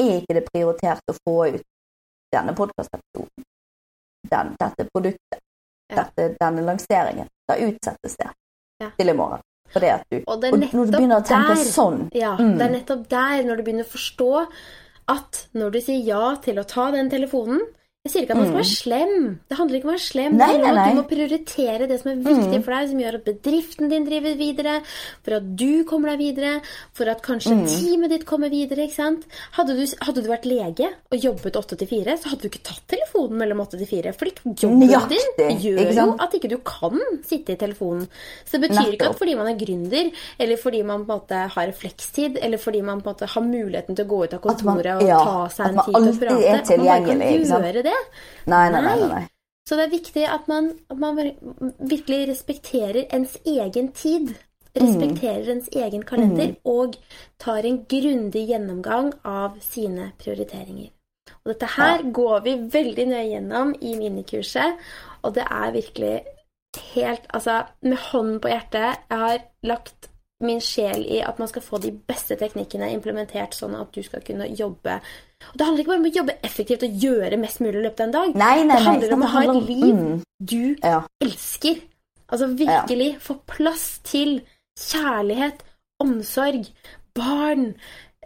er 0.00 0.12
ikke 0.18 0.36
det 0.38 0.44
prioritert 0.48 1.12
å 1.12 1.16
få 1.18 1.36
ut 1.54 1.64
denne 2.32 2.54
podkastepisoden, 2.56 3.44
den, 4.30 4.52
dette 4.60 4.86
produktet, 4.92 5.40
ja. 5.88 6.02
dette, 6.02 6.28
denne 6.40 6.66
lanseringen. 6.66 7.30
Da 7.48 7.56
utsettes 7.58 8.16
det 8.20 8.28
ja. 8.82 8.90
til 8.98 9.12
i 9.12 9.16
morgen. 9.16 9.42
Fordi 9.72 9.88
at 9.88 10.02
du, 10.10 10.18
og, 10.26 10.42
og 10.44 10.58
når 10.60 10.72
du 10.72 10.96
begynner 10.96 11.22
å 11.22 11.24
tenke 11.24 11.54
der, 11.56 11.64
sånn 11.64 12.00
Ja, 12.12 12.34
mm. 12.36 12.56
det 12.58 12.64
er 12.66 12.72
nettopp 12.74 13.06
der, 13.08 13.38
når 13.46 13.58
du 13.58 13.62
begynner 13.64 13.86
å 13.86 13.92
forstå 13.92 14.32
at 15.12 15.38
når 15.58 15.72
du 15.72 15.78
sier 15.82 16.02
ja 16.04 16.34
til 16.44 16.60
å 16.60 16.66
ta 16.68 16.90
den 16.92 17.08
telefonen, 17.12 17.62
jeg 18.02 18.10
sier 18.10 18.24
ikke 18.24 18.34
at 18.34 18.38
man 18.40 18.48
skal 18.48 18.56
være 18.58 18.66
mm. 18.66 18.76
slem. 18.82 19.26
Det 19.46 19.56
handler 19.60 19.78
ikke 19.78 19.86
om 19.86 19.90
å 19.92 19.94
være 19.94 20.02
slem. 20.02 20.32
Nei, 20.34 20.46
nei, 20.58 20.70
nei. 20.74 20.86
Du 20.90 20.96
må 20.98 21.02
prioritere 21.06 21.86
det 21.86 21.98
som 22.00 22.08
er 22.10 22.16
viktig 22.18 22.58
mm. 22.58 22.62
for 22.66 22.74
deg, 22.74 22.88
som 22.90 23.02
gjør 23.02 23.16
at 23.18 23.26
bedriften 23.28 23.92
din 23.92 24.06
driver 24.08 24.32
videre, 24.40 24.72
for 25.22 25.36
at 25.36 25.44
du 25.60 25.84
kommer 25.86 26.10
deg 26.10 26.18
videre, 26.24 26.50
for 26.98 27.12
at 27.12 27.22
kanskje 27.22 27.54
mm. 27.60 27.60
teamet 27.70 28.10
ditt 28.10 28.24
kommer 28.26 28.50
videre. 28.50 28.88
ikke 28.88 28.96
sant? 28.96 29.28
Hadde 29.54 29.76
du, 29.78 29.84
hadde 30.02 30.24
du 30.26 30.30
vært 30.32 30.48
lege 30.50 30.88
og 30.90 31.26
jobbet 31.28 31.58
8 31.60 31.78
til 31.84 31.90
4, 31.92 32.16
så 32.24 32.32
hadde 32.32 32.42
du 32.42 32.48
ikke 32.50 32.64
tatt 32.72 32.88
telefonen 32.90 33.38
mellom 33.44 33.62
8 33.68 33.80
til 33.84 33.90
4. 33.92 34.16
For 34.18 34.32
jobben 34.50 34.82
Nøyaktig, 34.82 35.22
din 35.38 35.62
gjør 35.68 35.94
jo 36.00 36.08
at 36.26 36.36
ikke 36.40 36.50
du 36.50 36.58
kan 36.66 36.98
sitte 37.22 37.54
i 37.54 37.62
telefonen. 37.62 38.10
Så 38.42 38.58
det 38.58 38.64
betyr 38.64 38.80
Nettopp. 38.80 38.96
ikke 38.98 39.12
at 39.12 39.22
fordi 39.22 39.38
man 39.38 39.52
er 39.52 39.62
gründer, 39.62 40.10
eller 40.42 40.62
fordi 40.64 40.82
man 40.90 41.06
på 41.06 41.12
en 41.12 41.22
måte 41.22 41.44
har 41.54 41.74
flekstid, 41.84 42.42
eller 42.42 42.58
fordi 42.58 42.82
man 42.82 42.98
på 42.98 43.12
en 43.12 43.14
måte 43.14 43.30
har 43.30 43.46
muligheten 43.46 43.94
til 43.94 44.10
å 44.10 44.12
gå 44.16 44.20
ut 44.26 44.36
av 44.40 44.42
kontoret 44.42 44.90
man, 44.90 45.06
ja, 45.06 45.22
og 45.22 45.30
ta 45.30 45.56
seg 45.60 45.70
en 45.70 45.82
tid 45.86 46.02
til 46.02 46.10
å 46.10 46.18
prate, 46.26 46.52
at 46.58 46.74
man 46.74 46.86
bare 46.90 47.06
kan 47.06 47.26
gjøre 47.62 47.86
det 47.86 47.91
det. 47.92 48.00
Nei, 48.50 48.64
nei, 48.74 48.82
nei. 48.88 48.96
nei. 49.12 49.26
Så 49.68 49.78
det 49.78 49.84
er 49.84 49.92
viktig 49.92 50.24
at 50.26 50.48
man, 50.50 50.72
at 50.90 50.98
man 50.98 51.20
virkelig 51.78 52.24
respekterer 52.32 53.06
ens 53.14 53.36
egen 53.46 53.92
tid. 53.94 54.34
Respekterer 54.72 55.44
mm. 55.44 55.52
ens 55.52 55.68
egen 55.76 56.02
kalender 56.08 56.54
mm. 56.54 56.58
og 56.64 56.96
tar 57.40 57.66
en 57.68 57.82
grundig 57.88 58.46
gjennomgang 58.48 59.12
av 59.28 59.58
sine 59.60 60.10
prioriteringer. 60.18 60.90
Og 61.42 61.52
dette 61.52 61.68
her 61.76 62.00
ja. 62.00 62.12
går 62.14 62.44
vi 62.46 62.54
veldig 62.72 63.06
nøye 63.10 63.26
gjennom 63.34 63.74
i 63.80 63.92
minikurset, 63.98 64.80
og 65.22 65.34
det 65.36 65.44
er 65.44 65.74
virkelig 65.76 66.14
helt 66.94 67.26
Altså, 67.36 67.62
med 67.82 67.96
hånden 67.96 68.40
på 68.40 68.48
hjertet, 68.48 69.02
jeg 69.10 69.18
har 69.18 69.42
lagt 69.62 70.08
min 70.42 70.60
sjel 70.60 71.04
i 71.06 71.20
at 71.22 71.38
man 71.38 71.48
skal 71.48 71.62
få 71.62 71.78
de 71.78 71.92
beste 71.92 72.36
teknikkene 72.40 72.90
implementert, 72.94 73.54
sånn 73.54 73.76
at 73.78 73.92
du 73.94 74.02
skal 74.02 74.24
kunne 74.26 74.48
jobbe 74.58 74.98
og 75.50 75.58
Det 75.58 75.66
handler 75.66 75.82
ikke 75.82 75.92
bare 75.92 76.02
om 76.02 76.08
å 76.10 76.14
jobbe 76.16 76.36
effektivt 76.48 76.86
og 76.86 77.06
gjøre 77.06 77.40
mest 77.40 77.62
mulig 77.62 77.80
i 77.80 77.84
løpet 77.86 78.00
av 78.00 78.06
en 78.06 78.14
dag. 78.18 78.36
Nei, 78.42 78.54
nei, 78.68 78.76
det 78.76 78.86
handler 78.86 79.16
om 79.16 79.26
å 79.26 79.32
ha 79.32 79.42
et 79.46 79.58
liv 79.68 79.96
mm. 79.98 80.14
du 80.52 80.62
ja. 80.76 81.00
elsker. 81.24 81.82
Altså 82.32 82.48
virkelig 82.56 83.10
ja. 83.10 83.18
få 83.20 83.36
plass 83.48 83.86
til 84.08 84.38
kjærlighet, 84.80 85.60
omsorg, 86.02 86.70
barn, 87.14 87.74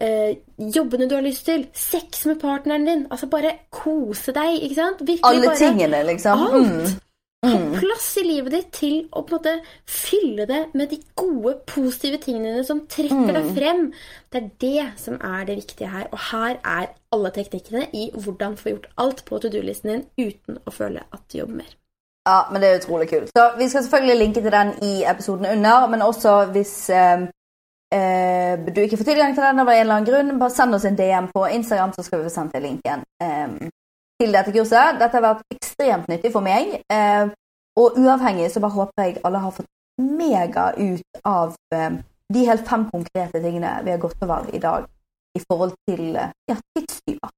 eh, 0.00 0.36
jobbene 0.58 1.08
du 1.10 1.16
har 1.16 1.26
lyst 1.26 1.48
til, 1.48 1.66
sex 1.74 2.26
med 2.30 2.38
partneren 2.42 2.86
din. 2.86 3.06
Altså 3.10 3.26
bare 3.32 3.56
kose 3.74 4.34
deg, 4.36 4.60
ikke 4.62 4.78
sant? 4.78 5.02
Virkelig 5.02 5.26
Alle 5.26 5.50
bare, 5.50 5.58
tingene, 5.58 6.04
liksom. 6.12 6.46
Alt. 6.46 6.70
Mm. 6.70 7.02
Ha 7.46 7.58
mm. 7.62 7.72
plass 7.78 8.08
i 8.20 8.24
livet 8.26 8.54
ditt 8.54 8.68
til 8.74 8.96
å 9.10 9.22
på 9.22 9.36
en 9.36 9.38
måte 9.38 9.54
fylle 9.88 10.46
det 10.48 10.62
med 10.74 10.90
de 10.92 10.98
gode, 11.18 11.56
positive 11.68 12.20
tingene 12.22 12.52
dine 12.52 12.66
som 12.66 12.84
trekker 12.90 13.32
deg 13.32 13.48
mm. 13.48 13.54
frem. 13.56 13.82
Det 14.32 14.42
er 14.42 14.50
det 14.66 14.86
som 15.02 15.18
er 15.20 15.48
det 15.48 15.58
viktige 15.62 15.90
her. 15.92 16.10
Og 16.10 16.20
her 16.30 16.58
er 16.60 16.92
alle 17.14 17.32
teknikkene 17.36 17.86
i 17.96 18.10
hvordan 18.14 18.58
få 18.60 18.74
gjort 18.74 18.90
alt 19.02 19.24
på 19.28 19.40
to 19.40 19.50
do-listen 19.52 19.92
din 19.92 20.06
uten 20.28 20.60
å 20.64 20.74
føle 20.74 21.06
at 21.06 21.26
du 21.30 21.40
jobber 21.40 21.62
mer. 21.62 21.74
Ja, 22.26 22.40
men 22.50 22.60
det 22.60 22.68
er 22.68 22.80
utrolig 22.80 23.08
kult. 23.10 23.30
Så 23.30 23.50
Vi 23.58 23.68
skal 23.68 23.82
selvfølgelig 23.82 24.18
linke 24.18 24.42
til 24.42 24.52
den 24.52 24.72
i 24.82 25.04
episoden 25.06 25.46
under, 25.46 25.86
men 25.86 26.02
også 26.02 26.44
hvis 26.56 26.90
eh, 26.90 27.28
eh, 27.94 28.58
du 28.74 28.80
ikke 28.82 28.98
får 28.98 29.10
tilgang 29.12 29.34
til 29.34 29.46
den 29.46 29.62
av 29.62 29.70
en 29.70 29.80
eller 29.80 29.94
annen 29.94 30.08
grunn, 30.10 30.38
bare 30.40 30.50
send 30.50 30.74
oss 30.74 30.84
en 30.84 30.98
DM 30.98 31.30
på 31.34 31.46
Instagram, 31.46 31.92
så 31.94 32.02
skal 32.02 32.18
vi 32.18 32.26
få 32.26 32.34
sendt 32.34 32.56
deg 32.58 32.66
linken. 32.66 33.06
Eh, 33.22 33.70
til 34.20 34.32
dette 34.32 34.52
kurset. 34.54 34.98
Dette 35.00 35.18
har 35.18 35.24
vært 35.24 35.56
ekstremt 35.56 36.08
nyttig 36.10 36.32
for 36.34 36.44
meg. 36.44 36.78
Eh, 36.92 37.28
og 37.76 37.98
uavhengig 38.00 38.50
så 38.52 38.62
bare 38.64 38.76
håper 38.76 39.04
jeg 39.04 39.16
alle 39.24 39.42
har 39.44 39.54
fått 39.56 39.70
mega 40.00 40.70
ut 40.76 41.20
av 41.24 41.54
eh, 41.74 41.98
de 42.32 42.44
helt 42.48 42.68
fem 42.68 42.86
konkrete 42.90 43.40
tingene 43.42 43.78
vi 43.84 43.92
har 43.94 44.02
gått 44.02 44.22
over 44.24 44.48
i 44.52 44.60
dag 44.60 44.86
i 45.36 45.42
forhold 45.44 45.76
til 45.88 46.16
eh, 46.16 46.32
ja, 46.48 46.56
tidstyver. 46.76 47.32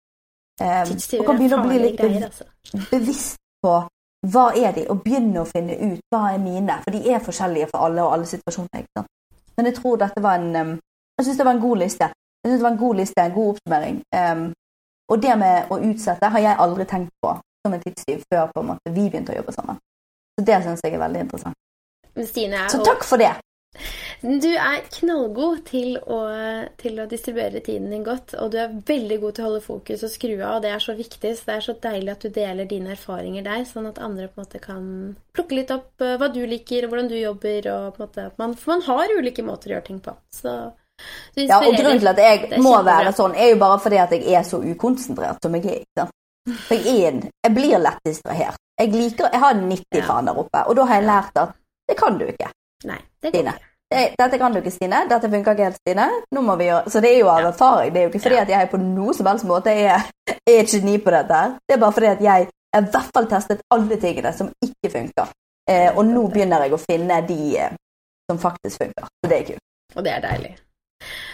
tidstyver 0.58 1.22
og 1.22 1.30
kan 1.30 1.40
begynne 1.40 1.60
å 1.60 1.66
bli 1.66 1.80
litt 1.82 1.98
greier, 1.98 2.28
altså. 2.30 2.46
bevisst 2.92 3.40
på 3.62 3.74
hva 4.28 4.48
er 4.58 4.72
de, 4.74 4.84
og 4.90 5.02
begynne 5.04 5.42
å 5.42 5.46
finne 5.46 5.76
ut 5.78 6.00
hva 6.10 6.32
er 6.34 6.40
mine. 6.42 6.80
For 6.84 6.94
de 6.94 7.02
er 7.14 7.22
forskjellige 7.22 7.68
for 7.70 7.86
alle 7.86 8.02
og 8.02 8.16
alle 8.16 8.26
situasjoner. 8.26 8.82
ikke 8.82 8.98
sant? 8.98 9.10
Men 9.58 9.70
jeg 9.70 9.76
tror 9.78 9.98
dette 9.98 10.22
var 10.22 10.38
en 10.38 10.78
Jeg 11.18 11.26
syns 11.26 11.38
det 11.38 11.46
var 11.46 11.56
en 11.56 11.62
god 11.62 11.78
liste. 11.82 12.06
Jeg 12.42 12.50
synes 12.50 12.60
det 12.60 12.66
var 12.66 12.72
En 12.72 12.82
god 12.82 12.94
liste, 12.94 13.22
en 13.22 13.32
god 13.34 13.48
oppsummering. 13.52 13.96
Um, 14.14 14.42
og 15.08 15.20
det 15.22 15.34
med 15.40 15.72
å 15.72 15.80
utsette 15.90 16.32
har 16.34 16.44
jeg 16.44 16.60
aldri 16.64 16.86
tenkt 16.88 17.14
på 17.24 17.34
som 17.66 17.74
en 17.74 17.82
tidstyv 17.82 18.22
før 18.32 18.52
på 18.54 18.62
en 18.62 18.72
måte 18.74 18.94
vi 18.94 19.08
begynte 19.08 19.34
å 19.34 19.40
jobbe 19.40 19.54
sammen. 19.56 19.80
Så 20.38 20.46
det 20.46 20.62
syns 20.64 20.84
jeg 20.84 20.94
er 20.94 21.02
veldig 21.02 21.26
interessant. 21.26 21.58
Stine, 22.28 22.64
så 22.70 22.80
takk 22.82 23.04
for 23.06 23.20
det. 23.20 23.34
Du 24.18 24.48
er 24.50 24.80
knallgod 24.90 25.60
til 25.68 25.92
å, 26.00 26.16
til 26.80 26.96
å, 26.98 27.06
distribuere 27.10 27.60
tiden 27.62 27.92
din 27.92 28.02
godt, 28.06 28.32
og 28.34 28.50
du 28.50 28.56
er 28.58 28.72
veldig 28.88 29.18
god 29.22 29.36
til 29.36 29.44
å 29.44 29.48
holde 29.48 29.62
fokus 29.62 30.02
og 30.02 30.10
skru 30.10 30.32
av, 30.40 30.56
og 30.56 30.64
det 30.64 30.72
er 30.74 30.82
så 30.82 30.96
viktig. 30.98 31.34
Så 31.38 31.46
det 31.46 31.54
er 31.54 31.66
så 31.68 31.74
deilig 31.84 32.14
at 32.14 32.26
du 32.26 32.34
deler 32.34 32.70
dine 32.70 32.94
erfaringer 32.96 33.46
der, 33.46 33.62
sånn 33.68 33.86
at 33.90 34.00
andre 34.02 34.26
på 34.26 34.40
en 34.40 34.48
måte 34.48 34.62
kan 34.64 34.88
plukke 35.36 35.60
litt 35.60 35.70
opp 35.74 36.02
eh, 36.02 36.16
hva 36.18 36.30
du 36.34 36.40
liker, 36.50 36.86
og 36.86 36.94
hvordan 36.94 37.12
du 37.12 37.16
jobber, 37.20 37.70
og 37.74 37.94
på 37.94 38.02
en 38.02 38.08
måte 38.08 38.26
man, 38.42 38.56
man 38.72 38.84
har 38.88 39.14
ulike 39.14 39.46
måter 39.46 39.70
å 39.70 39.76
gjøre 39.76 39.88
ting 39.92 40.02
på. 40.02 40.16
Så 40.34 40.56
ja, 41.36 41.58
og 41.60 41.74
grunnen 41.76 42.00
til 42.00 42.10
at 42.10 42.18
jeg 42.22 42.60
må 42.62 42.74
være 42.82 43.12
sånn, 43.16 43.34
er 43.38 43.52
jo 43.52 43.60
bare 43.60 43.78
fordi 43.82 44.00
at 44.02 44.12
jeg 44.16 44.34
er 44.34 44.46
så 44.46 44.60
ukonsentrert 44.62 45.42
som 45.42 45.54
jeg 45.54 45.64
er. 45.66 46.10
Jeg, 46.70 46.80
er 46.80 47.08
en, 47.10 47.22
jeg 47.44 47.54
blir 47.54 47.78
lett 47.78 47.98
distrahert. 48.06 48.56
Jeg 48.80 48.92
liker, 48.94 49.28
jeg 49.32 49.40
har 49.42 49.54
90 49.58 50.04
faner 50.06 50.38
oppe, 50.38 50.62
og 50.66 50.76
da 50.78 50.84
har 50.88 51.00
jeg 51.00 51.08
lært 51.08 51.40
at 51.42 51.56
det 51.88 51.96
kan 51.98 52.18
du 52.18 52.24
ikke. 52.28 52.48
Nei, 52.88 52.98
det 53.22 53.32
kan. 53.34 53.58
Dette 53.88 54.38
kan 54.38 54.52
du 54.52 54.58
ikke, 54.60 54.70
Stine. 54.70 55.06
Dette 55.08 55.30
funker 55.32 55.54
ikke 55.56 55.64
helt, 55.64 55.78
Stine. 55.80 56.06
Nå 56.36 56.42
må 56.44 56.56
vi 56.60 56.66
gjøre 56.68 56.90
Så 56.92 57.00
det 57.00 57.14
er 57.14 57.22
jo 57.22 57.30
av 57.32 57.46
erfaring. 57.48 57.92
Det 57.94 58.00
er 58.00 58.04
jo 58.04 58.10
ikke 58.12 58.20
fordi 58.26 58.36
Ja. 58.36 58.42
at 58.42 58.48
jeg 58.52 58.70
på 58.70 58.80
noe 58.82 59.14
som 59.16 59.26
helst 59.26 59.46
måte 59.48 59.72
er, 59.72 60.04
er 60.28 60.60
et 60.60 60.68
geni 60.68 60.98
på 60.98 61.10
dette. 61.10 61.34
her. 61.34 61.56
Det 61.68 61.76
er 61.76 61.80
bare 61.80 61.92
fordi 61.92 62.06
at 62.06 62.20
jeg 62.20 62.48
har 62.74 62.82
i 62.82 62.90
hvert 62.92 63.10
fall 63.14 63.26
testet 63.26 63.60
alle 63.70 63.96
tingene 63.96 64.32
som 64.36 64.50
ikke 64.64 64.92
funker. 64.92 65.32
Eh, 65.70 65.96
og 65.96 66.04
nå 66.04 66.28
begynner 66.28 66.62
jeg 66.62 66.72
å 66.72 66.80
finne 66.84 67.26
de 67.28 67.56
eh, 67.58 67.70
som 68.30 68.38
faktisk 68.38 68.84
funker. 68.84 69.08
Så 69.08 69.30
det 69.30 69.38
er 69.40 69.44
kult. 69.52 69.64
Og 69.96 70.04
det 70.04 70.12
er 70.12 70.20
deilig. 70.20 70.56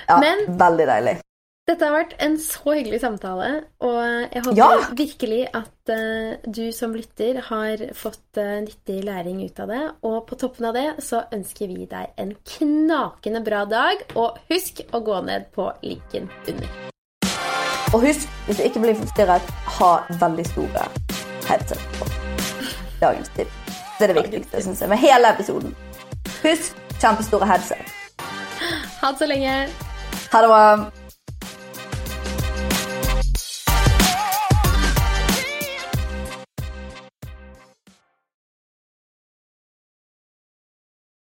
Ja, 0.09 0.19
Men- 0.21 0.59
Veldig 0.59 0.87
deilig. 0.87 1.21
Dette 1.65 1.87
har 1.87 1.95
vært 1.97 2.11
en 2.21 2.35
så 2.37 2.75
hyggelig 2.75 2.99
samtale, 3.01 3.47
og 3.81 4.01
jeg 4.35 4.43
håper 4.45 4.57
Ja! 4.59 4.67
virkelig 4.93 5.47
at 5.57 5.89
uh, 5.89 6.35
du 6.45 6.73
som 6.77 6.93
lytter 6.93 7.41
har 7.41 7.81
fått 7.97 8.37
uh, 8.37 8.61
nyttig 8.61 8.99
læring 9.07 9.41
ut 9.41 9.61
av 9.65 9.73
det. 9.73 9.81
Og 10.05 10.27
på 10.29 10.37
toppen 10.37 10.69
av 10.69 10.77
det 10.77 10.85
så 11.01 11.23
ønsker 11.33 11.73
vi 11.73 11.87
deg 11.89 12.12
en 12.21 12.35
knakende 12.45 13.41
bra 13.49 13.65
dag, 13.65 14.05
og 14.15 14.37
husk 14.53 14.85
å 14.93 15.01
gå 15.01 15.23
ned 15.25 15.49
på 15.57 15.71
linken 15.81 16.29
under. 16.53 16.69
Og 17.95 18.05
husk, 18.11 18.29
hvis 18.45 18.61
du 18.61 18.65
ikke 18.69 18.85
blir 18.85 19.01
forstyrret, 19.01 19.51
ha 19.81 19.91
veldig 20.21 20.47
store 20.53 20.85
headset 21.49 21.81
på. 21.97 22.12
Dagens 23.01 23.33
tipp. 23.41 23.49
Det 23.97 24.11
er 24.11 24.12
det 24.12 24.21
viktigste, 24.21 24.61
syns 24.69 24.85
jeg, 24.85 24.93
med 24.93 25.01
hele 25.01 25.33
episoden. 25.33 25.73
Husk 26.45 26.77
kjempestore 27.01 27.49
headset. 27.49 28.04
Ha 29.05 29.11
det 29.13 29.19
så 29.19 29.27
lenge! 29.27 29.69
Ha 30.33 30.41
det 30.41 30.49
bra. 30.49 30.91